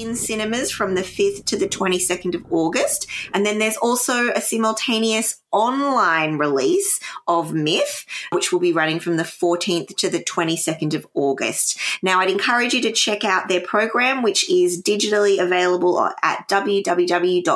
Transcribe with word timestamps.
in 0.00 0.16
cinemas 0.16 0.70
from 0.70 0.94
the 0.94 1.02
5th 1.02 1.44
to 1.46 1.56
the 1.56 1.68
22nd 1.68 2.34
of 2.34 2.44
August. 2.50 3.06
And 3.32 3.44
then 3.44 3.58
there's 3.58 3.76
also 3.76 4.30
a 4.30 4.40
simultaneous 4.40 5.40
online 5.56 6.36
release 6.36 7.00
of 7.26 7.54
Myth, 7.54 8.04
which 8.30 8.52
will 8.52 8.60
be 8.60 8.74
running 8.74 9.00
from 9.00 9.16
the 9.16 9.22
14th 9.22 9.96
to 9.96 10.10
the 10.10 10.22
22nd 10.22 10.92
of 10.94 11.06
August. 11.14 11.78
Now, 12.02 12.20
I'd 12.20 12.28
encourage 12.30 12.74
you 12.74 12.82
to 12.82 12.92
check 12.92 13.24
out 13.24 13.48
their 13.48 13.62
program, 13.62 14.22
which 14.22 14.48
is 14.50 14.82
digitally 14.82 15.40
available 15.42 16.12
at 16.22 16.46
www.myff.com.au. 16.48 17.46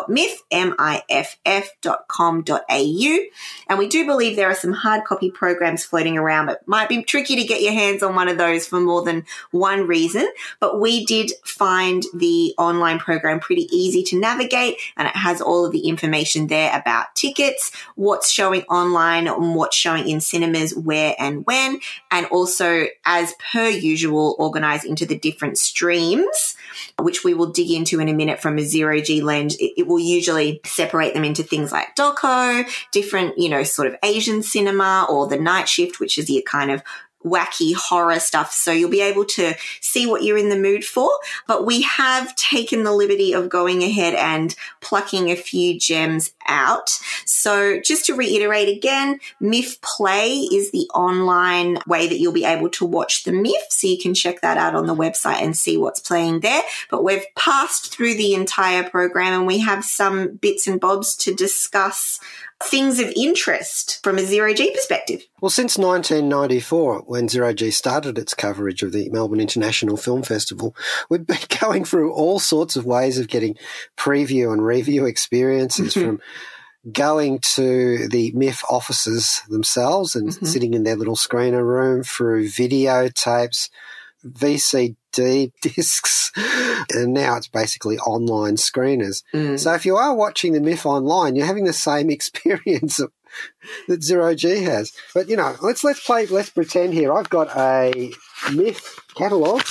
And 3.69 3.79
we 3.79 3.89
do 3.89 4.07
believe 4.07 4.37
there 4.37 4.51
are 4.51 4.55
some 4.55 4.73
hard 4.73 5.05
copy 5.05 5.31
programs 5.31 5.85
floating 5.85 6.17
around, 6.17 6.47
but 6.47 6.67
might 6.67 6.89
be 6.89 7.03
tricky 7.03 7.37
to 7.37 7.45
get 7.45 7.61
your 7.61 7.75
hands 7.75 8.03
on 8.03 8.15
one 8.15 8.29
of 8.29 8.39
those 8.39 8.67
for 8.67 8.81
more 8.81 9.03
than 9.03 9.27
one 9.51 9.87
reason. 9.87 10.27
But 10.59 10.81
we 10.81 11.05
did 11.05 11.33
find 11.45 12.03
the 12.15 12.30
online 12.59 12.99
program 12.99 13.41
pretty 13.41 13.69
easy 13.71 14.03
to 14.05 14.19
navigate, 14.19 14.77
and 14.97 15.09
it 15.09 15.17
has 15.17 15.41
all 15.41 15.65
of 15.65 15.73
the 15.73 15.89
information 15.89 16.47
there 16.47 16.71
about 16.75 17.15
tickets, 17.15 17.73
what's 17.95 18.31
showing 18.31 18.63
online 18.63 19.27
and 19.27 19.55
what's 19.55 19.77
showing 19.77 20.09
in 20.09 20.21
cinemas, 20.21 20.75
where 20.75 21.15
and 21.19 21.45
when, 21.47 21.81
and 22.11 22.27
also, 22.27 22.87
as 23.05 23.35
per 23.53 23.69
usual, 23.69 24.37
organized 24.39 24.85
into 24.85 25.07
the 25.07 25.19
different 25.19 25.59
streams, 25.59 26.57
which 26.99 27.25
we 27.25 27.35
will 27.35 27.51
dig 27.51 27.71
into 27.71 28.01
in 28.01 28.09
a 28.09 28.15
minute 28.15 28.41
from 28.41 28.59
a 28.59 28.63
zero 28.63 29.01
G 29.01 29.21
lens. 29.21 29.57
It, 29.57 29.73
it 29.77 29.87
will 29.87 30.01
usually 30.01 30.61
separate 30.65 31.15
them 31.15 31.25
into 31.25 31.43
things 31.43 31.73
like 31.73 31.97
doco, 31.97 32.65
different, 32.93 33.39
you 33.39 33.49
know, 33.49 33.63
sort 33.65 33.89
of 33.89 33.97
Asian 34.03 34.43
cinema, 34.43 35.07
or 35.09 35.27
the 35.27 35.39
night 35.39 35.69
shift, 35.69 36.01
which 36.01 36.19
is 36.19 36.29
your 36.31 36.43
kind 36.43 36.71
of 36.71 36.83
wacky 37.25 37.75
horror 37.75 38.19
stuff. 38.19 38.53
So 38.53 38.73
you'll 38.73 38.91
be 38.91 39.03
able 39.03 39.25
to 39.27 39.55
see 39.81 40.07
what 40.07 40.23
you're 40.23 40.39
in 40.39 40.49
the 40.49 40.59
mood 40.59 40.85
for. 40.85 41.11
But 41.47 41.67
we 41.67 41.83
have 41.83 42.35
taken 42.37 42.85
the 42.85 42.93
liberty 42.93 43.33
of 43.33 43.49
going 43.49 43.83
ahead 43.83 44.15
and 44.15 44.55
plucking 44.81 45.31
a 45.31 45.37
few 45.37 45.79
gems 45.79 46.33
out. 46.47 46.91
So 47.25 47.81
just 47.81 48.07
to 48.07 48.15
reiterate 48.15 48.69
again, 48.69 49.21
MIF 49.41 49.81
Play 49.83 50.31
is 50.31 50.71
the 50.71 50.89
online 50.95 51.79
way 51.87 52.09
that 52.09 52.19
you'll 52.19 52.33
be 52.33 52.45
able 52.45 52.71
to 52.71 52.85
watch 52.85 53.25
the 53.25 53.33
MIF. 53.33 53.71
So 53.71 53.87
you 53.87 53.99
can 53.99 54.15
check 54.15 54.41
that 54.41 54.57
out 54.57 54.75
on 54.75 54.87
the 54.87 54.95
website 54.95 55.43
and 55.43 55.57
see 55.57 55.77
what's 55.77 56.01
playing 56.01 56.41
there. 56.41 56.63
But 56.91 57.05
we've 57.05 57.25
passed 57.37 57.95
through 57.95 58.15
the 58.15 58.35
entire 58.35 58.89
program 58.89 59.33
and 59.33 59.47
we 59.47 59.59
have 59.59 59.85
some 59.85 60.37
bits 60.37 60.67
and 60.67 60.81
bobs 60.81 61.15
to 61.17 61.35
discuss 61.35 62.21
things 62.63 63.01
of 63.01 63.13
interest 63.17 64.01
from 64.03 64.19
a 64.19 64.23
zero 64.23 64.53
G 64.53 64.71
perspective? 64.73 65.23
Well, 65.41 65.51
since 65.51 65.79
1994, 65.79 67.01
when 67.07 67.29
Zero 67.29 67.53
G 67.53 67.71
started 67.71 68.19
its 68.19 68.35
coverage 68.35 68.83
of 68.83 68.93
the 68.93 69.09
Melbourne 69.11 69.41
International 69.41 69.97
Film 69.97 70.23
Festival, 70.23 70.75
we've 71.09 71.27
been 71.27 71.39
going 71.61 71.85
through 71.85 72.13
all 72.13 72.39
sorts 72.39 72.77
of 72.77 72.85
ways 72.85 73.19
of 73.19 73.29
getting 73.29 73.57
preview 73.97 74.53
and 74.53 74.65
review 74.65 75.07
experiences 75.07 75.95
mm-hmm. 75.95 76.07
from 76.07 76.21
going 76.93 77.39
to 77.41 78.09
the 78.09 78.33
MIF 78.33 78.63
offices 78.71 79.43
themselves 79.49 80.15
and 80.15 80.31
mm-hmm. 80.31 80.47
sitting 80.47 80.75
in 80.75 80.83
their 80.83 80.97
little 80.97 81.17
screener 81.17 81.63
room 81.63 82.03
through 82.03 82.47
videotapes, 82.47 83.69
VCD 85.13 85.53
discs, 85.61 86.33
and 86.95 87.13
now 87.13 87.37
it's 87.37 87.49
basically 87.49 87.99
online 87.99 88.57
screeners. 88.57 89.23
Mm. 89.35 89.59
So 89.59 89.73
if 89.75 89.85
you 89.87 89.97
are 89.97 90.15
watching 90.15 90.53
the 90.53 90.61
MIF 90.61 90.87
online, 90.87 91.37
you're 91.37 91.47
having 91.47 91.65
the 91.65 91.73
same 91.73 92.11
experience 92.11 93.01
that 93.89 94.03
Zero 94.03 94.35
G 94.35 94.63
has. 94.65 94.93
But 95.15 95.29
you 95.29 95.37
know, 95.37 95.57
let's 95.63 95.85
let's 95.85 96.05
play. 96.05 96.27
Let's 96.27 96.51
pretend 96.51 96.95
here. 96.95 97.13
I've 97.13 97.31
got 97.31 97.49
a 97.57 98.13
MIF 98.49 98.99
catalog 99.15 99.63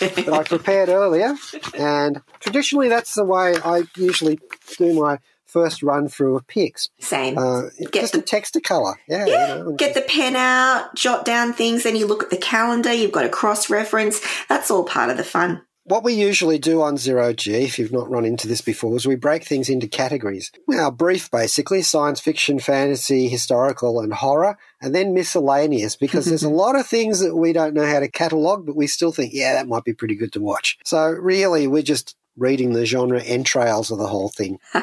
that 0.00 0.28
I 0.32 0.42
prepared 0.44 0.88
earlier, 0.88 1.34
and 1.74 2.20
traditionally 2.40 2.88
that's 2.88 3.14
the 3.14 3.24
way 3.24 3.56
I 3.64 3.84
usually 3.96 4.38
do 4.76 4.94
my 4.94 5.18
first 5.48 5.82
run 5.82 6.08
through 6.08 6.36
of 6.36 6.46
pics. 6.46 6.88
Same. 7.00 7.36
Uh, 7.36 7.62
get 7.90 8.02
just 8.02 8.12
the, 8.12 8.20
a 8.20 8.22
text 8.22 8.52
to 8.54 8.60
color. 8.60 8.94
Yeah. 9.08 9.26
yeah. 9.26 9.56
You 9.56 9.64
know, 9.64 9.72
get 9.72 9.94
the 9.94 10.02
pen 10.02 10.36
out, 10.36 10.94
jot 10.94 11.24
down 11.24 11.52
things, 11.52 11.82
then 11.82 11.96
you 11.96 12.06
look 12.06 12.22
at 12.22 12.30
the 12.30 12.36
calendar, 12.36 12.92
you've 12.92 13.12
got 13.12 13.24
a 13.24 13.30
cross 13.30 13.70
reference. 13.70 14.20
That's 14.48 14.70
all 14.70 14.84
part 14.84 15.10
of 15.10 15.16
the 15.16 15.24
fun. 15.24 15.62
What 15.88 16.04
we 16.04 16.12
usually 16.12 16.58
do 16.58 16.82
on 16.82 16.98
Zero 16.98 17.32
G, 17.32 17.64
if 17.64 17.78
you've 17.78 17.92
not 17.92 18.10
run 18.10 18.26
into 18.26 18.46
this 18.46 18.60
before, 18.60 18.94
is 18.96 19.06
we 19.06 19.16
break 19.16 19.44
things 19.44 19.70
into 19.70 19.88
categories. 19.88 20.52
Now, 20.68 20.90
brief 20.90 21.30
basically 21.30 21.80
science 21.80 22.20
fiction, 22.20 22.58
fantasy, 22.58 23.26
historical, 23.26 23.98
and 24.00 24.12
horror, 24.12 24.58
and 24.82 24.94
then 24.94 25.14
miscellaneous 25.14 25.96
because 25.96 26.26
there's 26.26 26.42
a 26.42 26.48
lot 26.50 26.78
of 26.78 26.86
things 26.86 27.20
that 27.20 27.34
we 27.34 27.54
don't 27.54 27.72
know 27.72 27.86
how 27.86 28.00
to 28.00 28.08
catalog, 28.08 28.66
but 28.66 28.76
we 28.76 28.86
still 28.86 29.12
think, 29.12 29.32
yeah, 29.32 29.54
that 29.54 29.66
might 29.66 29.84
be 29.84 29.94
pretty 29.94 30.14
good 30.14 30.32
to 30.32 30.42
watch. 30.42 30.76
So, 30.84 31.08
really, 31.08 31.66
we're 31.66 31.80
just 31.80 32.17
reading 32.38 32.72
the 32.72 32.86
genre 32.86 33.20
entrails 33.20 33.90
of 33.90 33.98
the 33.98 34.06
whole 34.06 34.28
thing. 34.28 34.58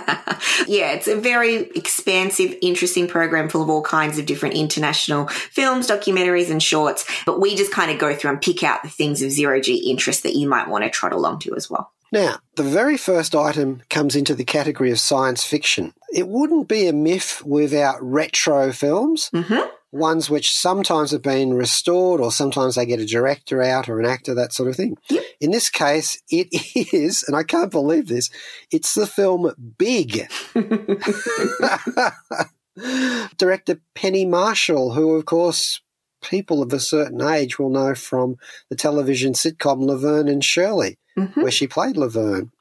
yeah, 0.67 0.91
it's 0.91 1.07
a 1.07 1.15
very 1.15 1.55
expansive, 1.71 2.55
interesting 2.61 3.07
program 3.07 3.49
full 3.49 3.61
of 3.61 3.69
all 3.69 3.81
kinds 3.81 4.19
of 4.19 4.25
different 4.25 4.55
international 4.55 5.27
films, 5.27 5.87
documentaries, 5.87 6.51
and 6.51 6.61
shorts. 6.61 7.05
But 7.25 7.39
we 7.39 7.55
just 7.55 7.71
kind 7.71 7.91
of 7.91 7.97
go 7.97 8.15
through 8.15 8.31
and 8.31 8.41
pick 8.41 8.63
out 8.63 8.83
the 8.83 8.89
things 8.89 9.21
of 9.21 9.31
zero 9.31 9.59
G 9.59 9.89
interest 9.89 10.23
that 10.23 10.35
you 10.35 10.47
might 10.47 10.67
want 10.67 10.83
to 10.83 10.89
trot 10.89 11.13
along 11.13 11.39
to 11.39 11.55
as 11.55 11.69
well. 11.69 11.91
Now, 12.11 12.37
the 12.55 12.63
very 12.63 12.97
first 12.97 13.35
item 13.35 13.81
comes 13.89 14.15
into 14.15 14.35
the 14.35 14.45
category 14.45 14.91
of 14.91 14.99
science 14.99 15.43
fiction. 15.43 15.93
It 16.13 16.27
wouldn't 16.27 16.67
be 16.67 16.87
a 16.87 16.93
myth 16.93 17.41
without 17.43 18.01
retro 18.01 18.71
films. 18.71 19.29
Mm-hmm 19.33 19.69
ones 19.95 20.29
which 20.29 20.53
sometimes 20.53 21.11
have 21.11 21.21
been 21.21 21.53
restored 21.53 22.19
or 22.19 22.31
sometimes 22.31 22.75
they 22.75 22.85
get 22.85 22.99
a 22.99 23.05
director 23.05 23.61
out 23.61 23.87
or 23.87 23.99
an 23.99 24.05
actor, 24.05 24.35
that 24.35 24.53
sort 24.53 24.69
of 24.69 24.75
thing. 24.75 24.97
Yep. 25.09 25.23
In 25.39 25.51
this 25.51 25.69
case, 25.69 26.21
it 26.29 26.47
is, 26.93 27.23
and 27.23 27.35
I 27.35 27.43
can't 27.43 27.71
believe 27.71 28.07
this, 28.07 28.29
it's 28.71 28.93
the 28.93 29.07
film 29.07 29.51
Big. 29.77 30.27
Director 33.37 33.79
Penny 33.93 34.25
Marshall, 34.25 34.93
who, 34.93 35.15
of 35.15 35.25
course, 35.25 35.81
people 36.21 36.61
of 36.61 36.73
a 36.73 36.79
certain 36.79 37.21
age 37.21 37.57
will 37.57 37.69
know 37.69 37.95
from 37.95 38.35
the 38.69 38.75
television 38.75 39.31
sitcom 39.31 39.81
Laverne 39.81 40.27
and 40.27 40.43
Shirley, 40.43 40.97
mm-hmm. 41.17 41.41
where 41.41 41.51
she 41.51 41.67
played 41.67 41.95
Laverne. 41.95 42.51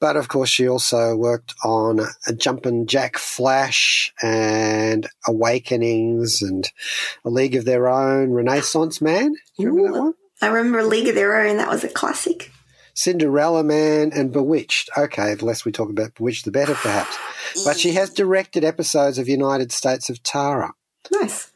But 0.00 0.16
of 0.16 0.28
course, 0.28 0.48
she 0.48 0.68
also 0.68 1.16
worked 1.16 1.54
on 1.64 2.00
a 2.26 2.32
Jumpin' 2.32 2.86
Jack 2.86 3.18
Flash 3.18 4.12
and 4.22 5.08
Awakenings 5.26 6.40
and 6.40 6.68
A 7.24 7.30
League 7.30 7.56
of 7.56 7.64
Their 7.64 7.88
Own, 7.88 8.30
Renaissance 8.30 9.00
Man. 9.00 9.32
Do 9.32 9.62
you 9.62 9.70
remember 9.70 9.90
Ooh, 9.90 9.92
that 9.92 10.02
one? 10.02 10.14
I 10.40 10.46
remember 10.46 10.84
League 10.84 11.08
of 11.08 11.16
Their 11.16 11.40
Own. 11.40 11.56
That 11.56 11.68
was 11.68 11.82
a 11.82 11.88
classic. 11.88 12.52
Cinderella 12.94 13.64
Man 13.64 14.12
and 14.12 14.32
Bewitched. 14.32 14.90
Okay, 14.96 15.34
the 15.34 15.44
less 15.44 15.64
we 15.64 15.72
talk 15.72 15.90
about 15.90 16.14
Bewitched, 16.14 16.44
the 16.44 16.50
better, 16.50 16.74
perhaps. 16.74 17.16
But 17.64 17.78
she 17.78 17.92
has 17.92 18.10
directed 18.10 18.64
episodes 18.64 19.18
of 19.18 19.28
United 19.28 19.72
States 19.72 20.10
of 20.10 20.22
Tara. 20.22 20.72
Nice. 21.12 21.52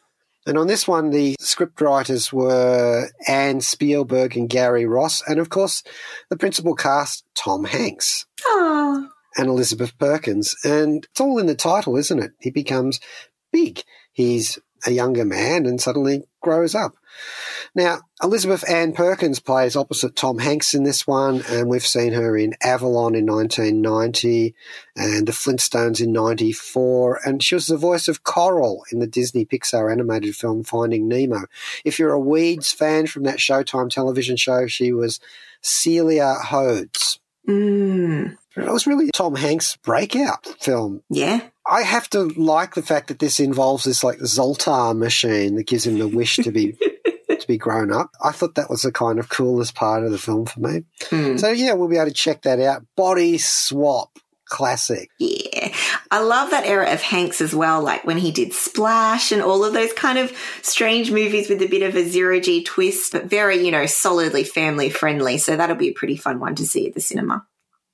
And 0.46 0.58
on 0.58 0.66
this 0.66 0.88
one, 0.88 1.10
the 1.10 1.36
scriptwriters 1.40 2.32
were 2.32 3.08
Anne 3.28 3.60
Spielberg 3.60 4.36
and 4.36 4.48
Gary 4.48 4.86
Ross, 4.86 5.22
and 5.26 5.38
of 5.38 5.50
course, 5.50 5.82
the 6.30 6.36
principal 6.36 6.74
cast, 6.74 7.24
Tom 7.34 7.64
Hanks. 7.64 8.26
Aww. 8.46 9.08
And 9.36 9.48
Elizabeth 9.48 9.96
Perkins. 9.98 10.54
And 10.64 11.06
it's 11.10 11.20
all 11.20 11.38
in 11.38 11.46
the 11.46 11.54
title, 11.54 11.96
isn't 11.96 12.18
it? 12.18 12.32
He 12.40 12.50
becomes 12.50 13.00
big. 13.52 13.82
He's 14.12 14.58
a 14.84 14.90
younger 14.90 15.24
man 15.24 15.64
and 15.64 15.80
suddenly 15.80 16.24
grows 16.42 16.74
up. 16.74 16.94
Now, 17.74 18.00
Elizabeth 18.22 18.68
Ann 18.68 18.92
Perkins 18.92 19.40
plays 19.40 19.76
opposite 19.76 20.14
Tom 20.14 20.38
Hanks 20.38 20.74
in 20.74 20.82
this 20.82 21.06
one, 21.06 21.42
and 21.48 21.68
we've 21.68 21.86
seen 21.86 22.12
her 22.12 22.36
in 22.36 22.54
Avalon 22.62 23.14
in 23.14 23.26
1990 23.26 24.54
and 24.94 25.26
The 25.26 25.32
Flintstones 25.32 26.00
in 26.00 26.12
94, 26.12 27.20
and 27.24 27.42
she 27.42 27.54
was 27.54 27.66
the 27.66 27.76
voice 27.76 28.08
of 28.08 28.24
Coral 28.24 28.84
in 28.92 28.98
the 28.98 29.06
Disney 29.06 29.46
Pixar 29.46 29.90
animated 29.90 30.36
film 30.36 30.64
Finding 30.64 31.08
Nemo. 31.08 31.44
If 31.84 31.98
you're 31.98 32.12
a 32.12 32.20
Weeds 32.20 32.72
fan 32.72 33.06
from 33.06 33.22
that 33.24 33.38
Showtime 33.38 33.88
television 33.90 34.36
show, 34.36 34.66
she 34.66 34.92
was 34.92 35.20
Celia 35.62 36.36
Hodes. 36.44 37.18
Mm. 37.48 38.36
It 38.56 38.70
was 38.70 38.86
really 38.86 39.10
Tom 39.14 39.34
Hanks' 39.34 39.76
breakout 39.76 40.46
film. 40.60 41.02
Yeah. 41.08 41.40
I 41.66 41.82
have 41.82 42.08
to 42.10 42.24
like 42.36 42.74
the 42.74 42.82
fact 42.82 43.08
that 43.08 43.18
this 43.18 43.38
involves 43.38 43.84
this 43.84 44.02
like 44.02 44.18
Zoltar 44.18 44.96
machine 44.96 45.56
that 45.56 45.66
gives 45.66 45.86
him 45.86 45.98
the 45.98 46.08
wish 46.08 46.36
to 46.36 46.50
be 46.50 46.72
to 47.42 47.46
be 47.46 47.58
grown 47.58 47.92
up. 47.92 48.10
I 48.22 48.32
thought 48.32 48.56
that 48.56 48.70
was 48.70 48.82
the 48.82 48.92
kind 48.92 49.18
of 49.18 49.28
coolest 49.28 49.74
part 49.74 50.04
of 50.04 50.10
the 50.10 50.18
film 50.18 50.46
for 50.46 50.60
me. 50.60 50.84
Hmm. 51.04 51.36
So 51.36 51.50
yeah, 51.50 51.74
we'll 51.74 51.88
be 51.88 51.96
able 51.96 52.06
to 52.06 52.12
check 52.12 52.42
that 52.42 52.60
out. 52.60 52.84
Body 52.96 53.38
swap. 53.38 54.18
Classic. 54.46 55.08
Yeah. 55.18 55.74
I 56.10 56.20
love 56.20 56.50
that 56.50 56.66
era 56.66 56.92
of 56.92 57.00
Hanks 57.00 57.40
as 57.40 57.54
well, 57.54 57.80
like 57.80 58.04
when 58.04 58.18
he 58.18 58.30
did 58.30 58.52
Splash 58.52 59.32
and 59.32 59.40
all 59.40 59.64
of 59.64 59.72
those 59.72 59.94
kind 59.94 60.18
of 60.18 60.30
strange 60.60 61.10
movies 61.10 61.48
with 61.48 61.62
a 61.62 61.68
bit 61.68 61.80
of 61.80 61.96
a 61.96 62.06
zero 62.06 62.38
G 62.38 62.62
twist, 62.62 63.12
but 63.12 63.24
very, 63.24 63.64
you 63.64 63.70
know, 63.70 63.86
solidly 63.86 64.44
family 64.44 64.90
friendly. 64.90 65.38
So 65.38 65.56
that'll 65.56 65.76
be 65.76 65.88
a 65.88 65.94
pretty 65.94 66.18
fun 66.18 66.38
one 66.38 66.54
to 66.56 66.66
see 66.66 66.86
at 66.86 66.92
the 66.92 67.00
cinema. 67.00 67.46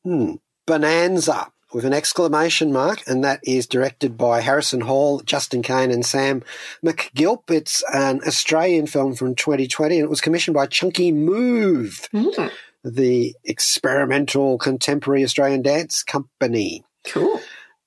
Hmm. 0.03 0.37
Bonanza 0.67 1.53
with 1.73 1.85
an 1.85 1.93
exclamation 1.93 2.73
mark, 2.73 3.03
and 3.07 3.23
that 3.25 3.41
is 3.43 3.67
directed 3.67 4.17
by 4.17 4.41
Harrison 4.41 4.83
Hall, 4.83 5.21
Justin 5.21 5.63
Kane, 5.63 5.91
and 5.91 6.05
Sam 6.05 6.43
McGilp. 6.85 7.51
It's 7.51 7.83
an 7.93 8.21
Australian 8.27 8.87
film 8.87 9.15
from 9.15 9.35
2020, 9.35 9.97
and 9.97 10.05
it 10.05 10.11
was 10.11 10.21
commissioned 10.21 10.55
by 10.55 10.67
Chunky 10.67 11.13
Move, 11.13 12.09
Mm, 12.15 12.51
the 12.85 13.35
experimental 13.45 14.57
contemporary 14.59 15.25
Australian 15.25 15.63
dance 15.63 16.03
company. 16.03 16.85
cool. 17.07 17.41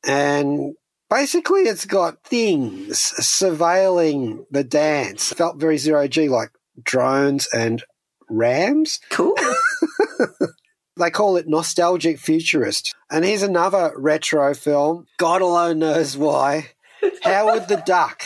And 0.05 0.75
basically, 1.09 1.61
it's 1.61 1.85
got 1.85 2.23
things 2.23 2.97
surveilling 3.19 4.45
the 4.51 4.63
dance. 4.63 5.31
Felt 5.33 5.59
very 5.59 5.77
zero 5.77 6.07
G, 6.07 6.27
like 6.29 6.49
drones 6.83 7.47
and 7.53 7.83
rams. 8.29 8.99
Cool. 9.09 9.35
They 11.01 11.09
call 11.09 11.38
it 11.38 11.48
nostalgic 11.48 12.19
futurist. 12.19 12.94
And 13.09 13.25
here's 13.25 13.42
another 13.44 13.92
retro 13.98 14.53
film. 14.53 15.07
God 15.18 15.42
alone 15.42 15.80
knows 15.80 16.15
why. 16.15 16.69
Howard 17.24 17.68
the 17.68 17.77
Duck. 17.86 18.24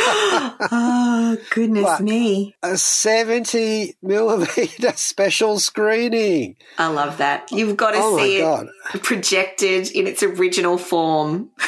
oh, 0.00 1.36
goodness 1.50 1.84
What? 1.84 2.00
me. 2.02 2.54
A 2.62 2.76
70 2.76 3.96
millimeter 4.02 4.92
special 4.96 5.58
screening. 5.58 6.56
I 6.78 6.88
love 6.88 7.18
that. 7.18 7.50
You've 7.52 7.76
got 7.76 7.92
to 7.92 7.98
Oh 8.00 8.16
see 8.18 8.38
it 8.40 9.02
projected 9.02 9.90
in 9.92 10.06
its 10.06 10.22
original 10.22 10.78
form. 10.78 11.50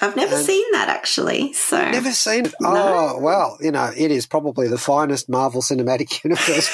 I've 0.00 0.14
never 0.16 0.36
And- 0.36 0.44
seen 0.46 0.64
that 0.72 0.88
actually. 0.88 1.52
So 1.54 1.90
Never 1.90 2.12
seen 2.12 2.46
it. 2.46 2.54
No. 2.60 2.70
Oh, 3.16 3.18
well, 3.20 3.58
you 3.60 3.72
know, 3.72 3.90
it 3.96 4.10
is 4.10 4.26
probably 4.26 4.68
the 4.68 4.78
finest 4.78 5.28
Marvel 5.28 5.60
Cinematic 5.60 6.22
Universe 6.24 6.68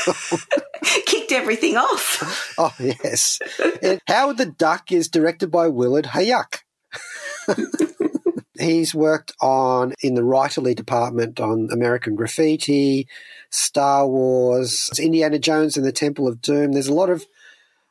everything 1.35 1.77
off. 1.77 2.41
Oh, 2.57 2.73
yes. 2.79 3.41
Howard 4.07 4.37
the 4.37 4.47
Duck 4.47 4.93
is 4.93 5.09
directed 5.09 5.51
by 5.51 5.67
Willard 5.67 6.05
Huyck. 6.05 6.61
He's 8.61 8.95
worked 8.95 9.33
on, 9.41 9.95
in 10.01 10.15
the 10.15 10.23
writerly 10.23 10.77
department, 10.77 11.41
on 11.41 11.69
American 11.73 12.15
Graffiti, 12.15 13.09
Star 13.51 14.07
Wars, 14.07 14.89
Indiana 15.01 15.41
Jones 15.41 15.77
and 15.77 15.85
the 15.85 15.91
Temple 15.91 16.29
of 16.29 16.41
Doom. 16.41 16.73
There's 16.73 16.87
a 16.87 16.95
lot 16.95 17.11
of 17.11 17.27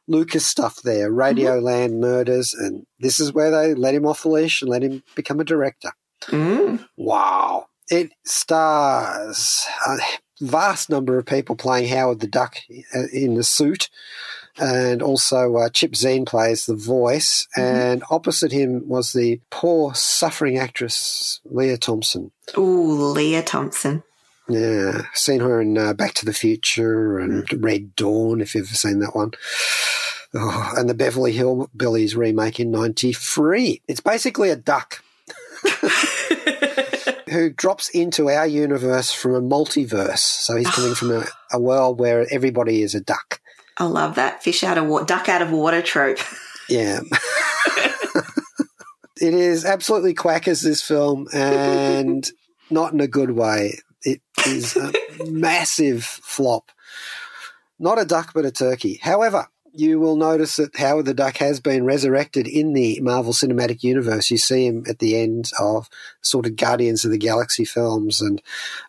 Lucas 0.07 0.45
stuff 0.45 0.81
there, 0.83 1.11
Radioland 1.11 1.99
Murders, 1.99 2.53
and 2.53 2.85
this 2.99 3.19
is 3.19 3.33
where 3.33 3.51
they 3.51 3.73
let 3.73 3.95
him 3.95 4.05
off 4.05 4.23
the 4.23 4.29
leash 4.29 4.61
and 4.61 4.69
let 4.69 4.83
him 4.83 5.03
become 5.15 5.39
a 5.39 5.45
director. 5.45 5.91
Mm. 6.27 6.85
Wow. 6.97 7.67
It 7.89 8.11
stars 8.25 9.65
a 9.85 9.97
vast 10.41 10.89
number 10.89 11.17
of 11.17 11.25
people 11.25 11.55
playing 11.55 11.89
Howard 11.89 12.19
the 12.19 12.27
Duck 12.27 12.57
in 13.11 13.35
the 13.35 13.43
suit. 13.43 13.89
And 14.57 15.01
also, 15.01 15.55
uh, 15.55 15.69
Chip 15.69 15.93
Zien 15.93 16.27
plays 16.27 16.65
the 16.65 16.75
voice. 16.75 17.47
And 17.57 18.03
opposite 18.11 18.51
him 18.51 18.87
was 18.87 19.13
the 19.13 19.41
poor, 19.49 19.95
suffering 19.95 20.57
actress, 20.57 21.39
Lea 21.45 21.77
Thompson. 21.77 22.31
Ooh, 22.57 23.11
Lea 23.13 23.41
Thompson. 23.41 24.03
Yeah, 24.49 25.03
seen 25.13 25.39
her 25.39 25.61
in 25.61 25.77
uh, 25.77 25.93
Back 25.93 26.13
to 26.15 26.25
the 26.25 26.33
Future 26.33 27.17
and 27.17 27.47
Red 27.63 27.95
Dawn, 27.95 28.41
if 28.41 28.53
you've 28.53 28.67
ever 28.67 28.75
seen 28.75 28.99
that 28.99 29.15
one. 29.15 29.31
Oh, 30.35 30.73
and 30.75 30.89
the 30.89 30.93
Beverly 30.93 31.33
Hillbillies 31.33 32.15
remake 32.15 32.59
in 32.59 32.69
93. 32.69 33.81
It's 33.87 34.01
basically 34.01 34.49
a 34.49 34.55
duck 34.55 35.03
who 37.33 37.49
drops 37.49 37.89
into 37.89 38.29
our 38.29 38.47
universe 38.47 39.11
from 39.11 39.33
a 39.35 39.41
multiverse. 39.41 40.19
So 40.19 40.55
he's 40.55 40.67
ah. 40.67 40.71
coming 40.71 40.95
from 40.95 41.11
a, 41.11 41.25
a 41.51 41.59
world 41.59 41.99
where 41.99 42.25
everybody 42.31 42.81
is 42.81 42.95
a 42.95 43.01
duck. 43.01 43.41
I 43.77 43.85
love 43.85 44.15
that 44.15 44.43
fish 44.43 44.63
out 44.63 44.77
of 44.77 44.85
water, 44.85 45.05
duck 45.05 45.27
out 45.27 45.41
of 45.41 45.51
water 45.51 45.81
trope. 45.81 46.19
Yeah. 46.69 47.01
it 49.19 49.33
is 49.33 49.65
absolutely 49.65 50.13
quackers, 50.13 50.61
this 50.61 50.81
film, 50.81 51.27
and 51.33 52.25
not 52.71 52.93
in 52.93 53.01
a 53.01 53.07
good 53.07 53.31
way. 53.31 53.79
It 54.03 54.21
is 54.47 54.77
a 54.77 54.93
massive 55.29 56.05
flop. 56.05 56.71
Not 57.77 57.99
a 57.99 58.05
duck, 58.05 58.31
but 58.33 58.45
a 58.45 58.51
turkey. 58.51 58.97
However, 59.03 59.47
you 59.73 59.99
will 59.99 60.15
notice 60.15 60.57
that 60.57 60.75
Howard 60.77 61.05
the 61.05 61.13
Duck 61.13 61.37
has 61.37 61.59
been 61.59 61.83
resurrected 61.83 62.47
in 62.47 62.73
the 62.73 62.99
Marvel 63.01 63.33
Cinematic 63.33 63.83
Universe. 63.83 64.29
You 64.29 64.37
see 64.37 64.67
him 64.67 64.83
at 64.87 64.99
the 64.99 65.17
end 65.19 65.51
of 65.59 65.89
sort 66.21 66.45
of 66.45 66.55
Guardians 66.55 67.03
of 67.03 67.11
the 67.11 67.17
Galaxy 67.17 67.65
films 67.65 68.21
and 68.21 68.41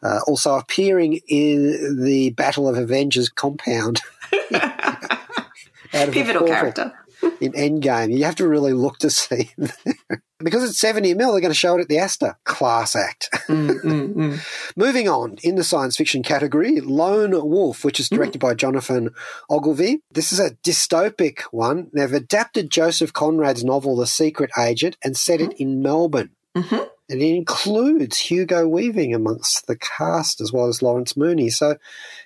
uh, 0.02 0.20
also 0.26 0.56
appearing 0.56 1.20
in 1.26 2.02
the 2.04 2.30
Battle 2.30 2.68
of 2.68 2.76
Avengers 2.76 3.30
compound. 3.30 4.00
Out 4.54 6.08
of 6.08 6.08
a 6.08 6.12
Pivotal 6.12 6.46
character. 6.46 6.92
In 7.40 7.52
Endgame. 7.52 8.16
You 8.16 8.24
have 8.24 8.36
to 8.36 8.48
really 8.48 8.72
look 8.72 8.98
to 8.98 9.10
see 9.10 9.50
him 9.56 9.68
there. 9.84 10.22
because 10.38 10.62
it's 10.68 10.78
70 10.78 11.14
mil, 11.14 11.32
they're 11.32 11.40
going 11.40 11.52
to 11.52 11.58
show 11.58 11.76
it 11.76 11.80
at 11.80 11.88
the 11.88 11.98
Astor. 11.98 12.36
Class 12.44 12.94
act. 12.96 13.28
Mm, 13.48 13.80
mm, 13.82 14.14
mm. 14.14 14.72
Moving 14.76 15.08
on, 15.08 15.36
in 15.42 15.56
the 15.56 15.64
science 15.64 15.96
fiction 15.96 16.22
category, 16.22 16.80
Lone 16.80 17.32
Wolf, 17.32 17.84
which 17.84 17.98
is 18.00 18.08
directed 18.08 18.38
by 18.40 18.54
Jonathan 18.54 19.10
Ogilvie. 19.50 20.00
This 20.10 20.32
is 20.32 20.40
a 20.40 20.52
dystopic 20.64 21.40
one. 21.50 21.90
They've 21.92 22.12
adapted 22.12 22.70
Joseph 22.70 23.12
Conrad's 23.12 23.64
novel, 23.64 23.96
The 23.96 24.06
Secret 24.06 24.50
Agent, 24.58 24.96
and 25.02 25.16
set 25.16 25.40
it 25.40 25.52
in 25.54 25.82
Melbourne. 25.82 26.30
Mhm. 26.56 26.88
And 27.08 27.20
it 27.20 27.34
includes 27.36 28.18
Hugo 28.18 28.66
Weaving 28.66 29.14
amongst 29.14 29.66
the 29.66 29.76
cast 29.76 30.40
as 30.40 30.52
well 30.52 30.68
as 30.68 30.80
Lawrence 30.80 31.16
Mooney. 31.16 31.50
So 31.50 31.76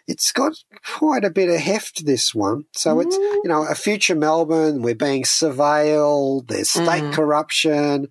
it's 0.07 0.31
got 0.31 0.53
quite 0.87 1.25
a 1.25 1.31
bit 1.31 1.49
of 1.49 1.57
heft, 1.57 2.07
this 2.07 2.33
one. 2.33 2.65
So 2.75 3.01
it's, 3.01 3.17
you 3.17 3.43
know, 3.47 3.67
a 3.67 3.75
future 3.75 4.15
Melbourne, 4.15 4.83
we're 4.83 4.95
being 4.95 5.25
surveilled, 5.25 6.47
there's 6.49 6.71
state 6.71 7.03
Mm. 7.03 7.13
corruption. 7.13 8.09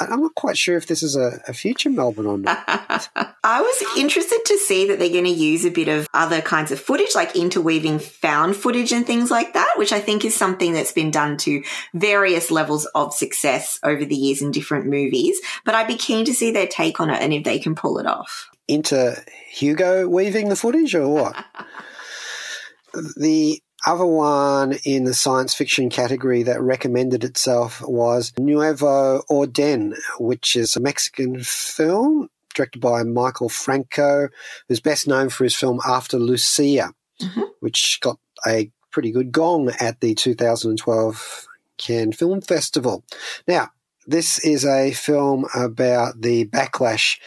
I'm 0.00 0.20
not 0.22 0.34
quite 0.34 0.56
sure 0.56 0.76
if 0.76 0.86
this 0.86 1.02
is 1.02 1.16
a, 1.16 1.40
a 1.48 1.52
future 1.52 1.90
Melbourne 1.90 2.26
or 2.26 2.38
not. 2.38 2.62
I 3.44 3.60
was 3.60 3.98
interested 3.98 4.40
to 4.46 4.58
see 4.58 4.88
that 4.88 4.98
they're 4.98 5.08
going 5.08 5.24
to 5.24 5.30
use 5.30 5.64
a 5.64 5.70
bit 5.70 5.88
of 5.88 6.08
other 6.14 6.40
kinds 6.40 6.70
of 6.70 6.80
footage, 6.80 7.14
like 7.14 7.34
interweaving 7.34 7.98
found 7.98 8.56
footage 8.56 8.92
and 8.92 9.06
things 9.06 9.30
like 9.30 9.54
that, 9.54 9.74
which 9.76 9.92
I 9.92 10.00
think 10.00 10.24
is 10.24 10.34
something 10.34 10.72
that's 10.72 10.92
been 10.92 11.10
done 11.10 11.36
to 11.38 11.62
various 11.94 12.50
levels 12.50 12.86
of 12.94 13.14
success 13.14 13.78
over 13.82 14.04
the 14.04 14.16
years 14.16 14.42
in 14.42 14.50
different 14.50 14.86
movies. 14.86 15.40
But 15.64 15.74
I'd 15.74 15.88
be 15.88 15.96
keen 15.96 16.24
to 16.26 16.34
see 16.34 16.50
their 16.50 16.66
take 16.66 17.00
on 17.00 17.10
it 17.10 17.20
and 17.20 17.32
if 17.32 17.44
they 17.44 17.58
can 17.58 17.74
pull 17.74 17.98
it 17.98 18.06
off. 18.06 18.50
into 18.68 19.16
Hugo 19.50 20.08
weaving 20.08 20.48
the 20.48 20.56
footage 20.56 20.94
or 20.94 21.08
what? 21.08 21.44
the 23.16 23.60
other 23.86 24.06
one 24.06 24.78
in 24.84 25.04
the 25.04 25.14
science 25.14 25.54
fiction 25.54 25.90
category 25.90 26.42
that 26.42 26.60
recommended 26.60 27.24
itself 27.24 27.80
was 27.82 28.32
Nuevo 28.38 29.22
Orden, 29.28 29.94
which 30.18 30.56
is 30.56 30.76
a 30.76 30.80
Mexican 30.80 31.42
film 31.42 32.28
directed 32.54 32.80
by 32.80 33.02
Michael 33.04 33.48
Franco, 33.48 34.28
who's 34.68 34.80
best 34.80 35.06
known 35.06 35.28
for 35.28 35.44
his 35.44 35.54
film 35.54 35.80
After 35.86 36.18
Lucia, 36.18 36.92
Mhm. 37.20 37.50
which 37.60 37.98
got 38.00 38.18
a 38.46 38.70
pretty 38.90 39.12
good 39.12 39.30
gong 39.32 39.70
at 39.80 40.00
the 40.00 40.14
2012 40.14 41.46
Cannes 41.76 42.12
Film 42.12 42.40
Festival. 42.40 43.04
Now, 43.46 43.70
this 44.06 44.38
is 44.40 44.64
a 44.64 44.92
film 44.92 45.46
about 45.54 46.22
the 46.22 46.46
backlash 46.46 47.18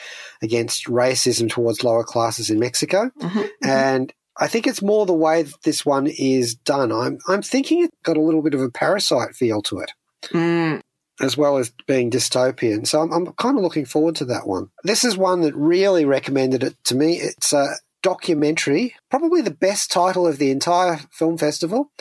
against 0.42 0.86
racism 0.88 1.50
towards 1.50 1.84
lower 1.84 2.04
classes 2.04 2.50
in 2.50 2.60
Mexico. 2.60 3.12
Mhm. 3.20 3.50
And 3.64 4.14
I 4.38 4.48
think 4.48 4.66
it's 4.66 4.82
more 4.82 5.06
the 5.06 5.14
way 5.14 5.44
that 5.44 5.64
this 5.64 5.86
one 5.86 6.08
is 6.08 6.56
done. 6.56 6.92
I'm, 6.92 7.20
I'm 7.28 7.42
thinking 7.42 7.84
it 7.84 7.92
got 8.04 8.18
a 8.18 8.22
little 8.22 8.42
bit 8.42 8.54
of 8.54 8.62
a 8.62 8.70
parasite 8.70 9.36
feel 9.36 9.62
to 9.64 9.80
it, 9.80 9.92
Mm, 10.30 10.82
as 11.20 11.38
well 11.38 11.58
as 11.58 11.72
being 11.88 12.10
dystopian. 12.10 12.88
So 12.88 13.02
I'm, 13.02 13.12
I'm 13.12 13.34
kind 13.34 13.58
of 13.58 13.64
looking 13.64 13.86
forward 13.86 14.16
to 14.18 14.26
that 14.26 14.48
one. 14.48 14.70
This 14.84 15.04
is 15.04 15.18
one 15.18 15.42
that 15.42 15.56
really 15.56 16.06
recommended 16.06 16.64
it 16.64 16.76
to 16.86 16.96
me. 16.96 17.16
It's 17.16 17.54
a 17.54 17.76
documentary, 18.02 18.96
probably 19.10 19.42
the 19.42 19.52
best 19.52 19.92
title 19.92 20.26
of 20.26 20.38
the 20.38 20.52
entire 20.52 21.00
film 21.12 21.38
festival 21.38 21.92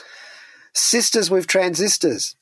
Sisters 0.73 1.31
with 1.31 1.47
Transistors. 1.47 2.37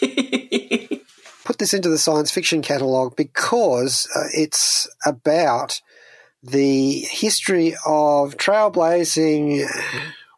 put 1.44 1.58
this 1.58 1.74
into 1.74 1.88
the 1.88 1.98
science 1.98 2.30
fiction 2.30 2.62
catalogue 2.62 3.14
because 3.16 4.08
uh, 4.16 4.24
it's 4.32 4.88
about 5.04 5.80
the 6.42 7.00
history 7.10 7.74
of 7.86 8.36
trailblazing 8.36 9.66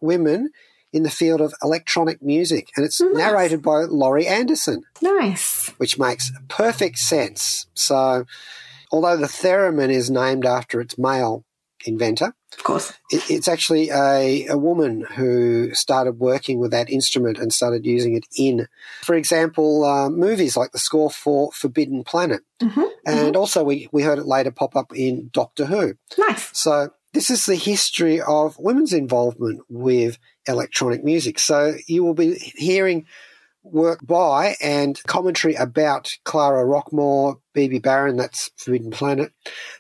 women 0.01 0.51
in 0.93 1.03
the 1.03 1.11
field 1.11 1.41
of 1.41 1.53
electronic 1.63 2.23
music. 2.23 2.69
And 2.77 2.85
it's 2.85 3.01
Nice. 3.01 3.15
narrated 3.15 3.63
by 3.63 3.81
Laurie 3.85 4.27
Anderson, 4.27 4.83
nice. 5.03 5.69
which 5.79 5.99
makes 5.99 6.31
perfect 6.49 6.99
sense. 6.99 7.67
So, 7.75 8.27
although 8.93 9.17
the 9.17 9.27
theremin 9.27 9.91
is 9.91 10.11
named 10.11 10.47
after 10.47 10.81
its 10.81 10.97
male 10.99 11.45
inventor. 11.85 12.35
Of 12.57 12.65
course. 12.65 12.93
It, 13.11 13.23
it's 13.31 13.49
actually 13.49 13.91
a, 13.91 14.47
a 14.47 14.57
woman 14.57 15.07
who 15.17 15.75
started 15.75 16.19
working 16.19 16.59
with 16.61 16.71
that 16.71 16.89
instrument 16.91 17.39
and 17.39 17.53
started 17.53 17.85
using 17.85 18.17
it 18.17 18.25
in, 18.37 18.67
for 19.03 19.15
example, 19.15 19.85
uh, 19.85 20.09
movies 20.09 20.57
like 20.57 20.73
the 20.73 20.79
score 20.79 21.11
for 21.11 21.51
Forbidden 21.53 22.05
Planet. 22.05 22.43
Mhm, 22.63 22.89
And 23.07 23.37
also, 23.37 23.65
we, 23.65 23.89
we 23.93 24.03
heard 24.03 24.19
it 24.19 24.27
later 24.27 24.51
pop 24.51 24.77
up 24.77 24.93
in 24.95 25.31
Doctor 25.33 25.67
Who. 25.67 25.95
Nice. 26.19 26.51
So, 26.57 26.91
this 27.13 27.31
is 27.31 27.47
the 27.47 27.55
history 27.57 28.21
of 28.21 28.57
women's 28.59 28.93
involvement 28.93 29.61
with 29.69 30.19
electronic 30.47 31.05
music. 31.05 31.39
So, 31.39 31.75
you 31.87 32.03
will 32.05 32.15
be 32.15 32.35
hearing 32.57 33.07
work 33.65 34.07
by 34.07 34.55
and 34.63 35.03
commentary 35.07 35.55
about 35.55 36.13
Clara 36.25 36.65
Rockmore, 36.65 37.41
Bebe 37.55 37.79
Barron, 37.79 38.17
that's 38.17 38.51
Forbidden 38.59 38.91
Planet, 38.91 39.33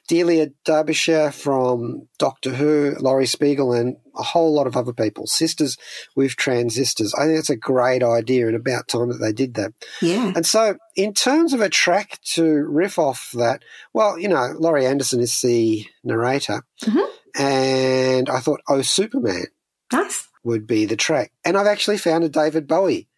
Delia 0.08 0.48
Derbyshire 0.64 1.30
from 1.32 2.08
Doctor 2.18 2.50
Who, 2.50 2.96
Laurie 2.98 3.26
Spiegel, 3.26 3.72
and 3.72 3.96
a 4.16 4.22
whole 4.22 4.54
lot 4.54 4.66
of 4.66 4.76
other 4.76 4.92
people. 4.92 5.26
Sisters 5.26 5.76
with 6.16 6.34
Transistors. 6.36 7.12
I 7.14 7.24
think 7.26 7.36
that's 7.36 7.50
a 7.50 7.56
great 7.56 8.02
idea 8.02 8.46
and 8.46 8.56
about 8.56 8.88
time 8.88 9.08
that 9.08 9.18
they 9.18 9.32
did 9.32 9.54
that. 9.54 9.72
Yeah. 10.00 10.32
And 10.34 10.46
so, 10.46 10.76
in 10.96 11.12
terms 11.12 11.52
of 11.52 11.60
a 11.60 11.68
track 11.68 12.18
to 12.32 12.44
riff 12.44 12.98
off 12.98 13.30
that, 13.34 13.62
well, 13.92 14.18
you 14.18 14.28
know, 14.28 14.54
Laurie 14.58 14.86
Anderson 14.86 15.20
is 15.20 15.40
the 15.42 15.84
narrator, 16.02 16.62
Mhm. 16.82 17.06
and 17.36 18.30
I 18.30 18.40
thought, 18.40 18.60
Oh, 18.68 18.82
Superman 18.82 19.46
Nice. 19.92 20.28
would 20.42 20.66
be 20.66 20.86
the 20.86 20.96
track. 20.96 21.32
And 21.44 21.56
I've 21.56 21.66
actually 21.66 21.98
found 21.98 22.24
a 22.24 22.28
David 22.28 22.66
Bowie 22.66 23.08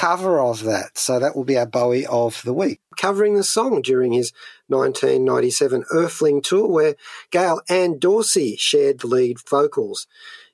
cover 0.00 0.40
of 0.40 0.62
that. 0.62 0.96
So 0.96 1.18
that 1.18 1.36
will 1.36 1.44
be 1.44 1.58
our 1.58 1.66
Bowie 1.66 2.06
of 2.06 2.40
the 2.42 2.54
week. 2.54 2.80
Covering 2.96 3.34
the 3.34 3.44
song 3.44 3.82
during 3.82 4.12
his 4.12 4.32
1997 4.68 5.84
Earthling 5.92 6.40
tour, 6.40 6.66
where 6.66 6.96
Gail 7.30 7.60
Ann 7.68 7.98
Dorsey 7.98 8.56
shared 8.58 9.00
the 9.00 9.08
lead 9.08 9.36
vocals. 9.46 10.06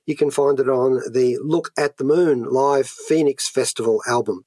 You 0.05 0.17
can 0.17 0.31
find 0.31 0.59
it 0.59 0.67
on 0.67 1.01
the 1.09 1.37
Look 1.41 1.71
at 1.77 1.95
the 1.95 2.03
Moon 2.03 2.43
live 2.43 2.87
Phoenix 2.87 3.49
Festival 3.49 4.01
album. 4.05 4.43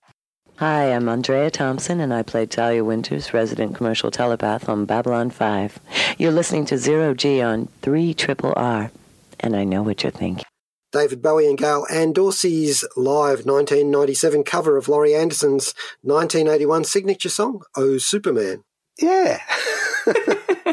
Hi, 0.56 0.92
I'm 0.92 1.08
Andrea 1.08 1.50
Thompson, 1.50 1.98
and 2.00 2.12
I 2.12 2.22
play 2.22 2.44
Talia 2.44 2.84
Winters, 2.84 3.32
resident 3.32 3.74
commercial 3.74 4.10
telepath 4.10 4.68
on 4.68 4.84
Babylon 4.84 5.30
5. 5.30 5.80
You're 6.18 6.30
listening 6.30 6.66
to 6.66 6.76
Zero 6.76 7.14
G 7.14 7.40
on 7.40 7.68
3 7.80 8.12
Triple 8.12 8.52
R, 8.54 8.90
and 9.38 9.56
I 9.56 9.64
know 9.64 9.82
what 9.82 10.02
you're 10.02 10.12
thinking. 10.12 10.44
David 10.92 11.22
Bowie 11.22 11.48
and 11.48 11.56
Gail 11.56 11.86
Ann 11.90 12.12
Dorsey's 12.12 12.84
live 12.96 13.46
1997 13.46 14.42
cover 14.44 14.76
of 14.76 14.88
Laurie 14.88 15.14
Anderson's 15.14 15.74
1981 16.02 16.84
signature 16.84 17.28
song, 17.28 17.62
Oh 17.76 17.98
Superman. 17.98 18.64
Yeah. 18.98 19.40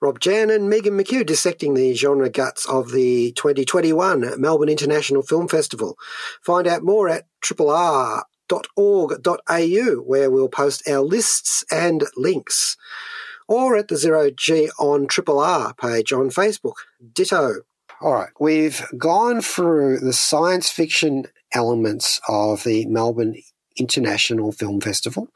Rob 0.00 0.20
Jan 0.20 0.50
and 0.50 0.68
Megan 0.68 0.96
McKeough 0.96 1.26
dissecting 1.26 1.74
the 1.74 1.94
genre 1.94 2.28
guts 2.28 2.66
of 2.66 2.92
the 2.92 3.32
2021 3.32 4.40
Melbourne 4.40 4.68
International 4.68 5.22
Film 5.22 5.48
Festival. 5.48 5.96
Find 6.42 6.66
out 6.66 6.82
more 6.82 7.08
at 7.08 7.26
triplr.org.au 7.42 8.24
where 10.02 10.30
we'll 10.30 10.48
post 10.48 10.88
our 10.88 11.00
lists 11.00 11.64
and 11.70 12.04
links. 12.16 12.76
Or 13.48 13.76
at 13.76 13.88
the 13.88 13.96
Zero 13.96 14.30
G 14.30 14.70
on 14.78 15.06
Triple 15.06 15.38
R 15.38 15.72
page 15.74 16.12
on 16.12 16.30
Facebook. 16.30 16.74
Ditto. 17.12 17.62
All 18.00 18.12
right, 18.12 18.28
we've 18.38 18.84
gone 18.98 19.40
through 19.40 20.00
the 20.00 20.12
science 20.12 20.68
fiction 20.68 21.26
elements 21.52 22.20
of 22.28 22.62
the 22.64 22.84
Melbourne 22.86 23.36
International 23.78 24.52
Film 24.52 24.80
Festival, 24.80 25.28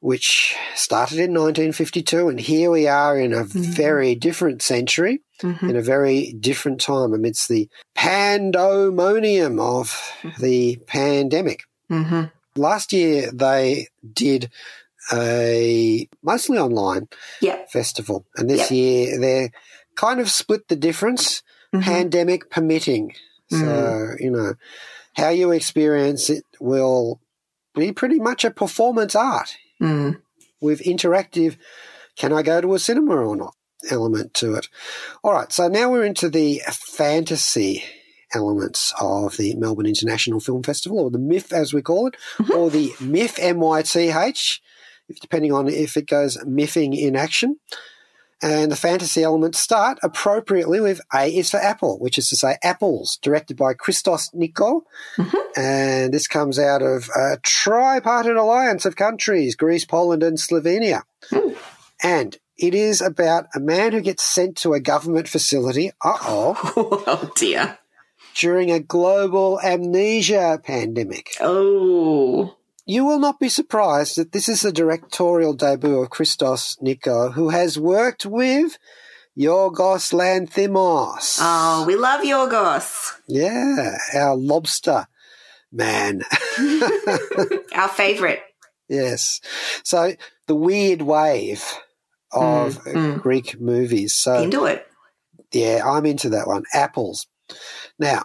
which 0.00 0.54
started 0.74 1.18
in 1.18 1.32
1952, 1.32 2.28
and 2.28 2.38
here 2.38 2.70
we 2.70 2.86
are 2.86 3.18
in 3.18 3.32
a 3.32 3.44
very 3.44 4.14
different 4.14 4.60
century, 4.60 5.22
Mhm. 5.40 5.70
in 5.70 5.76
a 5.76 5.82
very 5.82 6.34
different 6.38 6.80
time 6.80 7.14
amidst 7.14 7.48
the 7.48 7.68
pandemonium 7.94 9.58
of 9.58 10.12
the 10.40 10.76
pandemic. 10.86 11.62
Mhm. 11.90 12.30
Last 12.54 12.92
year, 12.92 13.30
they 13.32 13.88
did 14.12 14.50
a 15.12 16.06
mostly 16.22 16.58
online 16.58 17.08
Yep. 17.40 17.70
festival, 17.70 18.26
and 18.36 18.48
this 18.48 18.70
Yep. 18.70 18.70
year 18.70 19.20
they're 19.20 19.50
kind 19.96 20.20
of 20.20 20.30
split 20.30 20.68
the 20.68 20.76
difference, 20.76 21.42
Mhm. 21.74 21.82
pandemic 21.82 22.50
permitting. 22.50 23.14
So 23.50 24.14
you 24.18 24.30
know 24.30 24.54
how 25.16 25.28
you 25.28 25.50
experience 25.52 26.28
it 26.30 26.44
will 26.60 27.20
be 27.74 27.92
pretty 27.92 28.18
much 28.18 28.44
a 28.44 28.50
performance 28.50 29.14
art 29.14 29.56
Mm. 29.80 30.20
with 30.60 30.80
interactive. 30.82 31.56
Can 32.16 32.32
I 32.32 32.42
go 32.42 32.60
to 32.60 32.74
a 32.74 32.78
cinema 32.78 33.16
or 33.16 33.36
not? 33.36 33.54
Element 33.90 34.32
to 34.34 34.54
it. 34.54 34.68
All 35.22 35.32
right, 35.32 35.52
so 35.52 35.68
now 35.68 35.90
we're 35.90 36.04
into 36.04 36.30
the 36.30 36.62
fantasy 36.70 37.84
elements 38.34 38.92
of 39.00 39.36
the 39.36 39.54
Melbourne 39.56 39.86
International 39.86 40.40
Film 40.40 40.62
Festival, 40.62 40.98
or 41.00 41.10
the 41.10 41.18
MIF 41.18 41.52
as 41.52 41.74
we 41.74 41.82
call 41.82 42.06
it, 42.08 42.16
or 42.52 42.70
the 42.70 42.92
MIF 43.00 43.36
MYTH, 43.38 44.60
depending 45.20 45.52
on 45.52 45.68
if 45.68 45.96
it 45.96 46.06
goes 46.06 46.36
miffing 46.38 46.98
in 46.98 47.14
action. 47.14 47.58
And 48.44 48.70
the 48.70 48.76
fantasy 48.76 49.22
elements 49.22 49.58
start 49.58 49.98
appropriately 50.02 50.78
with 50.78 51.00
A 51.14 51.34
is 51.34 51.50
for 51.50 51.56
Apple, 51.56 51.98
which 51.98 52.18
is 52.18 52.28
to 52.28 52.36
say 52.36 52.58
Apples, 52.62 53.18
directed 53.22 53.56
by 53.56 53.72
Christos 53.72 54.28
Nikou. 54.34 54.82
And 55.56 56.12
this 56.12 56.26
comes 56.26 56.58
out 56.58 56.82
of 56.82 57.08
a 57.16 57.38
tripartite 57.42 58.36
alliance 58.36 58.84
of 58.84 58.96
countries, 58.96 59.56
Greece, 59.56 59.86
Poland, 59.86 60.22
and 60.22 60.36
Slovenia. 60.36 61.04
And 62.02 62.36
it 62.58 62.74
is 62.74 63.00
about 63.00 63.46
a 63.54 63.60
man 63.60 63.92
who 63.92 64.02
gets 64.02 64.22
sent 64.22 64.58
to 64.58 64.74
a 64.74 64.80
government 64.80 65.26
facility, 65.26 65.92
uh 66.04 66.18
oh, 66.20 66.72
oh 67.06 67.32
dear. 67.36 67.78
during 68.34 68.70
a 68.70 68.78
global 68.78 69.58
amnesia 69.64 70.60
pandemic. 70.62 71.30
Oh. 71.40 72.56
You 72.86 73.04
will 73.04 73.18
not 73.18 73.40
be 73.40 73.48
surprised 73.48 74.16
that 74.16 74.32
this 74.32 74.48
is 74.48 74.60
the 74.62 74.72
directorial 74.72 75.54
debut 75.54 76.00
of 76.00 76.10
Christos 76.10 76.76
Nikou, 76.82 77.32
who 77.32 77.48
has 77.48 77.78
worked 77.78 78.26
with 78.26 78.76
Yorgos 79.38 80.12
Lanthimos. 80.12 81.38
Oh, 81.40 81.84
we 81.86 81.96
love 81.96 82.20
Yorgos. 82.22 83.12
Yeah, 83.26 83.96
our 84.14 84.36
lobster 84.36 85.06
man. 85.72 86.22
Our 87.74 87.88
favourite. 87.88 88.40
yes. 88.88 89.40
So 89.82 90.12
the 90.46 90.54
weird 90.54 91.02
wave 91.02 91.64
of 92.32 92.78
Mm, 92.84 92.94
mm. 92.94 93.22
Greek 93.22 93.60
movies. 93.60 94.14
So 94.14 94.34
Into 94.42 94.66
it. 94.66 94.86
yeah, 95.52 95.80
I'm 95.84 96.06
into 96.06 96.28
that 96.30 96.46
one. 96.46 96.62
Apples. 96.72 97.26
Now, 97.98 98.24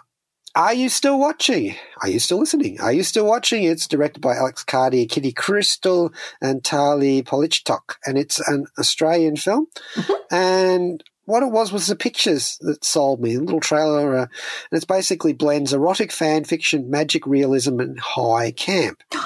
are 0.54 0.74
you 0.74 0.88
still 0.88 1.18
watching? 1.18 1.76
Are 2.02 2.08
you 2.08 2.18
still 2.18 2.38
listening? 2.40 2.80
Are 2.80 2.92
you 2.92 3.02
still 3.02 3.24
watching? 3.26 3.64
It's 3.64 3.86
directed 3.86 4.20
by 4.20 4.36
Alex 4.36 4.64
Cardi, 4.64 5.06
Kitty 5.06 5.32
Crystal, 5.32 6.12
and 6.40 6.64
Tali 6.64 7.22
Polichtok, 7.22 7.96
and 8.04 8.18
it's 8.18 8.40
an 8.48 8.66
Australian 8.78 9.36
film. 9.36 9.66
And 10.32 11.02
what 11.24 11.42
it 11.42 11.50
was 11.50 11.72
was 11.72 11.88
the 11.88 11.96
pictures 11.96 12.56
that 12.60 12.84
sold 12.84 13.20
me. 13.20 13.34
A 13.34 13.40
little 13.40 13.58
trailer, 13.58 14.16
uh, 14.16 14.22
and 14.22 14.28
it's 14.70 14.84
basically 14.84 15.32
blends 15.32 15.72
erotic 15.72 16.12
fan 16.12 16.44
fiction, 16.44 16.88
magic 16.88 17.26
realism, 17.26 17.80
and 17.80 17.98
high 17.98 18.50
camp. 18.52 19.02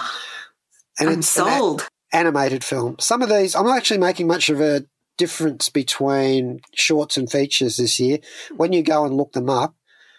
And 0.96 1.08
I'm 1.10 1.18
it's 1.18 1.36
an 1.36 1.46
sold. 1.58 1.88
animated 2.12 2.62
film. 2.62 2.96
Some 3.00 3.20
of 3.20 3.28
these, 3.28 3.56
I'm 3.56 3.66
not 3.66 3.76
actually 3.76 3.98
making 3.98 4.28
much 4.28 4.48
of 4.48 4.60
a 4.60 4.84
difference 5.18 5.68
between 5.68 6.60
shorts 6.72 7.16
and 7.16 7.28
features 7.28 7.76
this 7.78 7.98
year. 7.98 8.18
When 8.56 8.72
you 8.72 8.84
go 8.84 9.04
and 9.04 9.12
look 9.16 9.32
them 9.32 9.50
up, 9.50 9.74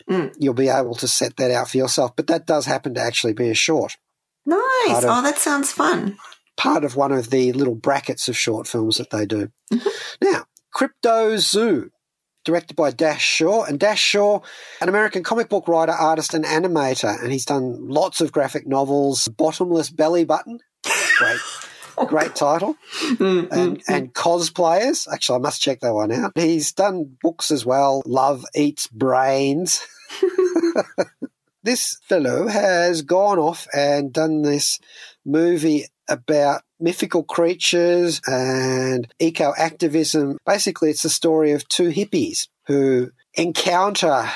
Mm. 0.09 0.33
you'll 0.37 0.53
be 0.53 0.69
able 0.69 0.93
to 0.95 1.07
set 1.07 1.35
that 1.37 1.49
out 1.51 1.69
for 1.69 1.77
yourself. 1.77 2.15
But 2.15 2.27
that 2.27 2.45
does 2.45 2.65
happen 2.67 2.93
to 2.93 3.01
actually 3.01 3.33
be 3.33 3.49
a 3.49 3.55
short, 3.55 3.97
Nice. 4.45 4.61
Part 4.87 5.03
of- 5.03 5.09
Oh, 5.09 5.21
that 5.23 5.39
sounds 5.39 5.71
fun. 5.71 6.17
part 6.57 6.83
of 6.83 6.95
one 6.95 7.11
of 7.11 7.31
the 7.31 7.51
little 7.53 7.73
brackets 7.75 8.27
of 8.27 8.37
short 8.37 8.67
films 8.67 8.97
that 8.97 9.09
they 9.09 9.25
do. 9.25 9.49
Now, 10.21 10.45
Crypto 10.73 11.37
Zoo. 11.37 11.89
Directed 12.43 12.75
by 12.75 12.91
Dash 12.91 13.23
Shaw. 13.25 13.63
And 13.63 13.79
Dash 13.79 13.99
Shaw, 13.99 14.41
an 14.79 14.87
American 14.87 15.23
comic 15.23 15.49
book 15.49 15.67
writer, 15.67 15.93
artist, 15.93 16.35
and 16.35 16.45
animator. 16.45 17.19
And 17.23 17.31
he's 17.31 17.43
done 17.45 17.87
lots 17.89 18.21
of 18.21 18.31
graphic 18.31 18.67
novels. 18.67 19.27
Bottomless 19.27 19.89
Belly 19.89 20.25
Button. 20.25 20.59
Great. 21.17 21.39
Great 22.07 22.35
title. 22.35 22.75
Mm, 23.01 23.47
and, 23.51 23.81
and 23.87 24.13
cosplayers. 24.13 25.07
Actually, 25.11 25.37
I 25.37 25.41
must 25.41 25.61
check 25.61 25.79
that 25.79 25.93
one 25.93 26.11
out. 26.11 26.33
He's 26.35 26.71
done 26.73 27.17
books 27.23 27.49
as 27.49 27.65
well. 27.65 28.03
Love 28.05 28.45
Eats 28.53 28.85
Brains. 28.87 29.81
this 31.63 31.97
fellow 32.03 32.47
has 32.47 33.01
gone 33.01 33.39
off 33.39 33.67
and 33.73 34.13
done 34.13 34.41
this 34.41 34.79
movie 35.25 35.85
about 36.07 36.61
mythical 36.79 37.23
creatures 37.23 38.21
and 38.27 39.11
eco 39.19 39.53
activism. 39.57 40.37
Basically, 40.45 40.89
it's 40.91 41.03
the 41.03 41.09
story 41.09 41.51
of 41.51 41.67
two 41.67 41.89
hippies 41.89 42.47
who 42.67 43.11
encounter 43.33 44.29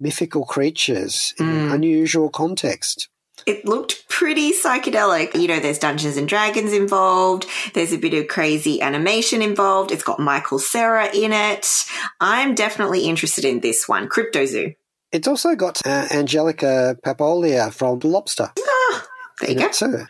mythical 0.00 0.44
creatures 0.44 1.32
in 1.38 1.48
an 1.48 1.68
Mm. 1.68 1.74
unusual 1.74 2.28
context. 2.28 3.08
It 3.46 3.64
looked 3.66 4.08
pretty 4.08 4.52
psychedelic. 4.52 5.34
You 5.40 5.48
know, 5.48 5.60
there's 5.60 5.78
Dungeons 5.78 6.16
and 6.16 6.28
Dragons 6.28 6.72
involved. 6.72 7.46
There's 7.74 7.92
a 7.92 7.98
bit 7.98 8.14
of 8.14 8.28
crazy 8.28 8.80
animation 8.80 9.42
involved. 9.42 9.90
It's 9.90 10.02
got 10.04 10.18
Michael 10.18 10.58
Cera 10.58 11.14
in 11.14 11.32
it. 11.32 11.66
I'm 12.20 12.54
definitely 12.54 13.06
interested 13.08 13.44
in 13.44 13.60
this 13.60 13.88
one, 13.88 14.08
Crypto 14.08 14.46
Zoo. 14.46 14.72
It's 15.12 15.28
also 15.28 15.54
got 15.54 15.84
uh, 15.86 16.06
Angeliki 16.08 16.96
Papoulia 17.00 17.72
from 17.72 18.00
Lobster. 18.02 18.50
Ah, 18.58 19.06
there 19.40 19.50
you 19.50 19.58
go. 19.58 19.68
too. 19.70 20.06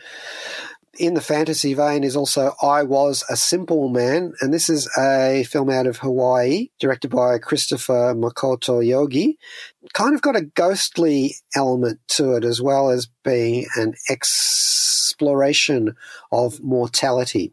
In 0.98 1.14
the 1.14 1.20
fantasy 1.20 1.74
vein 1.74 2.04
is 2.04 2.14
also 2.14 2.54
I 2.62 2.84
Was 2.84 3.24
a 3.28 3.36
Simple 3.36 3.88
Man, 3.88 4.32
and 4.40 4.54
this 4.54 4.68
is 4.70 4.88
a 4.96 5.44
film 5.44 5.68
out 5.68 5.86
of 5.88 5.98
Hawaii, 5.98 6.68
directed 6.78 7.08
by 7.08 7.38
Christopher 7.38 8.14
Makoto 8.14 8.84
Yogi. 8.86 9.36
Kind 9.92 10.14
of 10.14 10.22
got 10.22 10.36
a 10.36 10.42
ghostly 10.42 11.34
element 11.56 11.98
to 12.08 12.36
it 12.36 12.44
as 12.44 12.62
well 12.62 12.90
as 12.90 13.08
being 13.24 13.66
an 13.76 13.94
exploration 14.08 15.96
of 16.30 16.62
mortality. 16.62 17.52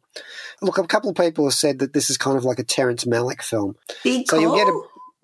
Look, 0.61 0.77
a 0.77 0.85
couple 0.85 1.09
of 1.09 1.15
people 1.15 1.45
have 1.45 1.53
said 1.53 1.79
that 1.79 1.93
this 1.93 2.09
is 2.11 2.17
kind 2.17 2.37
of 2.37 2.45
like 2.45 2.59
a 2.59 2.63
Terrence 2.63 3.05
Malick 3.05 3.41
film. 3.41 3.75
Big 4.03 4.29
So 4.29 4.39
you'll 4.39 4.55
get 4.55 4.67
a- 4.67 4.81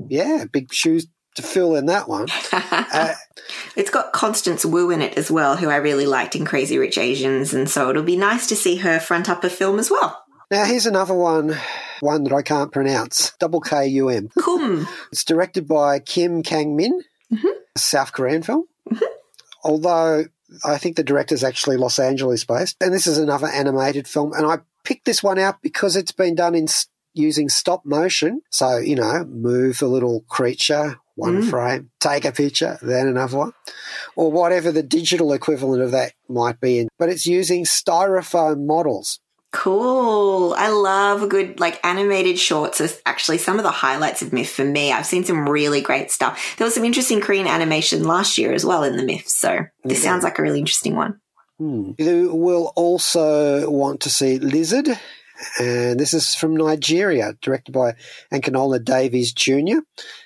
Yeah, 0.08 0.46
big 0.52 0.74
shoes 0.74 1.08
to 1.38 1.42
fill 1.42 1.76
in 1.76 1.86
that 1.88 2.08
one. 2.08 2.28
Uh, 2.90 3.14
it's 3.76 3.90
got 3.90 4.12
Constance 4.14 4.66
Wu 4.66 4.92
in 4.92 5.02
it 5.02 5.18
as 5.18 5.32
well, 5.32 5.56
who 5.56 5.70
I 5.70 5.76
really 5.78 6.06
liked 6.06 6.36
in 6.36 6.46
Crazy 6.46 6.78
Rich 6.78 6.98
Asians, 6.98 7.54
and 7.54 7.70
so 7.70 7.90
it'll 7.90 8.04
be 8.04 8.16
nice 8.18 8.48
to 8.48 8.56
see 8.56 8.78
her 8.78 9.00
front 9.00 9.30
up 9.30 9.44
a 9.44 9.50
film 9.50 9.80
as 9.80 9.90
well. 9.92 10.22
now 10.52 10.66
here's 10.66 10.86
another 10.86 11.14
one, 11.14 11.56
one 12.02 12.24
that 12.26 12.34
I 12.34 12.42
can't 12.42 12.72
pronounce. 12.72 13.34
Double 13.40 13.62
K 13.62 13.88
U 13.88 14.10
M. 14.10 14.30
Kum. 14.40 14.88
It's 15.12 15.24
directed 15.24 15.68
by 15.68 16.00
Kim 16.00 16.44
Kang 16.44 16.76
Min, 16.76 17.02
Mm-hmm. 17.32 17.48
a 17.76 17.80
South 17.80 18.14
Korean 18.14 18.42
film. 18.42 18.66
Although 19.64 20.26
I 20.66 20.78
think 20.78 20.96
the 20.96 21.04
director's 21.04 21.44
actually 21.44 21.78
Los 21.78 22.00
Angeles 22.00 22.46
based. 22.46 22.78
And 22.82 22.94
this 22.94 23.08
is 23.08 23.18
another 23.18 23.48
animated 23.48 24.08
film. 24.08 24.34
And 24.34 24.46
I 24.46 24.60
picked 24.84 25.06
this 25.06 25.22
one 25.22 25.38
out 25.40 25.62
because 25.62 25.96
it's 25.96 26.12
been 26.14 26.36
done 26.36 26.56
in 26.56 26.68
using 27.14 27.50
stop 27.50 27.86
motion. 27.86 28.42
So, 28.50 28.78
you 28.78 28.96
know, 28.96 29.26
move 29.26 29.82
a 29.82 29.88
little 29.88 30.22
creature, 30.30 31.00
one 31.18 31.42
Mm. 31.42 31.50
frame, 31.50 31.90
take 32.00 32.24
a 32.24 32.32
picture, 32.32 32.78
then 32.82 33.08
another 33.08 33.38
one, 33.38 33.54
or 34.16 34.32
whatever 34.32 34.72
the 34.72 34.84
digital 34.84 35.34
equivalent 35.34 35.82
of 35.84 35.92
that 35.92 36.14
might 36.30 36.62
be. 36.62 36.80
In. 36.80 36.88
But 36.98 37.10
it's 37.10 37.26
using 37.26 37.66
styrofoam 37.66 38.66
models. 38.66 39.20
Cool. 39.52 40.54
I 40.58 40.70
love 40.70 41.28
good 41.30 41.60
like 41.60 41.84
animated 41.86 42.38
shorts. 42.38 42.80
Is 42.80 43.02
actually 43.06 43.38
some 43.40 43.58
of 43.58 43.64
the 43.64 43.72
highlights 43.72 44.22
of 44.22 44.30
MIF 44.32 44.50
for 44.50 44.64
me. 44.66 44.92
I've 44.92 45.06
seen 45.06 45.24
some 45.24 45.50
really 45.50 45.82
great 45.82 46.12
stuff. 46.12 46.56
There 46.58 46.66
was 46.66 46.76
some 46.76 46.86
interesting 46.86 47.22
Korean 47.22 47.48
animation 47.48 48.04
last 48.04 48.38
year 48.38 48.54
as 48.54 48.66
well 48.66 48.84
in 48.84 48.98
the 48.98 49.04
MIF. 49.04 49.28
So 49.28 49.66
this 49.84 50.04
Yeah. 50.04 50.12
sounds 50.12 50.24
like 50.24 50.38
a 50.38 50.42
really 50.42 50.60
interesting 50.60 50.96
one. 50.96 51.20
Hmm. 51.60 51.92
You 51.98 52.36
will 52.36 52.72
also 52.76 53.70
want 53.70 54.02
to 54.02 54.10
see 54.12 54.38
Lizard, 54.38 54.90
and 55.60 56.00
this 56.00 56.14
is 56.14 56.36
from 56.36 56.56
Nigeria, 56.56 57.34
directed 57.42 57.72
by 57.72 57.96
Akinola 58.32 58.84
Davies 58.84 59.34
Jr. 59.34 59.80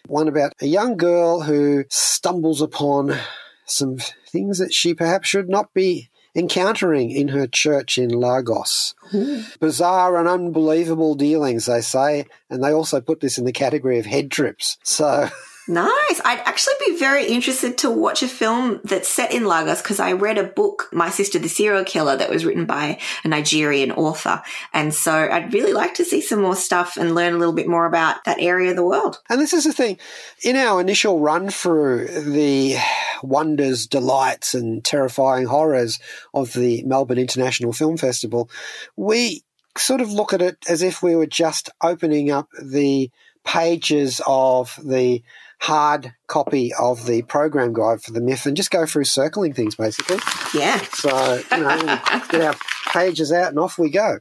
One 0.08 0.28
about 0.28 0.54
a 0.62 0.68
young 0.68 0.98
girl 0.98 1.42
who 1.42 1.86
stumbles 1.90 2.62
upon 2.62 3.18
some 3.66 3.98
things 4.28 4.60
that 4.60 4.74
she 4.74 4.94
perhaps 4.94 5.28
should 5.28 5.50
not 5.50 5.74
be 5.74 6.10
encountering 6.36 7.12
in 7.12 7.30
her 7.30 7.48
church 7.48 7.98
in 7.98 8.10
Lagos. 8.10 8.96
Mm-hmm. 9.12 9.42
Bizarre 9.60 10.18
and 10.18 10.28
unbelievable 10.28 11.16
dealings, 11.16 11.66
they 11.66 11.82
say, 11.82 12.26
and 12.50 12.64
they 12.64 12.72
also 12.72 13.02
put 13.02 13.20
this 13.20 13.38
in 13.38 13.46
the 13.46 13.52
category 13.52 14.00
of 14.00 14.06
head 14.06 14.32
trips. 14.32 14.78
So, 14.84 15.30
Nice. 15.68 16.22
I'd 16.26 16.42
actually 16.46 16.74
be 16.88 16.98
very 16.98 17.28
interested 17.28 17.78
to 17.80 17.92
watch 17.92 18.24
a 18.24 18.28
film 18.28 18.82
that's 18.84 19.08
set 19.08 19.32
in 19.32 19.46
Lagos 19.46 19.82
because 19.82 20.00
I 20.00 20.14
read 20.14 20.38
a 20.38 20.44
book, 20.44 20.90
My 20.92 21.10
Sister 21.10 21.40
the 21.40 21.48
Serial 21.48 21.84
Killer, 21.84 22.18
that 22.18 22.30
was 22.30 22.46
written 22.46 22.66
by 22.66 23.00
a 23.24 23.28
Nigerian 23.28 23.92
author. 23.92 24.42
And 24.74 24.94
so 24.94 25.12
I'd 25.14 25.54
really 25.54 25.74
like 25.74 25.94
to 25.96 26.06
see 26.06 26.22
some 26.22 26.42
more 26.42 26.56
stuff 26.56 26.98
and 26.98 27.14
learn 27.14 27.34
a 27.34 27.38
little 27.38 27.54
bit 27.54 27.68
more 27.68 27.86
about 27.86 28.24
that 28.26 28.40
area 28.40 28.72
of 28.72 28.76
the 28.76 28.86
world. 28.86 29.20
And 29.30 29.40
this 29.40 29.54
is 29.54 29.64
the 29.64 29.74
thing. 29.74 30.00
In 30.44 30.56
our 30.56 30.82
initial 30.82 31.20
run 31.20 31.50
through 31.50 32.08
the 32.08 32.78
wonders, 33.22 33.86
delights, 33.86 34.54
and 34.54 34.84
terrifying 34.84 35.46
horrors 35.46 36.00
of 36.34 36.54
the 36.54 36.84
Melbourne 36.84 37.20
International 37.20 37.72
Film 37.72 37.98
Festival, 37.98 38.50
we 38.96 39.44
sort 39.78 40.02
of 40.02 40.12
look 40.12 40.34
at 40.34 40.42
it 40.42 40.58
as 40.68 40.82
if 40.82 41.02
we 41.02 41.16
were 41.16 41.28
just 41.28 41.70
opening 41.82 42.32
up 42.32 42.50
the 42.62 43.12
pages 43.44 44.22
of 44.28 44.78
the 44.84 45.24
hard 45.62 46.16
copy 46.26 46.74
of 46.74 47.06
the 47.06 47.22
program 47.22 47.72
guide 47.72 48.02
for 48.02 48.12
the 48.12 48.20
MIF 48.20 48.48
and 48.48 48.58
just 48.58 48.72
go 48.72 48.88
through 48.88 49.04
circling 49.04 49.54
things 49.54 49.76
basically. 49.76 50.18
Yeah. 50.56 50.78
So, 50.94 51.42
you 51.52 51.62
know, 51.62 51.78
get 52.30 52.42
our 52.42 52.56
pages 52.92 53.32
out 53.32 53.50
and 53.50 53.60
off 53.60 53.78
we 53.78 53.92
go. 53.92 54.18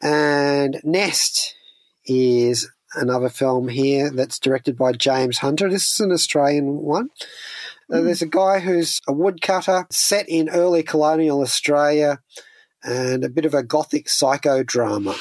And 0.00 0.80
Nest 0.84 1.56
is 2.04 2.70
another 2.94 3.28
film 3.28 3.66
here 3.66 4.10
that's 4.10 4.38
directed 4.38 4.78
by 4.78 4.92
James 4.92 5.38
Hunter. 5.38 5.68
This 5.68 5.92
is 5.92 6.00
an 6.00 6.12
Australian 6.12 6.76
one. 6.76 7.10
Uh, 7.92 8.02
there's 8.02 8.22
a 8.22 8.26
guy 8.26 8.60
who's 8.60 9.00
a 9.08 9.12
woodcutter 9.12 9.86
set 9.90 10.28
in 10.28 10.48
early 10.48 10.84
colonial 10.84 11.40
Australia 11.40 12.20
and 12.84 13.24
a 13.24 13.28
bit 13.28 13.44
of 13.44 13.54
a 13.54 13.64
gothic 13.64 14.06
psychodrama. 14.06 15.16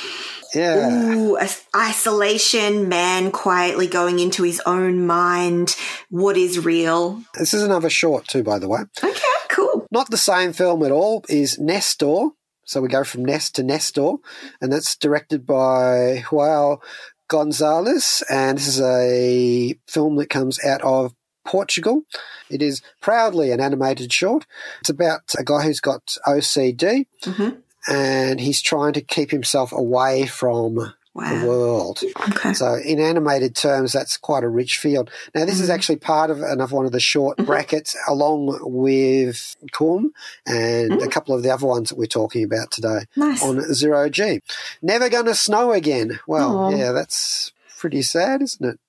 Yeah. 0.56 1.14
Ooh, 1.16 1.38
isolation, 1.76 2.88
man 2.90 3.32
quietly 3.32 3.88
going 3.88 4.20
into 4.20 4.44
his 4.44 4.62
own 4.66 5.06
mind. 5.06 5.76
What 6.10 6.38
is 6.38 6.64
real? 6.64 7.22
This 7.38 7.54
is 7.54 7.62
another 7.62 7.90
short, 7.90 8.28
too, 8.28 8.44
by 8.44 8.60
the 8.60 8.68
way. 8.70 8.82
Okay, 9.04 9.22
cool. 9.50 9.86
Not 9.92 10.10
the 10.10 10.18
same 10.18 10.54
film 10.54 10.84
at 10.84 10.92
all, 10.92 11.24
is 11.30 11.60
Nestor. 11.60 12.30
So 12.66 12.82
we 12.82 12.88
go 12.88 13.04
from 13.04 13.24
Nest 13.26 13.56
to 13.56 13.64
Nestor, 13.64 14.14
and 14.60 14.74
that's 14.74 14.96
directed 14.96 15.46
by 15.46 16.24
Joao 16.32 16.80
Gonzalez, 17.28 18.24
and 18.30 18.58
this 18.58 18.68
is 18.68 18.82
a 18.82 19.76
film 19.88 20.16
that 20.16 20.30
comes 20.30 20.64
out 20.66 20.82
of 20.82 21.14
Portugal. 21.46 22.02
It 22.50 22.64
is 22.64 22.82
proudly 23.02 23.52
an 23.52 23.60
animated 23.60 24.12
short. 24.12 24.48
It's 24.82 24.90
about 24.90 25.22
a 25.38 25.44
guy 25.44 25.64
who's 25.64 25.80
got 25.80 26.18
OCD, 26.26 27.06
Mhm. 27.24 27.58
And 27.88 28.40
he's 28.40 28.62
trying 28.62 28.94
to 28.94 29.02
keep 29.02 29.32
himself 29.32 29.72
away 29.72 30.26
from 30.26 30.94
the 31.16 31.46
world. 31.48 32.02
Okay. 32.30 32.54
So, 32.54 32.76
in 32.76 33.00
animated 33.00 33.56
terms, 33.56 33.94
that's 33.94 34.18
quite 34.18 34.44
a 34.44 34.50
rich 34.50 34.78
field. 34.78 35.10
Now, 35.34 35.46
this 35.46 35.60
is 35.60 35.68
mm-hmm. 35.68 35.76
actually 35.76 35.96
part 35.98 36.30
of 36.30 36.42
another 36.42 36.76
one 36.76 36.86
of 36.86 36.92
the 36.92 37.00
short 37.00 37.38
mm-hmm. 37.38 37.48
brackets, 37.48 37.96
along 38.08 38.60
with 38.62 39.56
Kum 39.72 40.12
and 40.46 40.92
a 40.92 40.96
mm-hmm. 40.98 41.10
couple 41.10 41.34
of 41.34 41.44
the 41.44 41.54
other 41.54 41.68
ones 41.68 41.90
that 41.90 41.98
we're 41.98 42.06
talking 42.06 42.44
about 42.44 42.72
today 42.72 43.06
Nice. 43.16 43.42
on 43.44 43.62
Zero 43.74 44.10
G. 44.10 44.42
Never 44.82 45.10
Gonna 45.10 45.36
Snow 45.36 45.72
Again. 45.72 46.20
Well, 46.28 46.58
Aw. 46.58 46.70
yeah, 46.72 46.92
that's 46.92 47.54
pretty 47.78 48.02
sad, 48.02 48.42
isn't 48.42 48.68
it? 48.68 48.80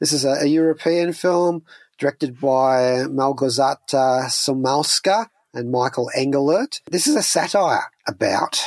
This 0.00 0.12
is 0.12 0.24
a, 0.24 0.42
a 0.42 0.46
European 0.46 1.12
film 1.12 1.62
directed 1.98 2.40
by 2.40 3.04
Malgorzata 3.06 4.24
Szumowska 4.24 5.28
and 5.52 5.70
Michael 5.70 6.10
Englert. 6.16 6.80
This 6.90 7.06
is 7.06 7.14
a 7.14 7.22
satire 7.22 7.90
about 8.10 8.60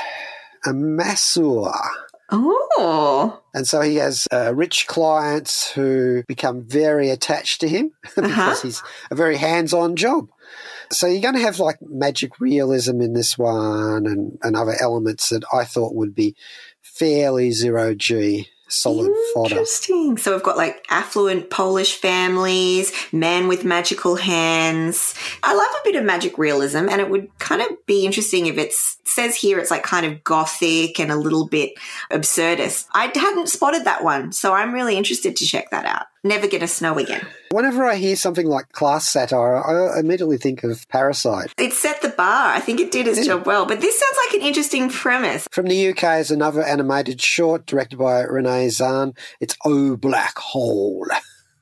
a 0.66 0.74
masseur. 0.74 1.72
Oh. 2.32 3.42
And 3.54 3.68
so 3.68 3.82
he 3.82 3.98
has 3.98 4.28
uh, 4.32 4.54
rich 4.56 4.88
clients 4.88 5.72
who 5.72 6.24
become 6.28 6.64
very 6.64 7.10
attached 7.10 7.62
to 7.62 7.68
him 7.68 7.92
because 8.16 8.32
Uh-huh. 8.32 8.56
he's 8.64 8.82
a 9.12 9.16
very 9.16 9.38
hands 9.38 9.74
on 9.74 9.96
job. 9.96 10.30
So 10.92 11.06
you're 11.08 11.22
going 11.22 11.36
to 11.36 11.42
have 11.42 11.60
like 11.60 11.78
magic 11.82 12.40
realism 12.40 13.02
in 13.02 13.14
this 13.14 13.38
one 13.38 14.06
and, 14.08 14.38
and 14.42 14.56
other 14.56 14.76
elements 14.80 15.30
that 15.30 15.44
I 15.54 15.64
thought 15.66 15.96
would 15.96 16.16
be 16.16 16.36
fairly 16.82 17.52
zero 17.52 17.94
G 17.96 18.48
solid 18.74 19.12
fodder. 19.34 19.56
Interesting. 19.56 20.18
So 20.18 20.34
we've 20.34 20.44
got 20.44 20.58
like 20.58 20.86
affluent 20.90 21.50
Polish 21.50 21.96
families, 21.96 22.92
man 23.12 23.48
with 23.48 23.66
magical 23.66 24.16
hands. 24.16 25.16
I 25.42 25.54
love 25.54 25.68
a 25.82 25.84
bit 25.84 25.96
of 25.96 26.04
magic 26.04 26.38
realism, 26.38 26.90
and 26.90 27.02
it 27.02 27.10
would 27.10 27.28
kind 27.40 27.62
of 27.62 27.68
be 27.86 28.06
interesting 28.06 28.48
if 28.48 28.58
it 28.58 28.74
says 28.74 29.36
here 29.36 29.60
it's 29.60 29.72
like 29.72 29.84
kind 29.84 30.06
of 30.06 30.24
gothic 30.24 31.00
and 31.00 31.12
a 31.12 31.16
little 31.16 31.48
bit 31.48 31.74
absurdist. 32.12 32.88
I 32.94 33.12
hadn't 33.14 33.50
spotted 33.50 33.86
that 33.86 34.04
one, 34.04 34.32
so 34.32 34.54
I'm 34.54 34.74
really 34.74 34.98
interested 34.98 35.36
to 35.38 35.46
check 35.46 35.72
that 35.72 35.86
out. 35.86 36.06
Never 36.26 36.48
gonna 36.48 36.70
snow 36.70 36.98
again. 36.98 37.26
Whenever 37.52 37.84
I 37.84 37.96
hear 37.96 38.16
something 38.16 38.48
like 38.48 38.72
class 38.72 39.10
satire, 39.10 39.58
I 39.58 40.00
immediately 40.00 40.38
think 40.38 40.64
of 40.64 40.88
Parasite. 40.88 41.54
It 41.58 41.74
set 41.74 42.02
the 42.02 42.10
bar. 42.10 42.54
I 42.54 42.62
think 42.62 42.80
it 42.80 42.92
did 42.92 43.08
its 43.08 43.26
job 43.26 43.46
well. 43.46 43.66
But 43.66 43.82
this 43.82 44.00
sounds 44.00 44.18
like 44.26 44.40
an 44.40 44.48
interesting 44.48 44.90
premise. 44.90 45.48
From 45.52 45.66
the 45.66 45.90
UK 45.90 46.20
is 46.20 46.32
another 46.32 46.64
animated 46.64 47.20
short 47.20 47.66
directed 47.66 48.00
by 48.00 48.22
Renee 48.22 48.68
Zhan. 48.68 49.18
It's 49.42 49.58
Oh 49.66 49.98
Black 49.98 50.38
Hole. 50.38 51.06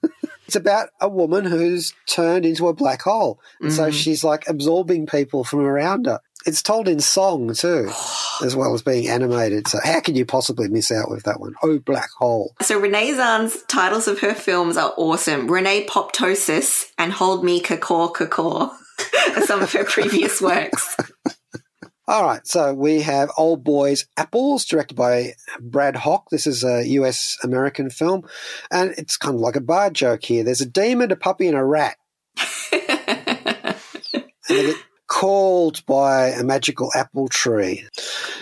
it's 0.45 0.56
about 0.56 0.89
a 1.00 1.10
woman 1.10 1.45
who's 1.45 1.95
turned 2.06 2.45
into 2.45 2.67
a 2.67 2.74
black 2.74 3.02
hole. 3.02 3.39
And 3.62 3.74
so 3.74 3.84
mm-hmm. 3.84 3.91
she's 3.91 4.24
like 4.24 4.47
absorbing 4.47 5.08
people 5.08 5.43
from 5.43 5.62
around 5.62 6.06
her. 6.06 6.19
It's 6.45 6.63
told 6.63 6.88
in 6.88 6.99
song 6.99 7.54
too, 7.54 7.91
as 8.43 8.56
well 8.56 8.73
as 8.73 8.82
being 8.82 9.08
animated. 9.08 9.67
So 9.67 9.80
how 9.84 9.99
can 9.99 10.15
you 10.15 10.25
possibly 10.25 10.67
miss 10.67 10.91
out 10.91 11.10
with 11.10 11.23
that 11.23 11.39
one? 11.39 11.56
Oh 11.63 11.80
Black 11.80 12.10
Hole. 12.17 12.56
So 12.62 12.80
Renee 12.80 13.13
Zhan's 13.13 13.62
titles 13.63 14.08
of 14.08 14.19
her 14.19 14.34
films 14.34 14.77
are 14.77 14.93
awesome. 14.97 15.47
Reneepoptosis 15.47 16.91
and 16.97 17.13
Hold 17.13 17.43
Me 17.43 17.62
Kakor 17.62 18.13
Kakor. 18.13 18.71
as 19.36 19.47
some 19.47 19.62
of 19.62 19.71
her 19.73 19.84
previous 19.84 20.41
works. 20.41 20.97
All 22.08 22.23
right, 22.23 22.45
so 22.45 22.73
we 22.73 23.01
have 23.01 23.32
Old 23.38 23.63
Boys 23.63 24.06
Apples, 24.17 24.65
directed 24.65 24.95
by 24.95 25.36
Brad 25.60 25.95
Hock. 25.95 26.25
This 26.30 26.45
is 26.45 26.63
a 26.63 26.86
US 26.86 27.38
American 27.43 27.89
film, 27.89 28.27
and 28.69 28.93
it's 28.97 29.17
kind 29.17 29.36
of 29.36 29.41
like 29.41 29.56
a 29.56 29.62
bar 29.62 29.91
joke 29.91 30.25
here. 30.25 30.43
There's 30.43 30.62
a 30.62 30.65
demon, 30.65 31.12
a 31.12 31.15
puppy, 31.15 31.47
and 31.47 31.56
a 31.56 31.63
rat. 31.63 31.95
and 34.49 34.75
called 35.12 35.86
by 35.86 36.28
a 36.30 36.41
magical 36.41 36.89
apple 36.95 37.28
tree. 37.28 37.86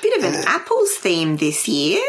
Bit 0.03 0.17
of 0.19 0.23
an 0.23 0.45
apples 0.45 0.91
theme 0.93 1.37
this 1.37 1.67
year. 1.67 1.99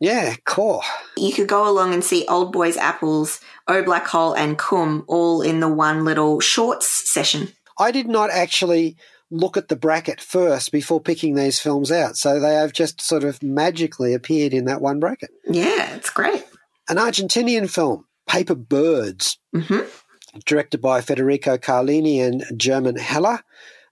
Yeah, 0.00 0.34
cool. 0.44 0.82
You 1.16 1.32
could 1.32 1.46
go 1.46 1.70
along 1.70 1.94
and 1.94 2.02
see 2.02 2.26
Old 2.26 2.52
Boys 2.52 2.76
Apples, 2.76 3.40
O 3.68 3.84
Black 3.84 4.08
Hole, 4.08 4.34
and 4.34 4.58
Kum 4.58 5.04
all 5.06 5.42
in 5.42 5.60
the 5.60 5.68
one 5.68 6.04
little 6.04 6.40
shorts 6.40 6.88
session. 6.88 7.52
I 7.78 7.92
did 7.92 8.08
not 8.08 8.30
actually 8.30 8.96
look 9.30 9.56
at 9.56 9.68
the 9.68 9.76
bracket 9.76 10.20
first 10.20 10.72
before 10.72 11.00
picking 11.00 11.36
these 11.36 11.60
films 11.60 11.92
out, 11.92 12.16
so 12.16 12.40
they 12.40 12.54
have 12.54 12.72
just 12.72 13.00
sort 13.00 13.22
of 13.22 13.40
magically 13.44 14.12
appeared 14.12 14.52
in 14.52 14.64
that 14.64 14.80
one 14.80 14.98
bracket. 14.98 15.30
Yeah, 15.48 15.94
it's 15.94 16.10
great. 16.10 16.44
An 16.88 16.96
Argentinian 16.96 17.70
film, 17.70 18.06
Paper 18.26 18.56
Birds, 18.56 19.38
hmm 19.54 19.82
directed 20.46 20.80
by 20.80 21.00
Federico 21.00 21.58
Carlini 21.58 22.20
and 22.20 22.44
German 22.56 22.96
Heller. 22.96 23.40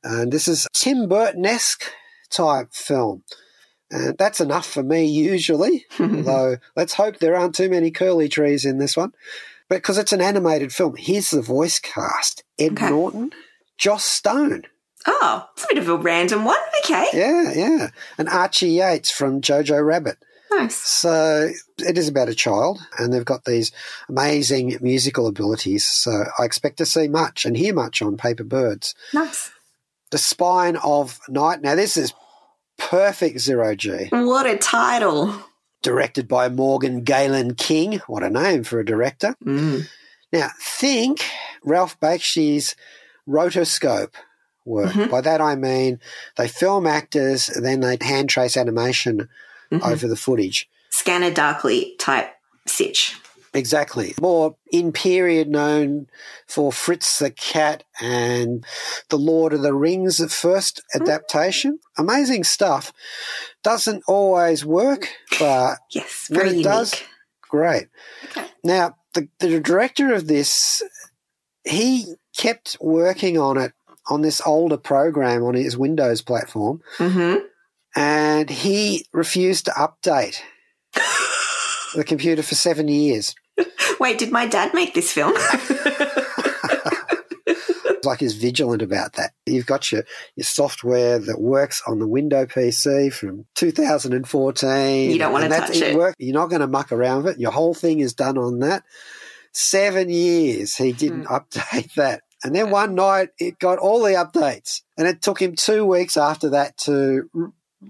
And 0.03 0.33
this 0.33 0.49
is 0.49 0.67
Tim 0.73 1.09
Burton 1.09 1.45
esque 1.47 1.85
type 2.31 2.73
film. 2.73 3.23
And 3.91 4.17
that's 4.19 4.41
enough 4.41 4.67
for 4.67 4.83
me 4.83 5.05
usually, 5.07 5.87
although 6.01 6.57
let's 6.77 6.95
hope 6.95 7.19
there 7.19 7.37
aren't 7.37 7.55
too 7.55 7.71
many 7.71 7.91
curly 7.91 8.29
trees 8.29 8.65
in 8.65 8.79
this 8.79 8.97
one. 8.97 9.13
Because 9.69 9.99
it's 9.99 10.13
an 10.13 10.23
animated 10.23 10.73
film. 10.73 10.97
Here's 10.97 11.31
the 11.31 11.43
voice 11.43 11.79
cast 11.79 12.43
Ed 12.59 12.73
Okay. 12.73 12.89
Norton, 12.89 13.31
Joss 13.77 14.05
Stone. 14.05 14.63
Oh, 15.07 15.47
it's 15.53 15.65
a 15.65 15.69
bit 15.69 15.79
of 15.79 15.89
a 15.89 15.97
random 15.97 16.45
one. 16.45 16.59
Okay. 16.85 17.07
Yeah, 17.13 17.53
yeah. 17.55 17.89
And 18.17 18.29
Archie 18.29 18.69
Yates 18.69 19.11
from 19.11 19.41
Jojo 19.41 19.85
Rabbit. 19.85 20.19
Nice. 20.51 20.77
So 20.77 21.51
it 21.79 21.99
is 21.99 22.09
about 22.09 22.29
a 22.31 22.35
child, 22.35 22.81
and 22.99 23.13
they've 23.13 23.25
got 23.25 23.45
these 23.45 23.71
amazing 24.09 24.79
musical 24.81 25.27
abilities. 25.27 25.85
So 25.87 26.25
I 26.39 26.45
expect 26.45 26.79
to 26.79 26.87
see 26.87 27.07
much 27.09 27.45
and 27.45 27.57
hear 27.57 27.75
much 27.75 28.01
on 28.01 28.17
Paper 28.17 28.45
Birds. 28.45 28.95
Nice. 29.13 29.51
The 30.11 30.19
Spine 30.19 30.77
of 30.77 31.21
Night. 31.29 31.63
Now, 31.63 31.75
this 31.75 31.97
is 31.97 32.13
perfect 32.79 33.41
zero 33.41 33.75
G. 33.75 34.09
What 34.11 34.47
a 34.47 34.57
title. 34.57 35.35
Directed 35.83 36.27
by 36.27 36.49
Morgan 36.49 37.03
Galen 37.05 37.55
King. 37.55 38.01
What 38.07 38.23
a 38.23 38.31
name 38.31 38.65
for 38.65 38.81
a 38.81 38.85
director. 38.85 39.37
Mm. 39.45 39.87
Now, 40.33 40.51
think 40.61 41.25
Ralph 41.65 41.99
Bakshi's 42.01 42.75
rotoscope 43.29 44.15
work. 44.65 44.93
Mhm. 44.93 45.11
By 45.11 45.21
that 45.23 45.41
I 45.41 45.55
mean 45.55 46.01
they 46.37 46.49
film 46.49 46.87
actors, 46.87 47.47
then 47.47 47.81
they 47.81 47.97
hand 48.01 48.29
trace 48.29 48.57
animation 48.57 49.29
Mhm. 49.73 49.83
over 49.83 50.07
the 50.09 50.17
footage. 50.17 50.69
Scanner 50.91 51.31
Darkly 51.31 51.95
type 51.99 52.31
sitch. 52.67 53.15
Exactly. 53.55 54.15
More 54.21 54.57
in 54.73 54.93
period 54.93 55.49
known 55.49 56.07
for 56.47 56.71
Fritz 56.73 57.19
the 57.19 57.31
Cat 57.31 57.85
and 58.01 58.65
the 59.09 59.17
Lord 59.19 59.53
of 59.53 59.63
the 59.63 59.75
Rings 59.75 60.21
first 60.33 60.83
adaptation. 60.95 61.79
Amazing 61.97 62.45
stuff. 62.45 62.93
Doesn't 63.63 64.03
always 64.07 64.65
work, 64.65 65.09
but 65.39 65.79
Yes, 65.93 66.27
When 66.31 66.41
it 66.47 66.51
unique. 66.51 66.65
does- 66.65 67.03
great. 67.49 67.87
Okay. 68.25 68.47
Now, 68.63 68.97
the, 69.15 69.29
the 69.41 69.61
director 69.61 70.13
of 70.13 70.27
this, 70.29 70.83
he 71.65 72.15
kept 72.37 72.77
working 72.81 73.39
on 73.39 73.57
it 73.57 73.73
on 74.11 74.21
this 74.23 74.41
older 74.47 74.77
program 74.77 75.43
on 75.45 75.55
his 75.55 75.77
Windows 75.77 76.21
platform, 76.23 76.81
hmm 76.99 77.37
and 77.97 78.49
he 78.51 79.07
refused 79.13 79.65
to 79.65 79.71
update 79.73 80.41
the 81.99 82.05
computer 82.05 82.43
for 82.43 82.55
seven 82.55 82.87
years. 82.89 83.35
Wait, 84.01 84.19
did 84.19 84.31
my 84.31 84.47
dad 84.47 84.73
make 84.73 84.95
this 84.95 85.13
film? 85.13 85.33
It's 85.37 85.67
like 88.07 88.21
he's 88.21 88.35
vigilant 88.35 88.83
about 88.83 89.15
that. 89.15 89.33
You've 89.47 89.67
got 89.67 89.91
your, 89.91 90.05
your 90.37 90.45
software 90.45 91.19
that 91.19 91.41
works 91.41 91.83
on 91.87 91.99
the 91.99 92.07
Window 92.07 92.47
PC 92.47 93.13
from 93.13 93.47
2014. 93.57 95.11
You 95.11 95.19
don't 95.19 95.33
want 95.33 95.45
to 95.45 95.51
touch 95.51 95.77
it. 95.77 95.97
Work. 95.97 96.15
You're 96.19 96.35
not 96.35 96.51
going 96.51 96.61
to 96.61 96.69
muck 96.69 96.93
around 96.93 97.25
with 97.25 97.35
it. 97.35 97.41
Your 97.41 97.51
whole 97.51 97.75
thing 97.75 97.99
is 97.99 98.15
done 98.15 98.39
on 98.39 98.61
that. 98.61 98.85
Seven 99.53 100.09
years 100.09 100.77
he 100.77 100.93
didn't 100.93 101.25
Hmm. 101.25 101.35
update 101.35 101.95
that. 101.95 102.23
And 102.45 102.55
then 102.55 102.71
one 102.71 102.95
night 102.95 103.31
it 103.41 103.59
got 103.59 103.79
all 103.79 104.01
the 104.05 104.13
updates. 104.13 104.83
And 104.97 105.09
it 105.09 105.21
took 105.21 105.43
him 105.43 105.57
two 105.57 105.85
weeks 105.85 106.17
after 106.17 106.51
that 106.51 106.77
to 106.79 107.29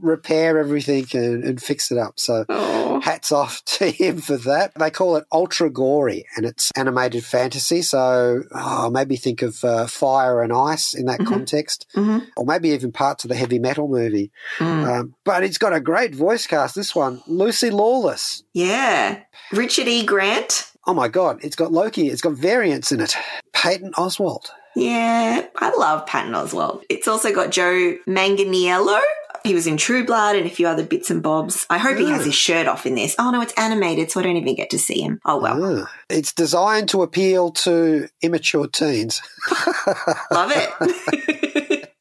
repair 0.01 0.59
everything 0.59 1.07
and, 1.15 1.45
and 1.45 1.63
fix 1.63 1.91
it 1.91 1.99
up. 1.99 2.19
So 2.21 2.45
oh. 2.49 3.01
hats 3.01 3.33
off 3.33 3.65
to 3.79 3.91
him 3.91 4.19
for 4.19 4.37
that. 4.39 4.73
They 4.75 4.91
call 4.91 5.17
it 5.17 5.25
ultra 5.33 5.71
gory 5.71 6.25
and 6.37 6.45
it's 6.45 6.71
animated 6.77 7.25
fantasy. 7.25 7.83
So 7.83 8.43
oh, 8.55 8.91
maybe 8.91 9.17
think 9.17 9.43
of 9.43 9.63
uh, 9.65 9.87
fire 9.87 10.43
and 10.43 10.53
ice 10.53 10.95
in 10.95 11.07
that 11.07 11.21
Mhm. 11.21 11.27
context, 11.27 11.87
Mhm. 11.97 12.27
or 12.37 12.45
maybe 12.45 12.71
even 12.71 12.93
parts 12.93 13.25
of 13.25 13.29
the 13.29 13.37
heavy 13.37 13.59
metal 13.59 13.89
movie. 13.89 14.31
Mm. 14.59 14.89
Um, 15.01 15.15
but 15.25 15.43
it's 15.43 15.59
got 15.59 15.73
a 15.73 15.81
great 15.81 16.15
voice 16.15 16.47
cast. 16.47 16.75
This 16.75 16.95
one, 16.95 17.23
Lucy 17.27 17.71
Lawless. 17.71 18.43
Yeah. 18.53 19.21
Richard 19.53 19.89
E. 19.89 20.05
Grant. 20.05 20.71
Oh 20.87 20.95
my 20.95 21.09
God, 21.09 21.39
it's 21.43 21.57
got 21.57 21.73
Loki. 21.73 22.09
It's 22.09 22.21
got 22.23 22.33
variants 22.35 22.93
in 22.93 23.01
it. 23.01 23.15
Patton 23.53 23.93
Oswalt. 23.93 24.49
Yeah, 24.77 25.47
I 25.57 25.71
love 25.77 26.07
Patton 26.07 26.33
Oswalt. 26.33 26.83
It's 26.89 27.09
also 27.09 27.35
got 27.35 27.51
Joe 27.51 27.97
Manganiello. 28.07 29.01
He 29.49 29.55
was 29.55 29.67
in 29.67 29.79
True 29.79 30.05
Blood 30.05 30.37
and 30.37 30.45
a 30.47 30.51
few 30.51 30.69
other 30.69 30.85
bits 30.85 31.11
and 31.11 31.23
bobs. 31.23 31.67
I 31.71 31.79
hope 31.79 31.97
he 31.97 32.11
has 32.11 32.27
his 32.27 32.35
shirt 32.35 32.67
off 32.67 32.85
in 32.85 32.95
this. 32.95 33.17
Oh 33.19 33.31
no, 33.31 33.41
it's 33.41 33.55
animated, 33.55 34.11
so 34.11 34.21
I 34.21 34.25
don't 34.25 34.37
even 34.37 34.55
get 34.55 34.69
to 34.71 34.79
see 34.79 35.01
him. 35.01 35.21
Oh 35.25 35.39
well, 35.39 35.85
Ah. 35.85 35.91
It's 36.11 36.35
designed 36.35 36.91
to 36.91 37.01
appeal 37.03 37.53
to 37.53 38.09
immature 38.21 38.67
teens. 38.67 39.23
love 40.31 40.53
it. 40.55 41.91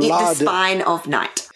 Eat 0.00 0.08
the 0.08 0.34
spine 0.34 0.82
of 0.82 1.06
night. 1.06 1.48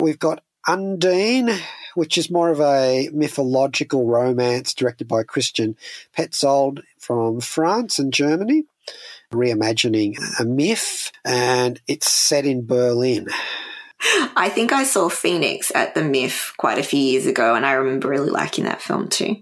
We've 0.00 0.18
got 0.18 0.42
Undine, 0.66 1.56
which 1.94 2.18
is 2.18 2.28
more 2.28 2.50
of 2.50 2.60
a 2.60 3.08
mythological 3.12 4.06
romance 4.08 4.74
directed 4.74 5.06
by 5.06 5.22
Christian 5.22 5.76
Petzold 6.18 6.82
from 6.98 7.40
France 7.40 8.00
and 8.00 8.12
Germany, 8.12 8.64
reimagining 9.32 10.16
a 10.40 10.44
myth, 10.44 11.12
and 11.24 11.80
it's 11.86 12.10
set 12.10 12.44
in 12.44 12.66
Berlin. 12.66 13.28
I 14.36 14.50
think 14.52 14.72
I 14.72 14.84
saw 14.84 15.08
Phoenix 15.08 15.70
at 15.74 15.94
the 15.94 16.00
MIF 16.00 16.56
quite 16.56 16.78
a 16.78 16.82
few 16.82 16.98
years 16.98 17.26
ago, 17.26 17.54
and 17.54 17.64
I 17.64 17.72
remember 17.72 18.08
really 18.08 18.30
liking 18.30 18.64
that 18.64 18.82
film 18.82 19.08
too. 19.08 19.36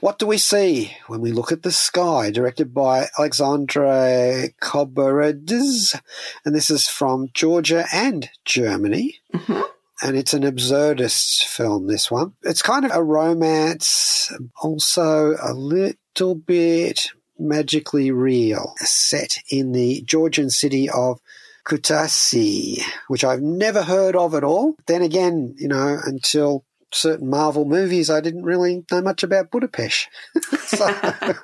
What 0.00 0.18
do 0.18 0.26
we 0.26 0.38
see 0.38 0.96
when 1.08 1.20
we 1.20 1.32
look 1.32 1.50
at 1.50 1.62
the 1.62 1.72
sky? 1.72 2.30
Directed 2.30 2.72
by 2.72 3.08
Alexandre 3.18 4.50
Koberidze, 4.60 6.00
and 6.44 6.54
this 6.54 6.70
is 6.70 6.86
from 6.86 7.28
Georgia 7.34 7.86
and 7.92 8.30
Germany. 8.44 9.16
Mhm. 9.34 9.64
And 10.00 10.16
it's 10.16 10.32
an 10.32 10.42
absurdist 10.42 11.44
film, 11.44 11.88
this 11.88 12.08
one. 12.08 12.34
It's 12.44 12.62
kind 12.62 12.84
of 12.84 12.92
a 12.94 13.02
romance, 13.02 14.32
also 14.62 15.36
a 15.42 15.52
little 15.52 16.36
bit 16.36 17.10
magically 17.36 18.12
real, 18.12 18.74
set 18.78 19.38
in 19.50 19.72
the 19.72 20.02
Georgian 20.02 20.50
city 20.50 20.88
of 20.88 21.20
Kutaisi, 21.68 22.82
which 23.08 23.24
I've 23.24 23.42
never 23.42 23.82
heard 23.82 24.16
of 24.16 24.34
at 24.34 24.44
all. 24.44 24.74
Then 24.86 25.02
again, 25.02 25.54
you 25.58 25.68
know, 25.68 25.98
until 26.02 26.64
certain 26.92 27.28
Marvel 27.28 27.66
movies, 27.66 28.08
I 28.08 28.20
didn't 28.20 28.44
really 28.44 28.84
know 28.90 29.02
much 29.02 29.22
about 29.22 29.50
Budapest. 29.50 30.08
so, 30.66 30.88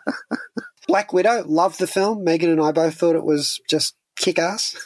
Black 0.88 1.12
Widow, 1.12 1.44
loved 1.46 1.78
the 1.78 1.86
film. 1.86 2.24
Megan 2.24 2.50
and 2.50 2.60
I 2.60 2.72
both 2.72 2.94
thought 2.94 3.16
it 3.16 3.24
was 3.24 3.60
just 3.68 3.94
kick 4.16 4.38
ass. 4.38 4.76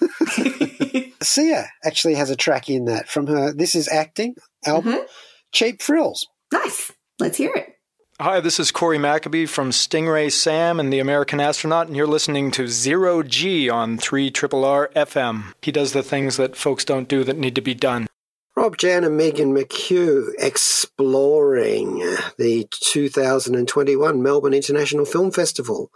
Sia 1.22 1.68
actually 1.85 2.14
has 2.14 2.31
a 2.31 2.37
track 2.37 2.68
in 2.68 2.87
that 2.87 3.09
from 3.09 3.29
her 3.29 3.53
This 3.53 3.74
Is 3.74 3.88
Acting 3.88 4.35
album, 4.64 4.94
mm-hmm. 4.94 5.05
Cheap 5.53 5.83
Frills. 5.83 6.27
nice. 6.53 6.92
Let's 7.20 7.37
hear 7.37 7.53
it. 7.55 7.77
Hi, 8.20 8.40
this 8.40 8.59
is 8.59 8.72
Cory 8.72 8.98
McAbee 8.98 9.48
from 9.48 9.70
Stingray 9.70 10.33
Sam 10.33 10.81
and 10.81 10.92
the 10.92 10.98
American 10.98 11.38
Astronaut, 11.38 11.87
and 11.87 11.96
you're 11.96 12.04
listening 12.04 12.50
to 12.50 12.66
Zero 12.66 13.22
G 13.22 13.70
on 13.70 13.96
3 13.96 14.33
R 14.52 14.90
FM. 14.96 15.54
He 15.62 15.70
does 15.70 15.92
the 15.92 16.02
things 16.02 16.37
that 16.37 16.57
folks 16.57 16.85
don't 16.85 17.07
do 17.09 17.22
that 17.22 17.38
need 17.38 17.54
to 17.54 17.61
be 17.61 17.74
done. 17.74 18.09
Rob 18.57 18.76
Jan 18.76 19.04
and 19.04 19.16
Megan 19.16 19.54
McKeough 19.54 20.31
exploring 20.37 22.00
the 22.38 22.66
2021 22.72 24.20
Melbourne 24.20 24.52
International 24.52 25.04
Film 25.04 25.31
Festival. 25.31 25.92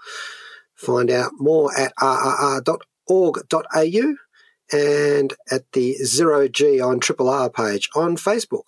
Find 0.77 1.11
out 1.11 1.33
more 1.39 1.77
at 1.77 1.93
rrr.org.au 2.01 2.65
and 4.73 5.35
at 5.51 5.73
the 5.73 5.95
Zero 5.95 6.47
G 6.47 6.81
on 6.81 7.01
Triple 7.01 7.29
R 7.29 7.51
page 7.51 7.89
on 7.97 8.17
Facebook. 8.17 8.63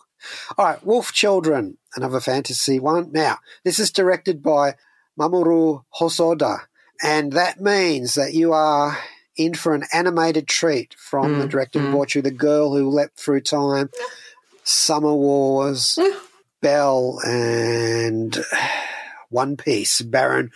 All 0.56 0.64
right, 0.64 0.84
Wolf 0.84 1.12
Children, 1.12 1.78
another 1.96 2.20
fantasy 2.20 2.78
one. 2.78 3.10
Now, 3.12 3.38
this 3.64 3.78
is 3.78 3.90
directed 3.90 4.42
by 4.42 4.74
Mamoru 5.18 5.84
Hosoda, 6.00 6.60
and 7.02 7.32
that 7.32 7.60
means 7.60 8.14
that 8.14 8.34
you 8.34 8.52
are 8.52 8.98
in 9.36 9.54
for 9.54 9.74
an 9.74 9.84
animated 9.92 10.46
treat 10.46 10.94
from 10.94 11.38
the 11.38 11.46
mm, 11.46 11.50
director 11.50 11.80
who 11.80 11.88
mm. 11.88 11.90
brought 11.92 12.14
you 12.14 12.22
The 12.22 12.30
Girl 12.30 12.74
Who 12.74 12.88
Leapt 12.88 13.18
Through 13.18 13.42
Time, 13.42 13.90
Summer 14.62 15.14
Wars, 15.14 15.98
Belle, 16.60 17.18
and 17.24 18.36
One 19.30 19.56
Piece, 19.56 20.00
Baron 20.00 20.50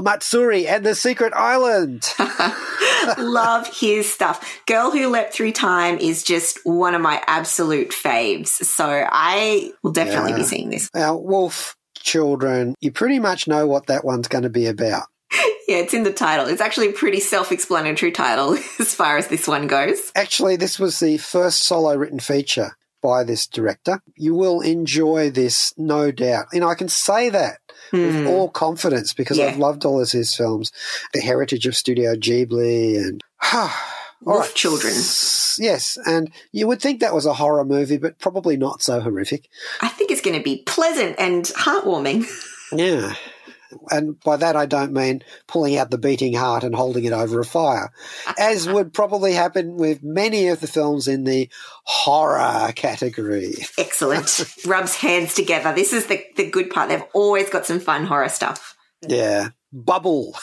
Omatsuri, 0.00 0.66
and 0.66 0.84
The 0.84 0.94
Secret 0.94 1.32
Island. 1.34 2.08
Love 3.18 3.68
his 3.74 4.12
stuff. 4.12 4.60
Girl 4.66 4.90
Who 4.90 5.08
Leapt 5.08 5.32
Through 5.32 5.52
Time 5.52 5.98
is 5.98 6.22
just 6.22 6.58
one 6.64 6.94
of 6.94 7.02
my 7.02 7.22
absolute 7.26 7.90
faves. 7.90 8.48
So 8.48 9.06
I 9.10 9.72
will 9.82 9.92
definitely 9.92 10.34
be 10.34 10.44
seeing 10.44 10.70
this. 10.70 10.90
Now, 10.94 11.16
Wolf 11.16 11.76
Children, 11.96 12.74
you 12.80 12.92
pretty 12.92 13.18
much 13.18 13.46
know 13.46 13.66
what 13.66 13.86
that 13.86 14.04
one's 14.04 14.28
going 14.28 14.44
to 14.44 14.50
be 14.50 14.66
about. 14.66 15.06
Yeah, 15.68 15.76
it's 15.76 15.94
in 15.94 16.02
the 16.02 16.12
title. 16.12 16.46
It's 16.46 16.60
actually 16.60 16.88
a 16.88 16.92
pretty 16.92 17.20
self 17.20 17.52
explanatory 17.52 18.10
title 18.10 18.54
as 18.80 18.92
far 18.92 19.18
as 19.18 19.28
this 19.28 19.46
one 19.46 19.68
goes. 19.68 20.10
Actually, 20.16 20.56
this 20.56 20.80
was 20.80 20.98
the 20.98 21.16
first 21.18 21.62
solo 21.62 21.94
written 21.94 22.18
feature 22.18 22.76
by 23.00 23.24
this 23.24 23.46
director. 23.46 24.00
You 24.16 24.34
will 24.34 24.60
enjoy 24.60 25.30
this, 25.30 25.72
no 25.76 26.10
doubt. 26.10 26.46
And 26.52 26.64
I 26.64 26.74
can 26.74 26.88
say 26.88 27.28
that 27.30 27.58
with 27.92 28.26
all 28.26 28.48
confidence 28.48 29.12
because 29.14 29.36
Hmm. 29.38 29.42
Yeah. 29.44 29.48
I've 29.50 29.58
loved 29.58 29.84
all 29.84 30.00
of 30.00 30.10
his 30.10 30.34
films. 30.34 30.70
The 31.12 31.20
heritage 31.20 31.66
of 31.66 31.76
Studio 31.76 32.14
Ghibli 32.14 32.96
and. 32.96 33.24
Wolf 34.22 34.54
Children. 34.54 34.92
Yes, 35.58 35.96
and 36.04 36.30
you 36.52 36.66
would 36.66 36.82
think 36.82 37.00
that 37.00 37.14
was 37.14 37.24
a 37.24 37.32
horror 37.32 37.64
movie, 37.64 37.96
but 37.96 38.18
probably 38.18 38.56
not 38.58 38.82
so 38.82 39.00
horrific. 39.00 39.48
I 39.80 39.88
think 39.88 40.10
it's 40.10 40.20
going 40.20 40.36
to 40.36 40.42
be 40.44 40.62
pleasant 40.66 41.16
and 41.18 41.44
heartwarming. 41.44 42.26
Yeah. 42.72 43.14
And 43.90 44.18
by 44.20 44.36
that, 44.36 44.56
I 44.56 44.66
don't 44.66 44.92
mean 44.92 45.22
pulling 45.46 45.76
out 45.76 45.90
the 45.90 45.98
beating 45.98 46.34
heart 46.34 46.64
and 46.64 46.74
holding 46.74 47.04
it 47.04 47.12
over 47.12 47.40
a 47.40 47.44
fire, 47.44 47.90
as 48.38 48.68
would 48.68 48.92
probably 48.92 49.32
happen 49.32 49.76
with 49.76 50.02
many 50.02 50.48
of 50.48 50.60
the 50.60 50.66
films 50.66 51.08
in 51.08 51.24
the 51.24 51.48
horror 51.84 52.72
category. 52.72 53.54
Excellent. 53.78 54.44
Rubs 54.66 54.96
hands 54.96 55.34
together. 55.34 55.74
This 55.74 55.92
is 55.92 56.06
the, 56.06 56.22
the 56.36 56.50
good 56.50 56.70
part. 56.70 56.88
They've 56.88 57.04
always 57.14 57.48
got 57.50 57.66
some 57.66 57.80
fun 57.80 58.06
horror 58.06 58.28
stuff. 58.28 58.76
Yeah. 59.06 59.50
Bubble. 59.72 60.36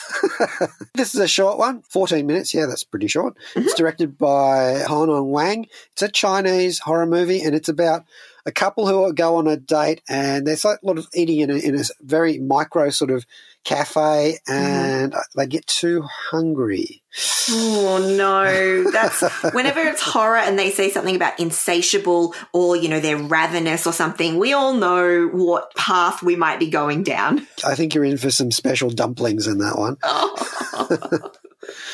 this 0.94 1.14
is 1.14 1.20
a 1.20 1.28
short 1.28 1.58
one, 1.58 1.82
14 1.82 2.26
minutes. 2.26 2.54
Yeah, 2.54 2.66
that's 2.66 2.84
pretty 2.84 3.08
short. 3.08 3.36
Mm-hmm. 3.54 3.60
It's 3.60 3.74
directed 3.74 4.16
by 4.16 4.84
Hanon 4.88 5.30
Wang. 5.30 5.66
It's 5.92 6.02
a 6.02 6.08
Chinese 6.08 6.78
horror 6.78 7.06
movie 7.06 7.42
and 7.42 7.54
it's 7.54 7.68
about 7.68 8.04
a 8.46 8.52
couple 8.52 8.86
who 8.86 9.12
go 9.12 9.36
on 9.36 9.46
a 9.46 9.56
date 9.56 10.00
and 10.08 10.46
there's 10.46 10.64
a 10.64 10.78
lot 10.82 10.98
of 10.98 11.06
eating 11.12 11.40
in 11.40 11.50
a, 11.50 11.56
in 11.56 11.78
a 11.78 11.84
very 12.00 12.38
micro 12.38 12.88
sort 12.88 13.10
of 13.10 13.26
cafe 13.68 14.38
mm-hmm. 14.48 14.52
and 14.52 15.14
they 15.36 15.46
get 15.46 15.66
too 15.66 16.02
hungry. 16.02 17.02
Oh 17.50 18.14
no. 18.16 18.90
That's 18.90 19.20
whenever 19.52 19.80
it's 19.80 20.00
horror 20.00 20.38
and 20.38 20.58
they 20.58 20.70
say 20.70 20.90
something 20.90 21.14
about 21.14 21.38
insatiable 21.38 22.34
or, 22.52 22.76
you 22.76 22.88
know, 22.88 23.00
they're 23.00 23.18
ravenous 23.18 23.86
or 23.86 23.92
something, 23.92 24.38
we 24.38 24.54
all 24.54 24.74
know 24.74 25.28
what 25.28 25.74
path 25.74 26.22
we 26.22 26.34
might 26.36 26.58
be 26.58 26.70
going 26.70 27.02
down. 27.02 27.46
I 27.64 27.74
think 27.74 27.94
you're 27.94 28.04
in 28.04 28.16
for 28.16 28.30
some 28.30 28.50
special 28.50 28.90
dumplings 28.90 29.46
in 29.46 29.58
that 29.58 29.76
one. 29.76 29.96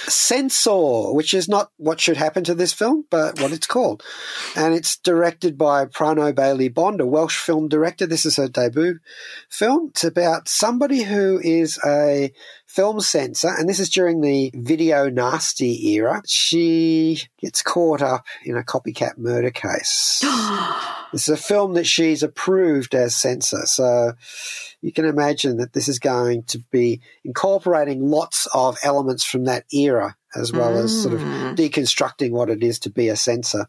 Censor, 0.07 1.13
which 1.13 1.35
is 1.35 1.49
not 1.49 1.71
what 1.77 2.01
should 2.01 2.17
happen 2.17 2.45
to 2.45 2.55
this 2.55 2.73
film, 2.73 3.05
but 3.11 3.41
what 3.41 3.53
it's 3.53 3.67
called. 3.67 4.03
And 4.57 4.75
it's 4.75 4.97
directed 4.97 5.59
by 5.59 5.87
Prano 5.87 6.35
Bailey 6.35 6.69
Bond, 6.69 7.01
a 7.01 7.07
Welsh 7.07 7.39
film 7.39 7.69
director. 7.69 8.07
This 8.07 8.27
is 8.27 8.37
her 8.37 8.49
debut 8.49 8.99
film. 9.49 9.89
It's 9.91 10.05
about 10.05 10.49
somebody 10.49 11.03
who 11.03 11.41
is 11.43 11.79
a 11.87 12.33
film 12.75 13.01
censor, 13.01 13.55
and 13.57 13.69
this 13.69 13.79
is 13.79 13.89
during 13.89 14.21
the 14.21 14.51
video 14.53 15.09
nasty 15.09 15.93
era. 15.93 16.21
She 16.27 17.23
gets 17.41 17.63
caught 17.63 18.03
up 18.03 18.27
in 18.45 18.57
a 18.57 18.65
copycat 18.65 19.17
murder 19.17 19.51
case. 19.51 20.23
This 21.13 21.29
is 21.29 21.39
a 21.39 21.41
film 21.41 21.75
that 21.75 21.87
she's 21.87 22.25
approved 22.25 22.93
as 22.93 23.15
censor. 23.15 23.67
So 23.67 24.15
you 24.81 24.93
can 24.93 25.05
imagine 25.05 25.59
that 25.59 25.73
this 25.73 25.87
is 25.87 26.01
going 26.01 26.43
to 26.49 26.59
be 26.73 27.03
incorporating 27.25 28.11
lots 28.11 28.49
of 28.53 28.77
elements 28.83 29.23
from 29.23 29.45
that 29.45 29.65
era, 29.73 30.17
as 30.35 30.53
well 30.53 30.77
as 30.77 31.03
sort 31.03 31.15
of 31.15 31.21
mm. 31.21 31.55
deconstructing 31.55 32.33
what 32.33 32.51
it 32.51 32.65
is 32.65 32.81
to 32.81 32.91
be 32.91 33.11
a 33.11 33.15
censor, 33.15 33.69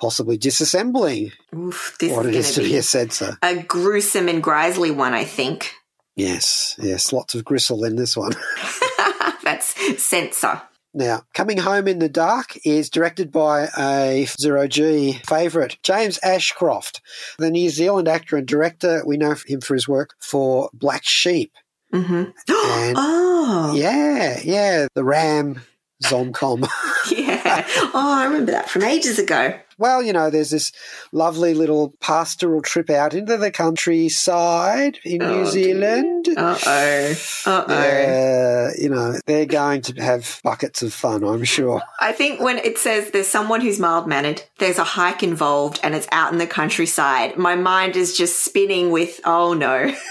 possibly 0.00 0.36
disassembling 0.36 1.30
Oof, 1.54 1.96
this 2.00 2.10
what 2.10 2.26
it 2.26 2.34
is 2.34 2.48
is 2.48 2.54
to 2.54 2.60
to 2.60 2.66
be 2.66 2.72
be 2.72 2.78
a 2.78 2.82
censor. 2.82 3.38
a 3.40 3.62
gruesome 3.62 4.28
and 4.28 4.42
grisly 4.42 4.90
one, 4.90 5.14
I 5.14 5.22
think. 5.22 5.72
Yes, 6.20 6.76
yes, 6.78 7.14
lots 7.14 7.34
of 7.34 7.46
gristle 7.46 7.82
in 7.82 7.96
this 7.96 8.14
one. 8.14 8.32
That's 9.42 9.74
censor. 10.02 10.60
Now, 10.92 11.22
Coming 11.32 11.58
Home 11.58 11.88
in 11.88 11.98
the 11.98 12.10
Dark 12.10 12.58
is 12.66 12.90
directed 12.90 13.32
by 13.32 13.68
a 13.78 14.26
Zero 14.38 14.66
G 14.66 15.14
favourite, 15.24 15.78
James 15.82 16.18
Ashcroft, 16.22 17.00
the 17.38 17.50
New 17.50 17.70
Zealand 17.70 18.06
actor 18.06 18.36
and 18.36 18.46
director. 18.46 19.02
We 19.06 19.16
know 19.16 19.34
him 19.46 19.62
for 19.62 19.72
his 19.74 19.88
work 19.88 20.14
for 20.18 20.68
Black 20.74 21.04
Sheep. 21.04 21.52
hmm 21.90 22.04
And 22.04 22.34
oh, 22.48 23.72
yeah, 23.74 24.40
yeah, 24.44 24.88
the 24.94 25.04
Ram 25.04 25.62
Zomcom. 26.02 26.68
yeah. 27.10 27.66
Oh, 27.94 28.18
I 28.18 28.24
remember 28.24 28.52
that 28.52 28.68
from 28.68 28.82
ages 28.82 29.18
ago. 29.18 29.58
Well, 29.80 30.02
you 30.02 30.12
know, 30.12 30.30
there's 30.30 30.50
this 30.50 30.70
lovely 31.10 31.54
little 31.54 31.94
pastoral 32.00 32.60
trip 32.62 32.90
out 32.90 33.14
into 33.14 33.36
the 33.36 33.50
countryside 33.50 34.98
in 35.04 35.18
New 35.18 35.40
Oh, 35.40 35.44
Zealand. 35.46 36.28
Uh 36.36 36.58
oh. 36.66 37.14
Uh 37.46 37.64
oh. 37.66 38.70
You 38.78 38.90
know, 38.90 39.14
they're 39.26 39.46
going 39.46 39.82
to 39.82 39.94
have 40.02 40.40
buckets 40.44 40.82
of 40.82 40.92
fun, 40.92 41.24
I'm 41.24 41.44
sure. 41.44 41.82
I 42.00 42.12
think 42.12 42.40
when 42.40 42.58
it 42.58 42.78
says 42.78 43.10
there's 43.10 43.26
someone 43.26 43.60
who's 43.62 43.80
mild 43.80 44.06
mannered, 44.06 44.42
there's 44.58 44.78
a 44.78 44.84
hike 44.84 45.22
involved, 45.22 45.80
and 45.82 45.94
it's 45.94 46.06
out 46.12 46.30
in 46.32 46.38
the 46.38 46.46
countryside, 46.46 47.36
my 47.36 47.56
mind 47.56 47.96
is 47.96 48.16
just 48.16 48.44
spinning 48.44 48.90
with, 48.90 49.20
oh 49.24 49.54
no. 49.54 49.92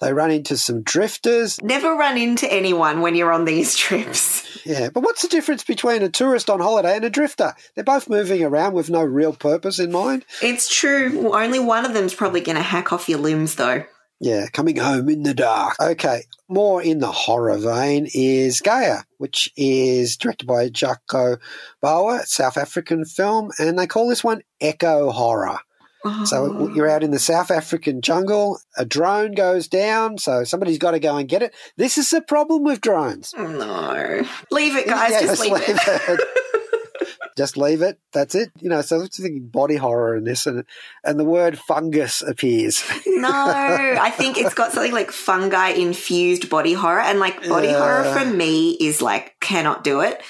They 0.00 0.12
run 0.12 0.30
into 0.30 0.56
some 0.56 0.82
drifters. 0.82 1.60
Never 1.62 1.94
run 1.94 2.18
into 2.18 2.52
anyone 2.52 3.00
when 3.00 3.14
you're 3.14 3.32
on 3.32 3.44
these 3.44 3.76
trips. 3.76 4.64
Yeah, 4.66 4.90
but 4.90 5.02
what's 5.02 5.22
the 5.22 5.28
difference 5.28 5.64
between 5.64 6.02
a 6.02 6.08
tourist 6.08 6.50
on 6.50 6.60
holiday 6.60 6.96
and 6.96 7.04
a 7.04 7.10
drifter? 7.10 7.54
They're 7.74 7.84
both 7.84 8.08
moving 8.08 8.42
around 8.42 8.74
with 8.74 8.90
no 8.90 9.02
real 9.02 9.32
purpose 9.32 9.78
in 9.78 9.92
mind. 9.92 10.24
It's 10.42 10.74
true. 10.74 11.32
Only 11.34 11.58
one 11.58 11.84
of 11.84 11.94
them's 11.94 12.14
probably 12.14 12.40
going 12.40 12.56
to 12.56 12.62
hack 12.62 12.92
off 12.92 13.08
your 13.08 13.18
limbs, 13.18 13.54
though. 13.54 13.84
Yeah, 14.18 14.46
coming 14.48 14.76
home 14.76 15.10
in 15.10 15.24
the 15.24 15.34
dark. 15.34 15.76
Okay, 15.78 16.22
more 16.48 16.82
in 16.82 17.00
the 17.00 17.12
horror 17.12 17.58
vein 17.58 18.08
is 18.14 18.60
Gaia, 18.60 19.00
which 19.18 19.52
is 19.56 20.16
directed 20.16 20.46
by 20.46 20.70
Jaco 20.70 21.38
Bouwer, 21.82 22.22
South 22.24 22.56
African 22.56 23.04
film, 23.04 23.50
and 23.58 23.78
they 23.78 23.86
call 23.86 24.08
this 24.08 24.24
one 24.24 24.40
Echo 24.60 25.10
Horror. 25.10 25.58
Oh. 26.04 26.24
So 26.24 26.68
you're 26.68 26.88
out 26.88 27.02
in 27.02 27.10
the 27.10 27.18
South 27.18 27.50
African 27.50 28.00
jungle, 28.00 28.60
a 28.76 28.84
drone 28.84 29.32
goes 29.32 29.66
down, 29.66 30.18
so 30.18 30.44
somebody's 30.44 30.78
got 30.78 30.92
to 30.92 31.00
go 31.00 31.16
and 31.16 31.28
get 31.28 31.42
it. 31.42 31.54
This 31.76 31.98
is 31.98 32.10
the 32.10 32.20
problem 32.22 32.62
with 32.62 32.80
drones. 32.80 33.34
No. 33.36 34.22
Leave 34.50 34.76
it, 34.76 34.86
guys. 34.86 35.10
Yeah, 35.12 35.20
just 35.22 35.40
leave 35.40 35.52
it. 35.56 35.64
it. 35.68 37.08
just 37.36 37.56
leave 37.56 37.82
it. 37.82 37.98
That's 38.12 38.34
it. 38.34 38.50
You 38.60 38.68
know, 38.68 38.82
so 38.82 39.00
I'm 39.00 39.08
thinking 39.08 39.48
body 39.48 39.76
horror 39.76 40.16
in 40.16 40.24
this, 40.24 40.46
and 40.46 40.64
and 41.02 41.18
the 41.18 41.24
word 41.24 41.58
fungus 41.58 42.22
appears. 42.22 42.82
No, 43.16 43.30
I 43.32 44.10
think 44.10 44.36
it's 44.36 44.52
got 44.52 44.72
something 44.72 44.92
like 44.92 45.10
fungi 45.10 45.68
infused 45.70 46.50
body 46.50 46.74
horror. 46.74 47.00
And 47.00 47.18
like 47.18 47.48
body 47.48 47.68
Yeah. 47.68 47.78
horror 47.78 48.14
for 48.14 48.26
me 48.26 48.72
is 48.72 49.00
like, 49.00 49.34
cannot 49.40 49.82
do 49.82 50.00
it. 50.02 50.22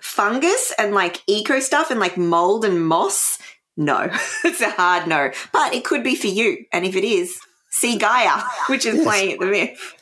Fungus 0.00 0.72
and 0.78 0.94
like 0.94 1.22
eco 1.26 1.60
stuff 1.60 1.90
and 1.90 2.00
like 2.00 2.16
mold 2.16 2.64
and 2.64 2.84
moss, 2.86 3.38
no. 3.76 4.08
it's 4.44 4.60
a 4.60 4.70
hard 4.70 5.06
no. 5.08 5.30
But 5.52 5.74
it 5.74 5.84
could 5.84 6.02
be 6.04 6.14
for 6.14 6.26
you. 6.28 6.64
And 6.72 6.84
if 6.84 6.96
it 6.96 7.04
is, 7.04 7.38
see 7.70 7.96
Gaia, 7.96 8.42
which 8.68 8.86
is 8.86 9.02
playing 9.02 9.32
at 9.32 9.38
the 9.40 9.46
myth. 9.46 9.94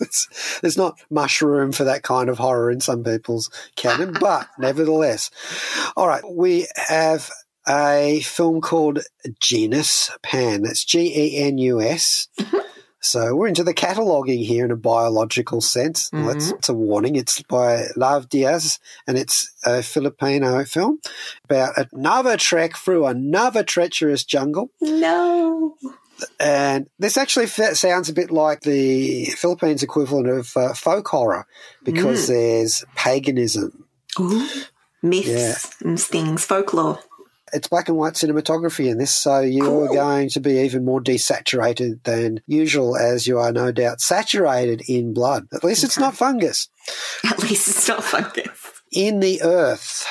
It's- 0.00 0.58
There's 0.60 0.76
not 0.76 0.98
mushroom 1.10 1.72
for 1.72 1.84
that 1.84 2.02
kind 2.02 2.28
of 2.28 2.38
horror 2.38 2.70
in 2.70 2.80
some 2.80 3.04
people's 3.04 3.50
canon, 3.76 4.12
but 4.20 4.48
nevertheless. 4.58 5.30
All 5.96 6.08
right, 6.08 6.22
we 6.28 6.66
have 6.88 7.30
a 7.68 8.20
film 8.20 8.60
called 8.60 9.00
Genus 9.40 10.10
Pan. 10.22 10.62
That's 10.62 10.84
G 10.84 11.12
E 11.16 11.38
N 11.38 11.58
U 11.58 11.80
S. 11.80 12.28
So 13.04 13.36
we're 13.36 13.48
into 13.48 13.62
the 13.64 13.74
cataloguing 13.74 14.38
here 14.42 14.64
in 14.64 14.70
a 14.70 14.76
biological 14.76 15.60
sense. 15.60 16.08
Well, 16.10 16.24
That's 16.24 16.50
it's 16.52 16.68
a 16.70 16.74
warning. 16.74 17.16
It's 17.16 17.42
by 17.42 17.84
Lav 17.96 18.30
Diaz, 18.30 18.78
and 19.06 19.18
it's 19.18 19.52
a 19.64 19.82
Filipino 19.82 20.64
film 20.64 21.00
about 21.44 21.74
another 21.92 22.38
trek 22.38 22.76
through 22.76 23.04
another 23.06 23.62
treacherous 23.62 24.24
jungle. 24.24 24.70
No. 24.80 25.76
And 26.40 26.88
this 26.98 27.18
actually 27.18 27.48
sounds 27.48 28.08
a 28.08 28.14
bit 28.14 28.30
like 28.30 28.60
the 28.62 29.26
Philippines 29.26 29.82
equivalent 29.82 30.28
of 30.28 30.56
uh, 30.56 30.72
folk 30.72 31.06
horror 31.08 31.46
because 31.82 32.28
there's 32.28 32.84
paganism. 32.94 33.84
Ooh. 34.18 34.48
Myths 35.02 35.28
Yeah. 35.28 35.56
and 35.86 36.00
things, 36.00 36.44
folklore. 36.46 37.00
It's 37.54 37.68
black 37.68 37.88
and 37.88 37.96
white 37.96 38.14
cinematography 38.14 38.90
in 38.90 38.98
this, 38.98 39.14
so 39.14 39.40
you're 39.40 39.64
Cool. 39.64 39.94
going 39.94 40.28
to 40.30 40.40
be 40.40 40.58
even 40.60 40.84
more 40.84 41.00
desaturated 41.00 42.02
than 42.04 42.40
usual, 42.46 42.96
as 42.96 43.26
you 43.26 43.38
are 43.38 43.52
no 43.52 43.70
doubt 43.72 44.00
saturated 44.00 44.82
in 44.88 45.14
blood. 45.14 45.46
At 45.52 45.62
least 45.64 45.84
it's 45.84 45.98
not 45.98 46.16
fungus. 46.16 46.68
At 47.24 47.38
least 47.42 47.68
it's 47.68 47.86
not 47.88 48.02
fungus. 48.04 48.48
In 48.92 49.20
the 49.20 49.40
Earth 49.42 50.04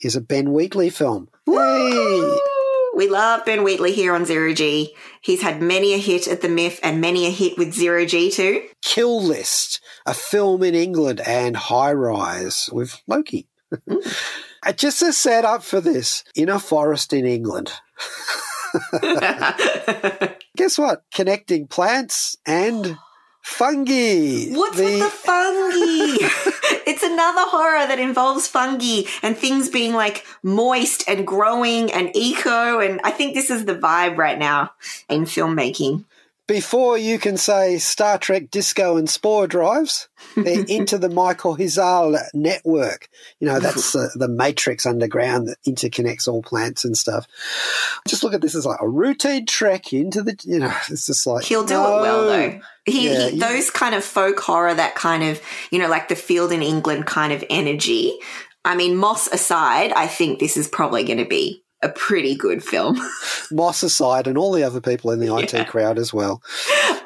is 0.00 0.16
a 0.16 0.20
Ben 0.20 0.52
Wheatley 0.52 0.90
film. 0.90 1.28
Woo! 1.46 2.38
We 2.94 3.08
love 3.08 3.44
Ben 3.44 3.62
Wheatley 3.62 3.92
here 3.92 4.12
on 4.14 4.24
Zero 4.24 4.52
G. 4.52 4.94
He's 5.20 5.42
had 5.42 5.62
many 5.62 5.94
a 5.94 5.98
hit 5.98 6.26
at 6.26 6.40
the 6.40 6.48
MIF 6.48 6.80
and 6.82 7.00
many 7.00 7.26
a 7.26 7.30
hit 7.30 7.56
with 7.56 7.72
Zero 7.72 8.04
G 8.04 8.30
too. 8.30 8.62
Kill 8.82 9.22
List, 9.22 9.80
A 10.04 10.14
Field 10.14 10.64
in 10.64 10.74
England, 10.74 11.20
and 11.20 11.54
High 11.56 11.92
Rise 11.92 12.68
with 12.72 13.00
Loki. 13.06 13.46
Mm. 13.88 14.14
Just 14.76 15.02
a 15.02 15.12
setup 15.12 15.62
for 15.62 15.80
this 15.80 16.24
in 16.34 16.48
a 16.48 16.58
forest 16.58 17.12
in 17.12 17.26
England. 17.26 17.72
Guess 20.56 20.78
what? 20.78 21.02
Connecting 21.14 21.66
plants 21.66 22.36
and 22.46 22.98
fungi. 23.42 24.50
What's 24.50 24.76
with 24.76 25.00
the 25.00 25.08
fungi? 25.08 26.16
it's 26.86 27.02
another 27.02 27.42
horror 27.46 27.86
that 27.86 27.98
involves 27.98 28.46
fungi 28.46 29.02
and 29.22 29.36
things 29.36 29.68
being 29.70 29.94
like 29.94 30.26
moist 30.42 31.04
and 31.08 31.26
growing 31.26 31.90
and 31.92 32.14
eco. 32.14 32.80
And 32.80 33.00
I 33.04 33.10
think 33.10 33.34
this 33.34 33.50
is 33.50 33.64
the 33.64 33.74
vibe 33.74 34.18
right 34.18 34.38
now 34.38 34.72
in 35.08 35.22
filmmaking. 35.24 36.04
Before 36.48 36.96
you 36.96 37.18
can 37.18 37.36
say 37.36 37.76
Star 37.76 38.16
Trek 38.16 38.50
disco 38.50 38.96
and 38.96 39.08
spore 39.08 39.46
drives, 39.46 40.08
they're 40.34 40.64
into 40.68 40.96
the 40.96 41.08
mycorrhizal 41.08 42.18
network. 42.32 43.10
You 43.38 43.48
know, 43.48 43.60
that's 43.60 43.94
uh, 43.94 44.08
the 44.14 44.28
matrix 44.28 44.86
underground 44.86 45.48
that 45.48 45.58
interconnects 45.66 46.26
all 46.26 46.42
plants 46.42 46.86
and 46.86 46.96
stuff. 46.96 47.26
Just 48.08 48.24
look 48.24 48.32
at 48.32 48.40
this 48.40 48.54
as 48.54 48.64
like 48.64 48.80
a 48.80 48.88
routine 48.88 49.44
trek 49.44 49.92
into 49.92 50.22
the, 50.22 50.36
you 50.42 50.58
know, 50.58 50.74
it's 50.88 51.06
just 51.06 51.26
like. 51.26 51.44
He'll 51.44 51.66
do 51.66 51.74
no. 51.74 51.98
it 51.98 52.00
well 52.00 52.26
though. 52.26 52.60
He, 52.86 53.10
Yeah, 53.12 53.28
he 53.28 53.38
those 53.38 53.70
kind 53.70 53.94
of 53.94 54.02
folk 54.02 54.40
horror, 54.40 54.72
that 54.72 54.94
kind 54.94 55.22
of 55.22 55.42
you 55.70 55.78
know, 55.78 55.88
like 55.88 56.08
the 56.08 56.16
field 56.16 56.50
in 56.50 56.62
England 56.62 57.04
kind 57.04 57.32
of 57.32 57.44
energy. 57.50 58.18
I 58.64 58.74
mean, 58.74 58.96
Moss 58.96 59.28
aside, 59.28 59.92
I 59.92 60.06
think 60.06 60.38
this 60.38 60.56
is 60.56 60.66
probably 60.66 61.04
going 61.04 61.18
to 61.18 61.26
be 61.26 61.62
a 61.82 61.88
pretty 61.88 62.34
good 62.34 62.62
film. 62.62 63.00
Moss 63.50 63.82
aside 63.82 64.26
and 64.26 64.36
all 64.36 64.52
the 64.52 64.64
other 64.64 64.80
people 64.80 65.10
in 65.10 65.20
the 65.20 65.34
IT 65.34 65.68
crowd 65.68 65.98
as 65.98 66.12
well. 66.12 66.42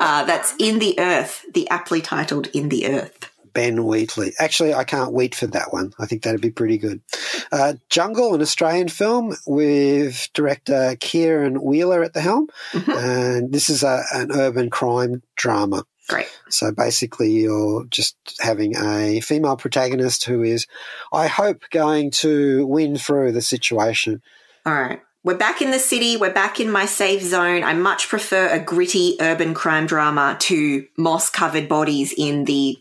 Uh, 0.01 0.25
that's 0.25 0.55
In 0.59 0.79
the 0.79 0.99
Earth, 0.99 1.45
the 1.53 1.69
aptly 1.69 2.01
titled 2.01 2.49
In 2.49 2.69
the 2.69 2.87
Earth. 2.87 3.31
Ben 3.53 3.85
Wheatley. 3.85 4.33
Actually, 4.39 4.75
I 4.75 4.85
can't 4.85 5.13
wait 5.13 5.35
for 5.35 5.47
that 5.49 5.73
one. 5.73 5.93
I 5.99 6.07
think 6.07 6.23
that'd 6.23 6.41
be 6.41 6.51
pretty 6.51 6.79
good. 6.79 7.03
Uh, 7.51 7.75
Jungle, 7.91 8.35
an 8.35 8.41
Australian 8.41 8.89
film 8.89 9.37
with 9.47 10.31
director 10.33 10.97
Kieran 11.01 11.63
Wheeler 11.63 12.03
at 12.03 12.15
the 12.15 12.21
helm. 12.21 12.49
And 12.73 13.53
this 13.53 13.69
is 13.69 13.83
a, 13.83 14.03
an 14.15 14.33
urban 14.33 14.71
crime 14.71 15.23
drama. 15.37 15.85
Great. 16.09 16.27
So 16.49 16.73
basically, 16.73 17.31
you're 17.31 17.85
just 17.85 18.17
having 18.41 18.77
a 18.77 19.21
female 19.21 19.57
protagonist 19.57 20.25
who 20.25 20.43
is, 20.43 20.67
I 21.13 21.27
hope, 21.27 21.63
going 21.71 22.11
to 22.13 22.67
win 22.67 22.97
through 22.97 23.33
the 23.33 23.43
situation. 23.43 24.23
All 24.65 24.73
right. 24.73 25.01
We're 25.25 25.37
back 25.37 25.63
in 25.63 25.71
the 25.71 25.79
city. 25.79 26.17
We're 26.17 26.33
back 26.33 26.61
in 26.61 26.71
my 26.71 26.85
safe 26.85 27.23
zone. 27.23 27.63
I 27.63 27.75
much 27.75 28.09
prefer 28.09 28.49
a 28.49 28.59
gritty 28.59 29.17
urban 29.21 29.55
crime 29.55 29.87
drama 29.87 30.37
to 30.41 30.87
moss 30.97 31.31
covered 31.31 31.69
bodies 31.69 32.13
in 32.17 32.45
the 32.45 32.77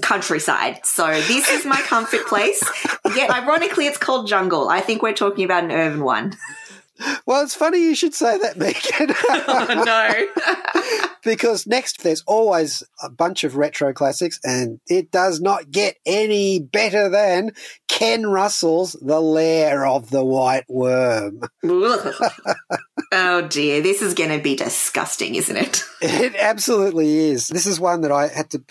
countryside. 0.00 0.84
So 0.84 1.06
this 1.08 1.50
is 1.50 1.66
my 1.66 1.80
comfort 1.82 2.26
place. 2.26 2.62
Yet 3.16 3.30
ironically, 3.30 3.86
it's 3.86 3.98
called 3.98 4.28
jungle. 4.28 4.68
I 4.68 4.80
think 4.80 5.02
we're 5.02 5.12
talking 5.12 5.44
about 5.44 5.64
an 5.64 5.72
urban 5.72 6.02
one. 6.02 6.36
Well, 7.26 7.42
it's 7.42 7.54
funny 7.54 7.82
you 7.82 7.94
should 7.94 8.14
say 8.14 8.38
that, 8.38 8.56
Megan. 8.56 9.08
no. 9.84 11.08
because 11.24 11.66
next 11.66 12.02
there's 12.02 12.22
always 12.26 12.82
a 13.02 13.08
bunch 13.08 13.44
of 13.44 13.56
retro 13.56 13.92
classics, 13.92 14.38
and 14.44 14.80
it 14.88 15.10
does 15.10 15.40
not 15.40 15.70
get 15.70 15.96
any 16.04 16.60
better 16.60 17.08
than 17.08 17.52
Ken 17.88 18.26
Russell's 18.26 18.92
The 19.00 19.20
Lair 19.20 19.86
of 19.86 20.10
the 20.10 20.24
White 20.24 20.68
Worm. 20.68 21.40
oh 21.64 23.48
dear. 23.48 23.80
This 23.80 24.02
is 24.02 24.14
going 24.14 24.36
to 24.36 24.42
be 24.42 24.56
disgusting, 24.56 25.34
isn't 25.34 25.56
it? 25.56 25.82
It 26.00 26.34
absolutely 26.36 27.16
is. 27.16 27.48
This 27.48 27.66
is 27.66 27.80
one 27.80 28.02
that 28.02 28.12
I 28.12 28.28
had 28.28 28.50
to 28.50 28.62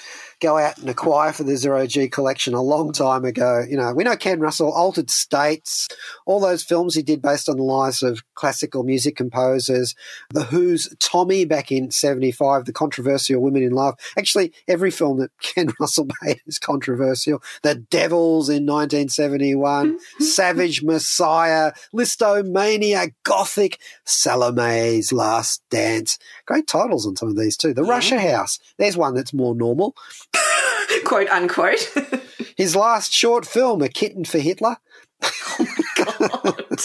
go 0.42 0.58
out 0.58 0.78
and 0.80 0.90
acquire 0.90 1.32
for 1.32 1.44
the 1.44 1.56
Zero 1.56 1.88
G 1.88 2.10
collection 2.10 2.54
a 2.54 2.62
long 2.62 2.92
time 2.92 3.24
ago. 3.24 3.64
You 3.68 3.78
know, 3.78 3.94
we 3.94 4.04
know 4.04 4.18
Ken 4.18 4.40
Russell, 4.40 4.74
Altered 4.74 5.10
States, 5.10 5.88
all 6.26 6.40
those 6.40 6.64
films 6.64 6.96
he 6.96 7.04
did 7.04 7.22
based 7.22 7.48
on 7.48 7.58
the 7.58 7.64
lives 7.64 8.04
of 8.04 8.24
classical 8.34 8.84
music 8.84 9.16
composers, 9.16 9.96
The 10.32 10.46
Who's 10.46 10.94
Tommy 11.00 11.46
back 11.46 11.72
in 11.72 11.92
75, 11.92 12.66
The 12.66 12.74
Controversial 12.74 13.42
Women 13.42 13.64
in 13.64 13.72
Love. 13.72 13.96
Actually, 14.18 14.52
every 14.68 14.92
film 14.92 15.20
that 15.20 15.32
Ken 15.42 15.70
Russell 15.80 16.08
made 16.24 16.42
is 16.48 16.60
controversial. 16.60 17.42
The 17.62 17.76
Devils 17.76 18.50
in 18.50 18.66
1971, 18.66 19.94
mm-hmm. 19.94 20.24
Savage 20.24 20.82
Messiah, 20.84 21.72
Lisztomania, 21.94 23.14
Gothic, 23.24 23.80
Salome's 24.06 25.14
Last 25.14 25.64
Dance. 25.70 26.18
Great 26.48 26.66
titles 26.66 27.06
on 27.06 27.16
some 27.16 27.30
of 27.30 27.38
these 27.38 27.56
too. 27.56 27.74
The 27.74 27.84
Russia 27.84 28.20
House. 28.20 28.60
There's 28.78 28.98
one 28.98 29.14
that's 29.14 29.34
more 29.34 29.54
normal. 29.54 29.96
Quote 31.06 31.30
unquote. 31.30 31.94
His 32.58 32.76
last 32.76 33.14
short 33.14 33.46
film, 33.46 33.82
A 33.82 33.90
Kitten 33.90 34.26
for 34.26 34.40
Hitler. 34.40 34.78
Oh 35.24 35.56
my 35.60 36.06
God. 36.06 36.82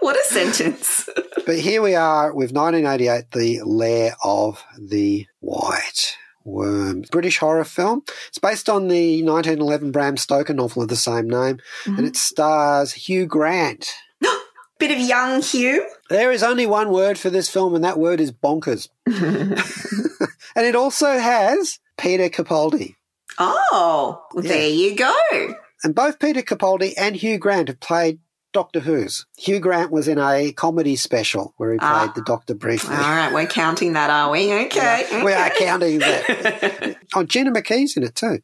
what 0.00 0.16
a 0.16 0.28
sentence. 0.28 1.08
But 1.44 1.58
here 1.58 1.82
we 1.82 1.94
are 1.94 2.32
with 2.32 2.52
1988, 2.52 3.30
The 3.30 3.62
Lair 3.64 4.14
of 4.22 4.64
the 4.78 5.26
White 5.40 6.16
Worm. 6.44 7.02
British 7.10 7.38
horror 7.38 7.64
film. 7.64 8.02
It's 8.28 8.38
based 8.38 8.68
on 8.68 8.88
the 8.88 9.22
1911 9.22 9.90
Bram 9.90 10.16
Stoker 10.16 10.54
novel 10.54 10.82
of 10.82 10.88
the 10.88 10.96
same 10.96 11.28
name, 11.28 11.58
and 11.84 11.96
mm-hmm. 11.96 12.04
it 12.04 12.16
stars 12.16 12.92
Hugh 12.92 13.26
Grant. 13.26 13.94
Bit 14.78 14.90
of 14.92 14.98
young 14.98 15.42
Hugh. 15.42 15.88
There 16.08 16.30
is 16.30 16.42
only 16.42 16.66
one 16.66 16.90
word 16.90 17.18
for 17.18 17.30
this 17.30 17.48
film, 17.48 17.74
and 17.74 17.84
that 17.84 17.98
word 17.98 18.20
is 18.20 18.32
bonkers. 18.32 18.88
and 19.06 20.66
it 20.66 20.76
also 20.76 21.18
has 21.18 21.78
Peter 21.98 22.28
Capaldi. 22.28 22.94
Oh, 23.38 24.22
well, 24.34 24.44
Yeah. 24.44 24.52
there 24.52 24.68
you 24.68 24.94
go. 24.96 25.54
And 25.84 25.94
both 25.94 26.18
Peter 26.18 26.42
Capaldi 26.42 26.94
and 26.96 27.16
Hugh 27.16 27.38
Grant 27.38 27.68
have 27.68 27.80
played 27.80 28.18
Doctor 28.52 28.80
Who's. 28.80 29.26
Hugh 29.36 29.60
Grant 29.60 29.90
was 29.90 30.08
in 30.08 30.18
a 30.18 30.50
comedy 30.52 30.96
special 30.96 31.52
where 31.58 31.72
he 31.72 31.78
played 31.78 31.88
Ah. 31.90 32.12
the 32.14 32.22
Doctor 32.22 32.54
briefly. 32.54 32.94
All 32.96 33.02
right, 33.02 33.32
we're 33.32 33.46
counting 33.46 33.92
that, 33.92 34.08
are 34.08 34.30
we? 34.30 34.50
Okay. 34.66 35.22
We 35.22 35.32
are 35.34 35.50
counting 35.50 35.98
that. 35.98 36.96
oh, 37.14 37.24
Gina 37.24 37.50
McKee's 37.52 37.96
in 37.98 38.02
it 38.04 38.14
too. 38.14 38.40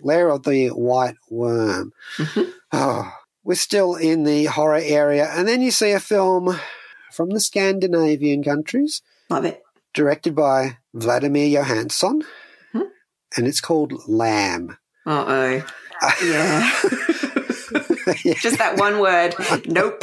Lair 0.00 0.30
of 0.30 0.44
the 0.44 0.68
White 0.68 1.16
Worm. 1.28 1.92
Mm-hmm. 2.16 2.50
Oh, 2.72 3.12
we're 3.44 3.54
still 3.56 3.96
in 3.96 4.24
the 4.24 4.46
horror 4.46 4.80
area. 4.82 5.28
And 5.30 5.46
then 5.46 5.60
you 5.60 5.70
see 5.70 5.90
a 5.90 6.00
film 6.00 6.58
from 7.12 7.28
the 7.30 7.40
Scandinavian 7.40 8.42
countries, 8.42 9.02
Love 9.28 9.44
it. 9.44 9.62
directed 9.92 10.34
by 10.34 10.78
Valdimar 10.96 11.50
Jóhannsson. 11.52 12.22
And 13.36 13.46
it's 13.46 13.60
called 13.60 13.92
Lamb. 14.08 14.76
Uh 15.06 15.24
oh. 15.26 15.66
Yeah. 16.24 16.70
Just 18.40 18.58
that 18.58 18.74
one 18.76 19.00
word. 19.00 19.34
Nope. 19.66 20.02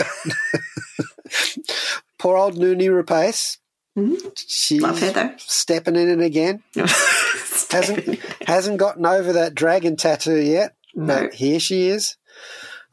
Poor 2.19 2.37
old 2.37 2.55
Noomi 2.55 2.87
Rapace. 2.89 3.57
Mhm. 3.97 4.17
She's 4.47 4.81
Love 4.81 4.99
her 4.99 5.11
though. 5.11 5.33
stepping 5.37 5.95
in 5.95 6.21
it 6.21 6.23
again. 6.23 6.63
Hasn't 7.69 8.19
hasn't 8.47 8.77
gotten 8.77 9.05
over 9.05 9.33
that 9.33 9.55
dragon 9.55 9.97
tattoo 9.97 10.37
yet. 10.39 10.75
No. 10.95 11.23
But 11.23 11.33
here 11.33 11.59
she 11.59 11.87
is. 11.87 12.15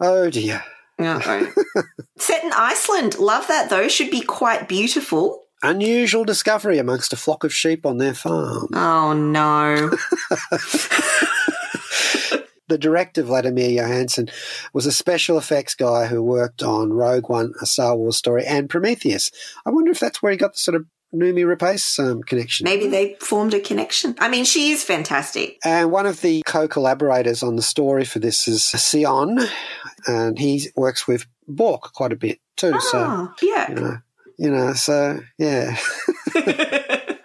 Oh 0.01 0.31
dear. 0.31 0.63
Set 0.99 2.45
in 2.45 2.53
Iceland. 2.53 3.19
Love 3.19 3.47
that 3.49 3.71
though. 3.71 3.89
Should 3.89 4.11
be 4.11 4.23
quite 4.23 4.69
beautiful. 4.69 5.44
Unusual 5.63 6.25
discovery 6.25 6.79
amongst 6.79 7.13
a 7.13 7.17
flock 7.17 7.45
of 7.45 7.55
sheep 7.55 7.87
on 7.87 7.99
their 7.99 8.15
farm. 8.15 8.69
Oh 8.75 9.13
no. 9.13 9.91
The 12.67 12.79
director, 12.79 13.23
Valdimar 13.23 13.77
Jóhannsson, 13.77 14.31
was 14.73 14.87
a 14.87 14.93
special 14.93 15.37
effects 15.37 15.75
guy 15.75 16.07
who 16.07 16.23
worked 16.23 16.63
on 16.63 16.95
Rogue 16.95 17.29
One, 17.29 17.53
A 17.61 17.67
Star 17.67 17.95
Wars 17.95 18.17
Story, 18.17 18.45
and 18.47 18.71
Prometheus. 18.71 19.31
I 19.67 19.71
wonder 19.71 19.91
if 19.91 20.01
that's 20.01 20.23
where 20.23 20.33
he 20.33 20.39
got 20.39 20.55
the 20.55 20.59
sort 20.59 20.77
of 20.77 20.87
Noomi 21.15 21.45
Rapace 21.45 21.99
um, 21.99 22.23
connection. 22.23 22.65
Maybe 22.65 22.87
they 22.87 23.17
formed 23.21 23.53
a 23.53 23.61
connection. 23.61 24.15
I 24.19 24.29
mean, 24.29 24.45
she 24.45 24.71
is 24.71 24.83
fantastic. 24.83 25.59
And 25.63 25.93
one 25.93 26.07
of 26.07 26.23
the 26.23 26.43
co-collaborators 26.47 27.43
on 27.43 27.57
the 27.57 27.63
story 27.63 28.07
for 28.07 28.19
this 28.19 28.49
is 28.49 28.63
Sjón, 28.63 29.47
and 30.07 30.39
he 30.39 30.69
works 30.75 31.07
with 31.07 31.27
Björk 31.49 31.93
quite 31.93 32.13
a 32.13 32.17
bit 32.17 32.41
too. 32.57 32.79
So 32.81 33.31
you 33.43 33.49
yeah. 33.55 33.75
know, 33.75 33.99
you 34.39 34.51
know, 34.51 34.73
so 34.75 35.21
yeah. 35.39 35.77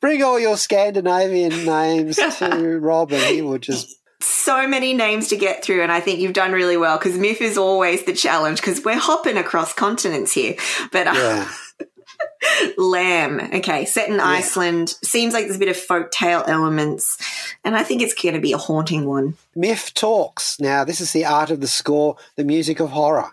Bring 0.00 0.22
all 0.22 0.40
your 0.40 0.56
Scandinavian 0.56 1.64
names 1.64 2.16
to 2.38 2.78
Rob, 2.80 3.12
and 3.12 3.22
he 3.22 3.42
will 3.42 3.58
just 3.58 3.96
so 4.20 4.66
many 4.66 4.94
names 4.94 5.28
to 5.28 5.36
get 5.36 5.64
through, 5.64 5.82
and 5.82 5.92
I 5.92 6.00
think 6.00 6.20
you've 6.20 6.32
done 6.32 6.52
really 6.52 6.76
well 6.76 6.98
because 6.98 7.18
MIFF 7.18 7.40
is 7.40 7.58
always 7.58 8.04
the 8.04 8.12
challenge 8.12 8.60
because 8.60 8.84
we're 8.84 8.98
hopping 8.98 9.36
across 9.36 9.72
continents 9.72 10.32
here. 10.32 10.56
But 10.90 11.08
uh, 11.08 11.12
yeah. 11.14 11.48
Lamb. 12.76 13.40
Okay, 13.54 13.84
set 13.84 14.08
in 14.08 14.20
Iceland. 14.20 14.90
Seems 15.04 15.34
like 15.34 15.44
there's 15.44 15.56
a 15.56 15.60
bit 15.60 15.68
of 15.68 15.76
folk 15.76 16.10
tale 16.10 16.44
elements, 16.46 17.18
and 17.64 17.76
I 17.76 17.82
think 17.82 18.02
it's 18.02 18.14
going 18.14 18.34
to 18.34 18.40
be 18.40 18.52
a 18.52 18.58
haunting 18.58 19.06
one. 19.06 19.36
MIFF 19.54 19.94
Talks. 19.94 20.58
Now, 20.60 20.84
this 20.84 21.00
is 21.00 21.12
the 21.12 21.24
art 21.24 21.50
of 21.50 21.60
the 21.60 21.68
score, 21.68 22.16
the 22.36 22.44
music 22.44 22.80
of 22.80 22.90
horror. 22.90 23.30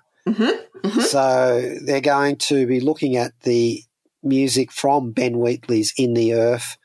Mm-hmm. 0.84 1.02
So 1.02 1.76
they're 1.84 2.02
going 2.02 2.38
to 2.38 2.66
be 2.66 2.80
looking 2.80 3.18
at 3.18 3.40
the 3.42 3.84
music 4.24 4.72
from 4.72 5.12
Ben 5.12 5.40
Wheatley's 5.40 5.94
In 5.98 6.14
the 6.14 6.34
Earth 6.34 6.78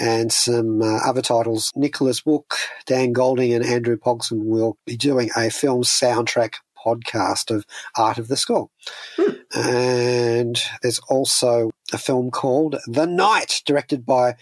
and 0.00 0.32
some 0.32 0.82
uh, 0.82 0.98
other 1.06 1.22
titles. 1.22 1.70
Nicholas 1.74 2.22
Buc, 2.22 2.44
Dan 2.86 3.12
Golding, 3.12 3.52
and 3.52 3.64
Andrew 3.64 3.96
Pogson 3.96 4.44
will 4.44 4.78
be 4.86 4.96
doing 4.96 5.30
a 5.36 5.50
film 5.50 5.82
soundtrack 5.82 6.54
podcast 6.84 7.54
of 7.54 7.64
Art 7.96 8.18
of 8.18 8.28
the 8.28 8.36
Score. 8.36 8.70
Hmm. 9.16 9.32
And 9.54 10.62
there's 10.82 10.98
also 11.08 11.70
a 11.92 11.98
film 11.98 12.30
called 12.30 12.76
The 12.86 13.06
Night, 13.06 13.62
directed 13.66 14.06
by 14.06 14.36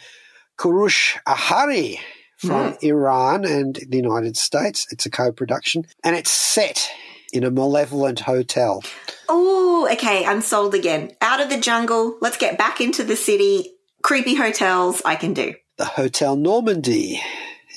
Kourosh 0.59 1.19
Ahari 1.27 1.99
from 2.37 2.73
hmm. 2.73 2.87
Iran 2.87 3.45
and 3.45 3.79
the 3.89 3.97
United 3.97 4.37
States. 4.37 4.87
It's 4.91 5.07
a 5.07 5.11
co 5.11 5.33
production 5.33 5.85
and 6.05 6.17
it's 6.17 6.31
set 6.31 6.91
in 7.33 7.45
a 7.45 7.51
malevolent 7.51 8.21
hotel. 8.21 8.83
Oh, 9.29 9.89
okay. 9.93 10.25
I'm 10.25 10.41
sold 10.41 10.75
again. 10.75 11.13
Out 11.21 11.41
of 11.41 11.49
the 11.51 11.59
jungle. 11.61 12.17
Let's 12.21 12.37
get 12.37 12.59
back 12.59 12.81
into 12.81 13.05
the 13.05 13.17
city. 13.17 13.73
Creepy 14.03 14.35
hotels. 14.35 15.03
I 15.05 15.17
can 15.17 15.33
do. 15.35 15.55
the 15.77 15.85
Hotel 15.87 16.37
Normandy. 16.37 17.21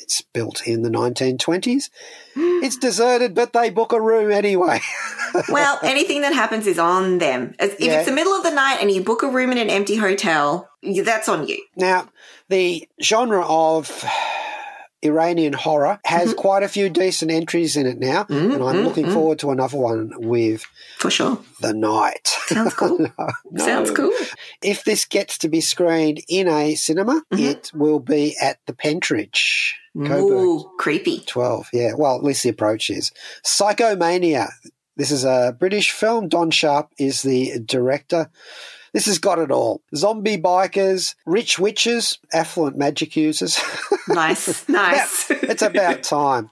It's 0.02 0.22
built 0.22 0.68
in 0.68 0.82
the 0.82 0.90
1920s. 0.90 1.90
It's 2.36 2.78
deserted, 2.78 3.36
but 3.36 3.52
they 3.54 3.70
book 3.70 3.92
a 3.94 4.02
room 4.02 4.32
anyway. 4.32 4.80
Well, 5.50 5.80
anything 5.82 6.22
that 6.22 6.34
happens 6.34 6.68
is 6.68 6.78
on 6.78 7.18
them. 7.18 7.56
If 7.60 7.80
Yeah. 7.80 7.94
it's 7.98 8.06
the 8.06 8.14
middle 8.16 8.34
of 8.34 8.44
the 8.44 8.52
night 8.52 8.78
and 8.82 8.92
you 8.92 9.04
book 9.04 9.24
a 9.24 9.28
room 9.28 9.52
in 9.52 9.58
an 9.58 9.68
empty 9.70 9.96
hotel, 9.96 10.70
that's 10.84 11.28
on 11.28 11.48
you. 11.48 11.58
now, 11.76 12.08
the 12.50 12.88
genre 13.02 13.44
of 13.44 13.88
Iranian 15.04 15.54
horror 15.54 16.00
has 16.06 16.30
mm-hmm. 16.30 16.40
quite 16.40 16.64
a 16.64 16.68
few 16.68 16.90
decent 16.90 17.32
entries 17.32 17.76
in 17.76 17.86
it 17.86 18.00
now, 18.00 18.24
mm-hmm. 18.24 18.52
and 18.52 18.64
I'm 18.64 18.76
mm-hmm. 18.76 18.86
looking 18.86 19.10
forward 19.12 19.40
to 19.40 19.52
another 19.52 19.78
one 19.78 20.12
with 20.18 20.66
For 20.98 21.12
sure. 21.12 21.40
The 21.62 21.74
Night. 21.74 22.28
Sounds 22.48 22.74
cool. 22.74 23.08
No. 23.52 23.66
Sounds 23.66 23.92
cool. 23.92 24.12
If 24.62 24.84
this 24.84 25.06
gets 25.06 25.38
to 25.40 25.50
be 25.50 25.62
screened 25.62 26.22
in 26.28 26.48
a 26.48 26.76
cinema, 26.76 27.22
it 27.32 27.72
will 27.74 28.00
be 28.00 28.36
at 28.42 28.60
the 28.66 28.74
Pentridge. 28.74 29.76
Coburg. 29.96 30.32
Ooh, 30.32 30.72
creepy. 30.80 31.20
12, 31.20 31.70
yeah. 31.74 31.92
Well, 31.96 32.16
at 32.16 32.24
least 32.24 32.44
the 32.44 32.50
approach 32.50 32.90
is. 32.90 33.12
Psychomania. 33.46 34.50
This 34.96 35.12
is 35.12 35.24
a 35.24 35.56
British 35.58 35.92
film. 35.92 36.30
Don 36.30 36.52
Sharp 36.52 36.90
is 36.98 37.22
the 37.22 37.60
director. 37.60 38.30
This 38.94 39.08
has 39.08 39.18
got 39.18 39.40
it 39.40 39.52
all. 39.52 39.82
Zombie 39.96 40.38
bikers, 40.38 41.16
rich 41.26 41.58
witches, 41.58 42.20
affluent 42.34 42.78
magic 42.78 43.16
users. 43.16 43.60
Nice. 44.06 44.68
Nice. 44.68 45.32
it's 45.32 45.62
about 45.62 46.04
time. 46.04 46.50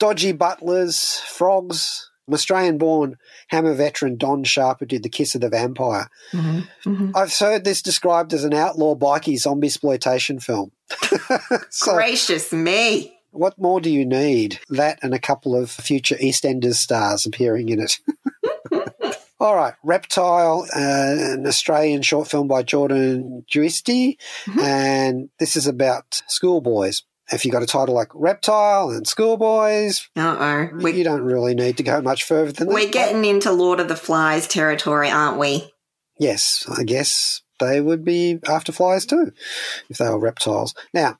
Dodgy 0.00 0.32
butlers, 0.32 1.20
frogs. 1.20 2.10
Australian 2.32 2.78
born 2.78 3.16
Hammer 3.48 3.74
veteran 3.74 4.16
Don 4.16 4.44
Sharp, 4.44 4.80
who 4.80 4.86
did 4.86 5.02
The 5.02 5.08
Kiss 5.08 5.34
of 5.34 5.40
the 5.40 5.48
Vampire. 5.48 6.08
Mm-hmm, 6.32 6.90
mm-hmm. 6.90 7.10
I've 7.16 7.36
heard 7.36 7.64
this 7.64 7.82
described 7.82 8.32
as 8.32 8.44
an 8.44 8.54
outlaw 8.54 8.94
bikie 8.94 9.38
zombie 9.38 9.68
exploitation 9.68 10.40
film. 10.40 10.72
so, 11.70 11.94
Gracious 11.94 12.52
me. 12.52 13.16
what 13.30 13.58
more 13.58 13.80
do 13.80 13.90
you 13.90 14.04
need? 14.04 14.60
That 14.68 14.98
and 15.02 15.14
a 15.14 15.18
couple 15.18 15.54
of 15.54 15.70
future 15.70 16.16
EastEnders 16.16 16.74
stars 16.74 17.26
appearing 17.26 17.68
in 17.68 17.80
it. 17.80 17.98
All 19.40 19.56
right, 19.56 19.72
Reptile, 19.82 20.66
uh, 20.76 20.78
an 21.32 21.46
Australian 21.46 22.02
short 22.02 22.28
film 22.28 22.46
by 22.46 22.62
Jordan 22.62 23.42
Giusti, 23.50 24.18
and 24.60 25.30
this 25.38 25.56
is 25.56 25.66
about 25.66 26.20
schoolboys. 26.28 27.04
If 27.32 27.46
you 27.46 27.50
got 27.50 27.62
a 27.62 27.66
title 27.66 27.94
like 27.94 28.08
Reptile 28.12 28.90
and 28.90 29.06
Schoolboys, 29.06 30.08
Uh 30.14 30.68
oh. 30.72 30.86
you 30.88 31.04
don't 31.04 31.22
really 31.22 31.54
need 31.54 31.78
to 31.78 31.82
go 31.82 32.02
much 32.02 32.24
further 32.24 32.52
than 32.52 32.68
that. 32.68 32.74
we're 32.74 32.90
getting 32.90 33.24
into 33.24 33.50
Lord 33.50 33.80
of 33.80 33.88
the 33.88 33.96
Flies 33.96 34.46
territory, 34.46 35.08
aren't 35.10 35.38
we? 35.38 35.72
Yes, 36.18 36.66
I 36.76 36.82
guess 36.84 37.40
they 37.60 37.80
would 37.80 38.04
be 38.04 38.40
after 38.46 38.72
flies 38.72 39.06
too, 39.06 39.32
if 39.88 39.96
they 39.96 40.08
were 40.10 40.18
reptiles. 40.18 40.74
Now, 40.92 41.18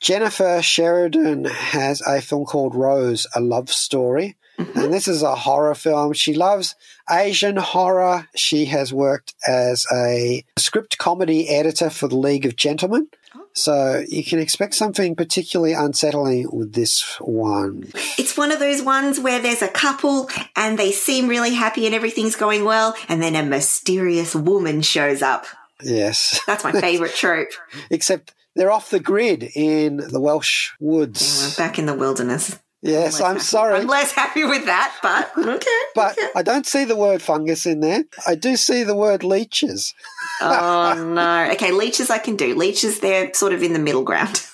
Jennifer 0.00 0.62
Sheridan 0.62 1.46
has 1.46 2.02
a 2.02 2.20
film 2.20 2.44
called 2.44 2.76
Rose, 2.76 3.26
a 3.34 3.40
love 3.40 3.68
story. 3.70 4.36
And 4.58 4.92
this 4.92 5.06
is 5.08 5.22
a 5.22 5.34
horror 5.34 5.74
film. 5.74 6.12
She 6.12 6.34
loves 6.34 6.74
Asian 7.10 7.56
horror. 7.56 8.28
She 8.34 8.66
has 8.66 8.92
worked 8.92 9.34
as 9.46 9.86
a 9.94 10.44
script 10.56 10.98
comedy 10.98 11.48
editor 11.48 11.90
for 11.90 12.08
the 12.08 12.16
League 12.16 12.44
of 12.44 12.56
Gentlemen. 12.56 13.08
Oh. 13.34 13.46
So 13.54 14.04
you 14.08 14.24
can 14.24 14.38
expect 14.38 14.74
something 14.74 15.14
particularly 15.14 15.72
unsettling 15.74 16.48
with 16.52 16.72
this 16.74 17.18
one. 17.20 17.90
It's 18.18 18.36
one 18.36 18.50
of 18.52 18.58
those 18.58 18.82
ones 18.82 19.20
where 19.20 19.40
there's 19.40 19.62
a 19.62 19.68
couple 19.68 20.28
and 20.56 20.78
they 20.78 20.92
seem 20.92 21.28
really 21.28 21.54
happy 21.54 21.86
and 21.86 21.94
everything's 21.94 22.36
going 22.36 22.64
well, 22.64 22.96
and 23.08 23.22
then 23.22 23.36
a 23.36 23.42
mysterious 23.42 24.34
woman 24.34 24.82
shows 24.82 25.22
up. 25.22 25.46
Yes. 25.82 26.40
That's 26.46 26.64
my 26.64 26.72
favourite 26.72 27.14
trope. 27.16 27.50
Except 27.90 28.34
they're 28.56 28.72
off 28.72 28.90
the 28.90 29.00
grid 29.00 29.48
in 29.54 29.98
the 29.98 30.20
Welsh 30.20 30.72
woods. 30.80 31.56
back 31.56 31.78
in 31.78 31.86
the 31.86 31.94
wilderness. 31.94 32.58
Yes, 32.80 33.20
I'm 33.20 33.40
sorry. 33.40 33.80
I'm 33.80 33.88
less 33.88 34.12
happy 34.12 34.44
with 34.44 34.66
that, 34.66 34.94
but 35.02 35.32
okay. 35.38 35.80
But 35.94 36.16
I 36.36 36.42
don't 36.42 36.66
see 36.66 36.84
the 36.84 36.96
word 36.96 37.20
fungus 37.20 37.66
in 37.66 37.80
there. 37.80 38.04
I 38.26 38.36
do 38.36 38.56
see 38.56 38.84
the 38.84 38.94
word 38.94 39.24
leeches. 39.24 39.94
Oh 40.40 40.94
no. 41.14 41.50
Okay, 41.52 41.72
leeches 41.72 42.08
I 42.08 42.18
can 42.18 42.36
do. 42.36 42.54
Leeches, 42.54 43.00
they're 43.00 43.34
sort 43.34 43.52
of 43.52 43.62
in 43.62 43.72
the 43.72 43.78
middle 43.80 44.04
ground. 44.04 44.46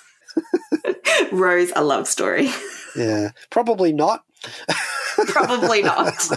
Rose, 1.33 1.71
a 1.77 1.85
love 1.85 2.09
story. 2.09 2.51
Yeah, 2.97 3.31
probably 3.51 3.93
not. 3.93 4.25
Probably 5.27 5.83
not. 5.83 6.29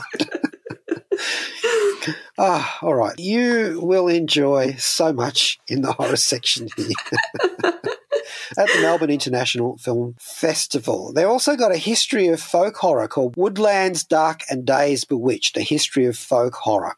Ah, 2.37 2.77
all 2.83 2.93
right. 2.93 3.17
You 3.17 3.79
will 3.81 4.07
enjoy 4.07 4.75
so 4.77 5.11
much 5.11 5.59
in 5.67 5.81
the 5.81 5.93
horror 5.93 6.15
section 6.15 6.69
here. 6.77 6.93
At 8.57 8.67
the 8.67 8.81
Melbourne 8.81 9.09
International 9.09 9.77
Film 9.77 10.15
Festival. 10.19 11.13
They've 11.13 11.27
also 11.27 11.55
got 11.55 11.73
a 11.73 11.77
history 11.77 12.27
of 12.27 12.41
folk 12.41 12.77
horror 12.77 13.07
called 13.07 13.35
Woodlands 13.37 14.03
Dark 14.03 14.41
and 14.49 14.65
Days 14.65 15.03
Bewitched, 15.05 15.57
a 15.57 15.61
history 15.61 16.05
of 16.05 16.17
folk 16.17 16.55
horror. 16.55 16.95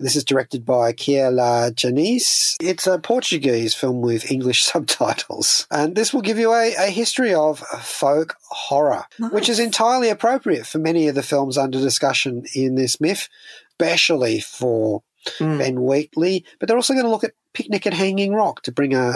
This 0.00 0.14
is 0.14 0.24
directed 0.24 0.64
by 0.64 0.92
Kier-La 0.92 1.70
Janisse. 1.70 2.54
It's 2.60 2.86
a 2.86 3.00
Portuguese 3.00 3.74
film 3.74 4.00
with 4.00 4.30
English 4.30 4.62
subtitles. 4.72 5.66
And 5.72 5.96
this 5.96 6.14
will 6.14 6.20
give 6.20 6.38
you 6.38 6.52
a, 6.52 6.74
a 6.78 6.90
history 6.90 7.34
of 7.34 7.58
folk 7.58 8.36
horror, 8.48 9.04
which 9.30 9.48
is 9.48 9.58
entirely 9.58 10.08
appropriate 10.08 10.66
for 10.66 10.78
many 10.78 11.08
of 11.08 11.16
the 11.16 11.22
films 11.22 11.58
under 11.58 11.80
discussion 11.80 12.44
in 12.54 12.76
this 12.76 13.00
MIFF, 13.00 13.28
especially 13.72 14.38
for 14.40 15.02
hmm. 15.38 15.58
Ben 15.58 15.82
Wheatley. 15.82 16.44
But 16.60 16.68
they're 16.68 16.78
also 16.78 16.94
going 16.94 17.04
to 17.04 17.10
look 17.10 17.24
at 17.24 17.34
Picnic 17.52 17.84
at 17.86 17.94
Hanging 17.94 18.34
Rock 18.34 18.62
to 18.62 18.72
bring 18.72 18.94
a 18.94 19.14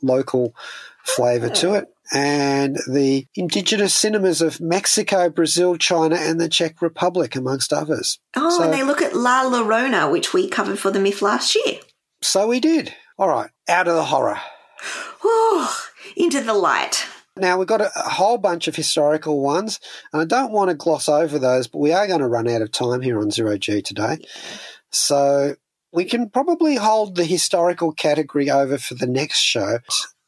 local 0.00 0.54
flavour 1.04 1.48
to 1.50 1.74
it. 1.74 1.86
And 2.12 2.76
the 2.90 3.26
indigenous 3.36 3.94
cinemas 3.94 4.42
of 4.42 4.60
Mexico, 4.60 5.28
Brazil, 5.30 5.76
China, 5.76 6.16
and 6.16 6.40
the 6.40 6.48
Czech 6.48 6.82
Republic, 6.82 7.36
amongst 7.36 7.72
others. 7.72 8.18
Oh, 8.34 8.50
So- 8.58 8.64
and 8.64 8.72
they 8.72 8.82
look 8.82 9.00
at 9.00 9.14
La 9.14 9.44
Llorona, 9.44 10.10
which 10.10 10.32
we 10.32 10.48
covered 10.48 10.78
for 10.78 10.90
the 10.90 10.98
MIFF 10.98 11.22
last 11.22 11.54
year. 11.54 11.78
So 12.20 12.48
we 12.48 12.58
did. 12.58 12.94
All 13.18 13.28
right, 13.28 13.50
out 13.68 13.86
of 13.86 13.94
the 13.94 14.04
horror. 14.04 14.40
Oh, 15.22 15.76
into 16.16 16.40
the 16.40 16.54
light. 16.54 17.04
Now, 17.36 17.58
we've 17.58 17.68
got 17.68 17.80
a, 17.80 17.90
a 17.96 18.08
whole 18.08 18.38
bunch 18.38 18.66
of 18.66 18.74
historical 18.74 19.40
ones, 19.40 19.78
and 20.12 20.20
I 20.20 20.24
don't 20.24 20.52
want 20.52 20.68
to 20.70 20.74
gloss 20.74 21.08
over 21.08 21.38
those, 21.38 21.68
but 21.68 21.78
we 21.78 21.92
are 21.92 22.06
going 22.06 22.20
to 22.20 22.26
run 22.26 22.48
out 22.48 22.60
of 22.62 22.72
time 22.72 23.02
here 23.02 23.20
on 23.20 23.30
Zero 23.30 23.56
G 23.56 23.82
today. 23.82 24.18
So 24.90 25.54
we 25.92 26.04
can 26.04 26.28
probably 26.28 26.76
hold 26.76 27.14
the 27.16 27.24
historical 27.24 27.92
category 27.92 28.50
over 28.50 28.78
for 28.78 28.94
the 28.94 29.06
next 29.06 29.38
show. 29.38 29.78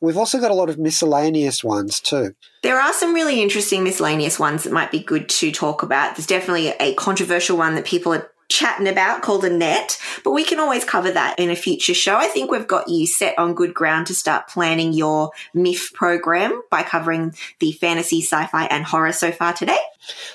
We've 0.02 0.16
also 0.16 0.40
got 0.40 0.50
a 0.50 0.54
lot 0.54 0.68
of 0.68 0.78
miscellaneous 0.78 1.62
ones 1.62 2.00
too. 2.00 2.34
There 2.62 2.80
are 2.80 2.92
some 2.92 3.14
really 3.14 3.40
interesting 3.40 3.84
miscellaneous 3.84 4.36
ones 4.36 4.64
that 4.64 4.72
might 4.72 4.90
be 4.90 4.98
good 4.98 5.28
to 5.28 5.52
talk 5.52 5.84
about. 5.84 6.16
There's 6.16 6.26
definitely 6.26 6.70
a 6.80 6.92
controversial 6.94 7.56
one 7.56 7.76
that 7.76 7.86
people 7.86 8.12
are 8.12 8.28
chatting 8.48 8.88
about 8.88 9.22
called 9.22 9.44
Annette, 9.44 9.98
but 10.24 10.32
we 10.32 10.44
can 10.44 10.58
always 10.58 10.84
cover 10.84 11.10
that 11.12 11.38
in 11.38 11.50
a 11.50 11.56
future 11.56 11.94
show. 11.94 12.16
I 12.16 12.26
think 12.26 12.50
we've 12.50 12.66
got 12.66 12.88
you 12.88 13.06
set 13.06 13.38
on 13.38 13.54
good 13.54 13.72
ground 13.72 14.08
to 14.08 14.14
start 14.14 14.48
planning 14.48 14.92
your 14.92 15.30
MIFF 15.54 15.92
program 15.94 16.62
by 16.68 16.82
covering 16.82 17.34
the 17.60 17.72
fantasy, 17.72 18.20
sci-fi 18.20 18.64
and 18.66 18.84
horror 18.84 19.12
so 19.12 19.30
far 19.30 19.52
today. 19.52 19.78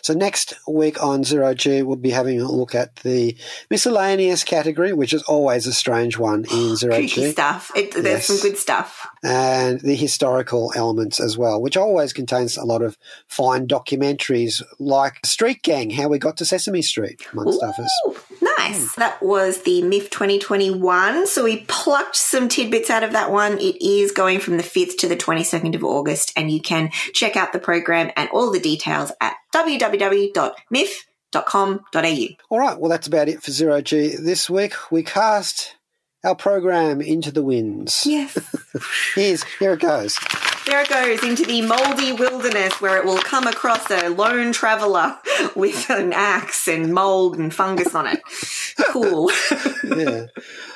So 0.01 0.13
next 0.13 0.53
week 0.67 1.01
on 1.03 1.23
Zero 1.23 1.53
G, 1.53 1.83
we'll 1.83 1.95
be 1.97 2.11
having 2.11 2.39
a 2.41 2.49
look 2.51 2.73
at 2.75 2.95
the 2.97 3.35
miscellaneous 3.69 4.43
category, 4.43 4.93
which 4.93 5.13
is 5.13 5.23
always 5.23 5.67
a 5.67 5.73
strange 5.73 6.17
one 6.17 6.45
in 6.51 6.75
Zero 6.77 7.01
G, 7.01 7.31
stuff. 7.31 7.71
It, 7.75 7.91
there's 7.93 8.05
Yes. 8.05 8.25
some 8.27 8.39
good 8.39 8.57
stuff. 8.57 9.07
and 9.23 9.79
the 9.81 9.95
historical 9.95 10.71
elements 10.75 11.19
as 11.19 11.37
well, 11.37 11.61
which 11.61 11.75
always 11.77 12.13
contains 12.13 12.57
a 12.57 12.63
lot 12.65 12.81
of 12.81 12.97
fine 13.27 13.67
documentaries 13.67 14.61
like 14.79 15.25
Street 15.25 15.61
Gang, 15.63 15.89
How 15.89 16.07
We 16.07 16.17
Got 16.19 16.37
to 16.37 16.45
Sesame 16.45 16.81
Street, 16.81 17.21
amongst 17.33 17.61
others. 17.61 17.91
Ooh, 18.07 18.15
Nice. 18.57 18.93
Hmm. 18.95 18.99
That 19.01 19.21
was 19.21 19.61
the 19.63 19.81
MIFF 19.83 20.09
2021. 20.09 21.27
So 21.27 21.43
we 21.43 21.57
plucked 21.67 22.15
some 22.15 22.49
tidbits 22.49 22.89
out 22.89 23.03
of 23.03 23.11
that 23.11 23.31
one. 23.31 23.53
It 23.59 23.81
is 23.81 24.11
going 24.11 24.39
from 24.39 24.57
the 24.57 24.63
5th 24.63 24.97
to 24.99 25.07
the 25.07 25.15
22nd 25.15 25.75
of 25.75 25.83
August, 25.83 26.31
and 26.35 26.49
you 26.51 26.61
can 26.61 26.89
check 27.13 27.35
out 27.35 27.53
the 27.53 27.59
program 27.59 28.11
and 28.15 28.29
all 28.31 28.51
the 28.51 28.59
details 28.59 29.11
at 29.21 29.35
www.miff.com.au. 29.53 32.25
All 32.49 32.59
right, 32.59 32.79
well, 32.79 32.89
that's 32.89 33.07
about 33.07 33.29
it 33.29 33.41
for 33.41 33.51
Zero 33.51 33.81
G 33.81 34.15
this 34.15 34.49
week. 34.49 34.73
We 34.91 35.03
cast 35.03 35.75
our 36.23 36.35
program 36.35 37.01
into 37.01 37.31
the 37.31 37.43
winds. 37.43 38.03
Yes. 38.05 38.37
Here's, 39.15 39.43
here 39.59 39.73
it 39.73 39.79
goes. 39.79 40.19
There 40.65 40.81
it 40.81 40.89
goes 40.89 41.23
into 41.23 41.45
the 41.45 41.61
moldy 41.61 42.11
wilderness 42.11 42.81
where 42.81 42.97
it 42.97 43.05
will 43.05 43.19
come 43.19 43.47
across 43.47 43.89
a 43.89 44.09
lone 44.09 44.51
traveller 44.51 45.17
with 45.55 45.89
an 45.89 46.11
axe 46.11 46.67
and 46.67 46.93
mold 46.93 47.37
and 47.37 47.53
fungus 47.53 47.95
on 47.95 48.07
it. 48.07 48.21
Cool. 48.85 49.31
Yeah. 49.83 50.25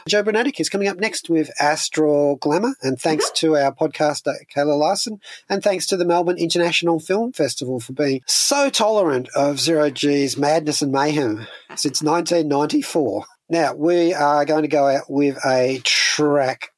Joe 0.07 0.23
Brunatic 0.23 0.59
is 0.59 0.69
coming 0.69 0.87
up 0.87 0.97
next 0.97 1.29
with 1.29 1.51
Astral 1.59 2.37
Glamour. 2.37 2.75
And 2.81 2.99
thanks 2.99 3.29
to 3.31 3.57
our 3.57 3.73
podcaster, 3.73 4.29
uh, 4.29 4.45
Kayla 4.55 4.79
Larson. 4.79 5.19
And 5.49 5.61
thanks 5.61 5.85
to 5.87 5.97
the 5.97 6.05
Melbourne 6.05 6.37
International 6.37 6.99
Film 6.99 7.33
Festival 7.33 7.79
for 7.79 7.93
being 7.93 8.21
so 8.25 8.69
tolerant 8.69 9.27
of 9.35 9.59
Zero 9.59 9.89
G's 9.89 10.37
madness 10.37 10.81
and 10.81 10.91
mayhem 10.91 11.45
since 11.75 12.01
1994. 12.01 13.25
Now, 13.49 13.73
we 13.75 14.13
are 14.13 14.45
going 14.45 14.61
to 14.63 14.69
go 14.69 14.87
out 14.87 15.09
with 15.09 15.37
a 15.45 15.81
track 15.83 16.71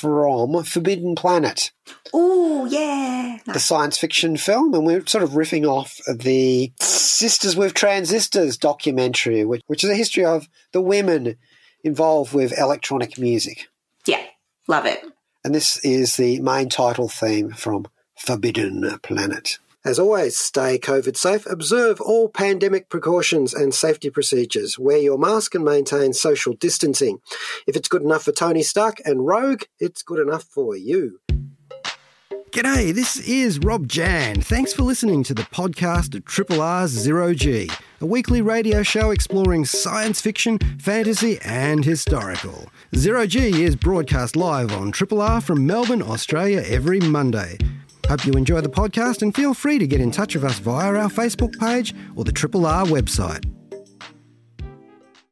from 0.00 0.64
Forbidden 0.64 1.14
Planet, 1.14 1.72
Oh, 2.14 2.64
yeah. 2.64 3.38
the 3.46 3.60
science 3.60 3.98
fiction 3.98 4.36
film, 4.38 4.72
and 4.72 4.86
we're 4.86 5.04
sort 5.06 5.22
of 5.22 5.30
riffing 5.30 5.66
off 5.66 6.00
the 6.08 6.72
Sisters 6.80 7.54
with 7.54 7.74
Transistors 7.74 8.56
documentary, 8.56 9.44
which, 9.44 9.62
which 9.66 9.84
is 9.84 9.90
a 9.90 9.94
history 9.94 10.24
of 10.24 10.48
the 10.72 10.80
women 10.80 11.36
involved 11.84 12.32
with 12.32 12.58
electronic 12.58 13.18
music. 13.18 13.66
Yeah. 14.06 14.22
Love 14.66 14.86
it. 14.86 15.04
And 15.44 15.54
this 15.54 15.78
is 15.84 16.16
the 16.16 16.40
main 16.40 16.68
title 16.70 17.08
theme 17.08 17.50
from 17.50 17.86
Forbidden 18.18 18.98
Planet. 19.02 19.58
As 19.82 19.98
always, 19.98 20.36
stay 20.36 20.78
COVID 20.78 21.16
safe, 21.16 21.46
observe 21.46 22.02
all 22.02 22.28
pandemic 22.28 22.90
precautions 22.90 23.54
and 23.54 23.72
safety 23.72 24.10
procedures, 24.10 24.78
wear 24.78 24.98
your 24.98 25.16
mask 25.16 25.54
and 25.54 25.64
maintain 25.64 26.12
social 26.12 26.52
distancing. 26.52 27.20
If 27.66 27.76
it's 27.76 27.88
good 27.88 28.02
enough 28.02 28.24
for 28.24 28.32
Tony 28.32 28.62
Stark 28.62 29.00
and 29.06 29.26
Rogue, 29.26 29.62
it's 29.78 30.02
good 30.02 30.18
enough 30.18 30.44
for 30.44 30.76
you. 30.76 31.20
G'day, 32.50 32.92
this 32.92 33.16
is 33.20 33.58
Rob 33.60 33.88
Jan. 33.88 34.42
Thanks 34.42 34.74
for 34.74 34.82
listening 34.82 35.22
to 35.22 35.32
the 35.32 35.44
podcast 35.44 36.14
of 36.14 36.26
Triple 36.26 36.60
R's 36.60 36.90
Zero 36.90 37.32
G, 37.32 37.70
a 38.02 38.06
weekly 38.06 38.42
radio 38.42 38.82
show 38.82 39.12
exploring 39.12 39.64
science 39.64 40.20
fiction, 40.20 40.58
fantasy, 40.78 41.38
and 41.42 41.86
historical. 41.86 42.68
Zero 42.94 43.26
G 43.26 43.62
is 43.62 43.76
broadcast 43.76 44.36
live 44.36 44.72
on 44.72 44.92
Triple 44.92 45.22
R 45.22 45.40
from 45.40 45.66
Melbourne, 45.66 46.02
Australia 46.02 46.62
every 46.66 47.00
Monday. 47.00 47.56
Hope 48.08 48.26
you 48.26 48.32
enjoy 48.32 48.60
the 48.60 48.68
podcast 48.68 49.22
and 49.22 49.34
feel 49.34 49.54
free 49.54 49.78
to 49.78 49.86
get 49.86 50.00
in 50.00 50.10
touch 50.10 50.34
with 50.34 50.44
us 50.44 50.58
via 50.58 50.94
our 50.94 51.08
Facebook 51.08 51.58
page 51.58 51.94
or 52.16 52.24
the 52.24 52.32
Triple 52.32 52.66
R 52.66 52.84
website. 52.84 53.44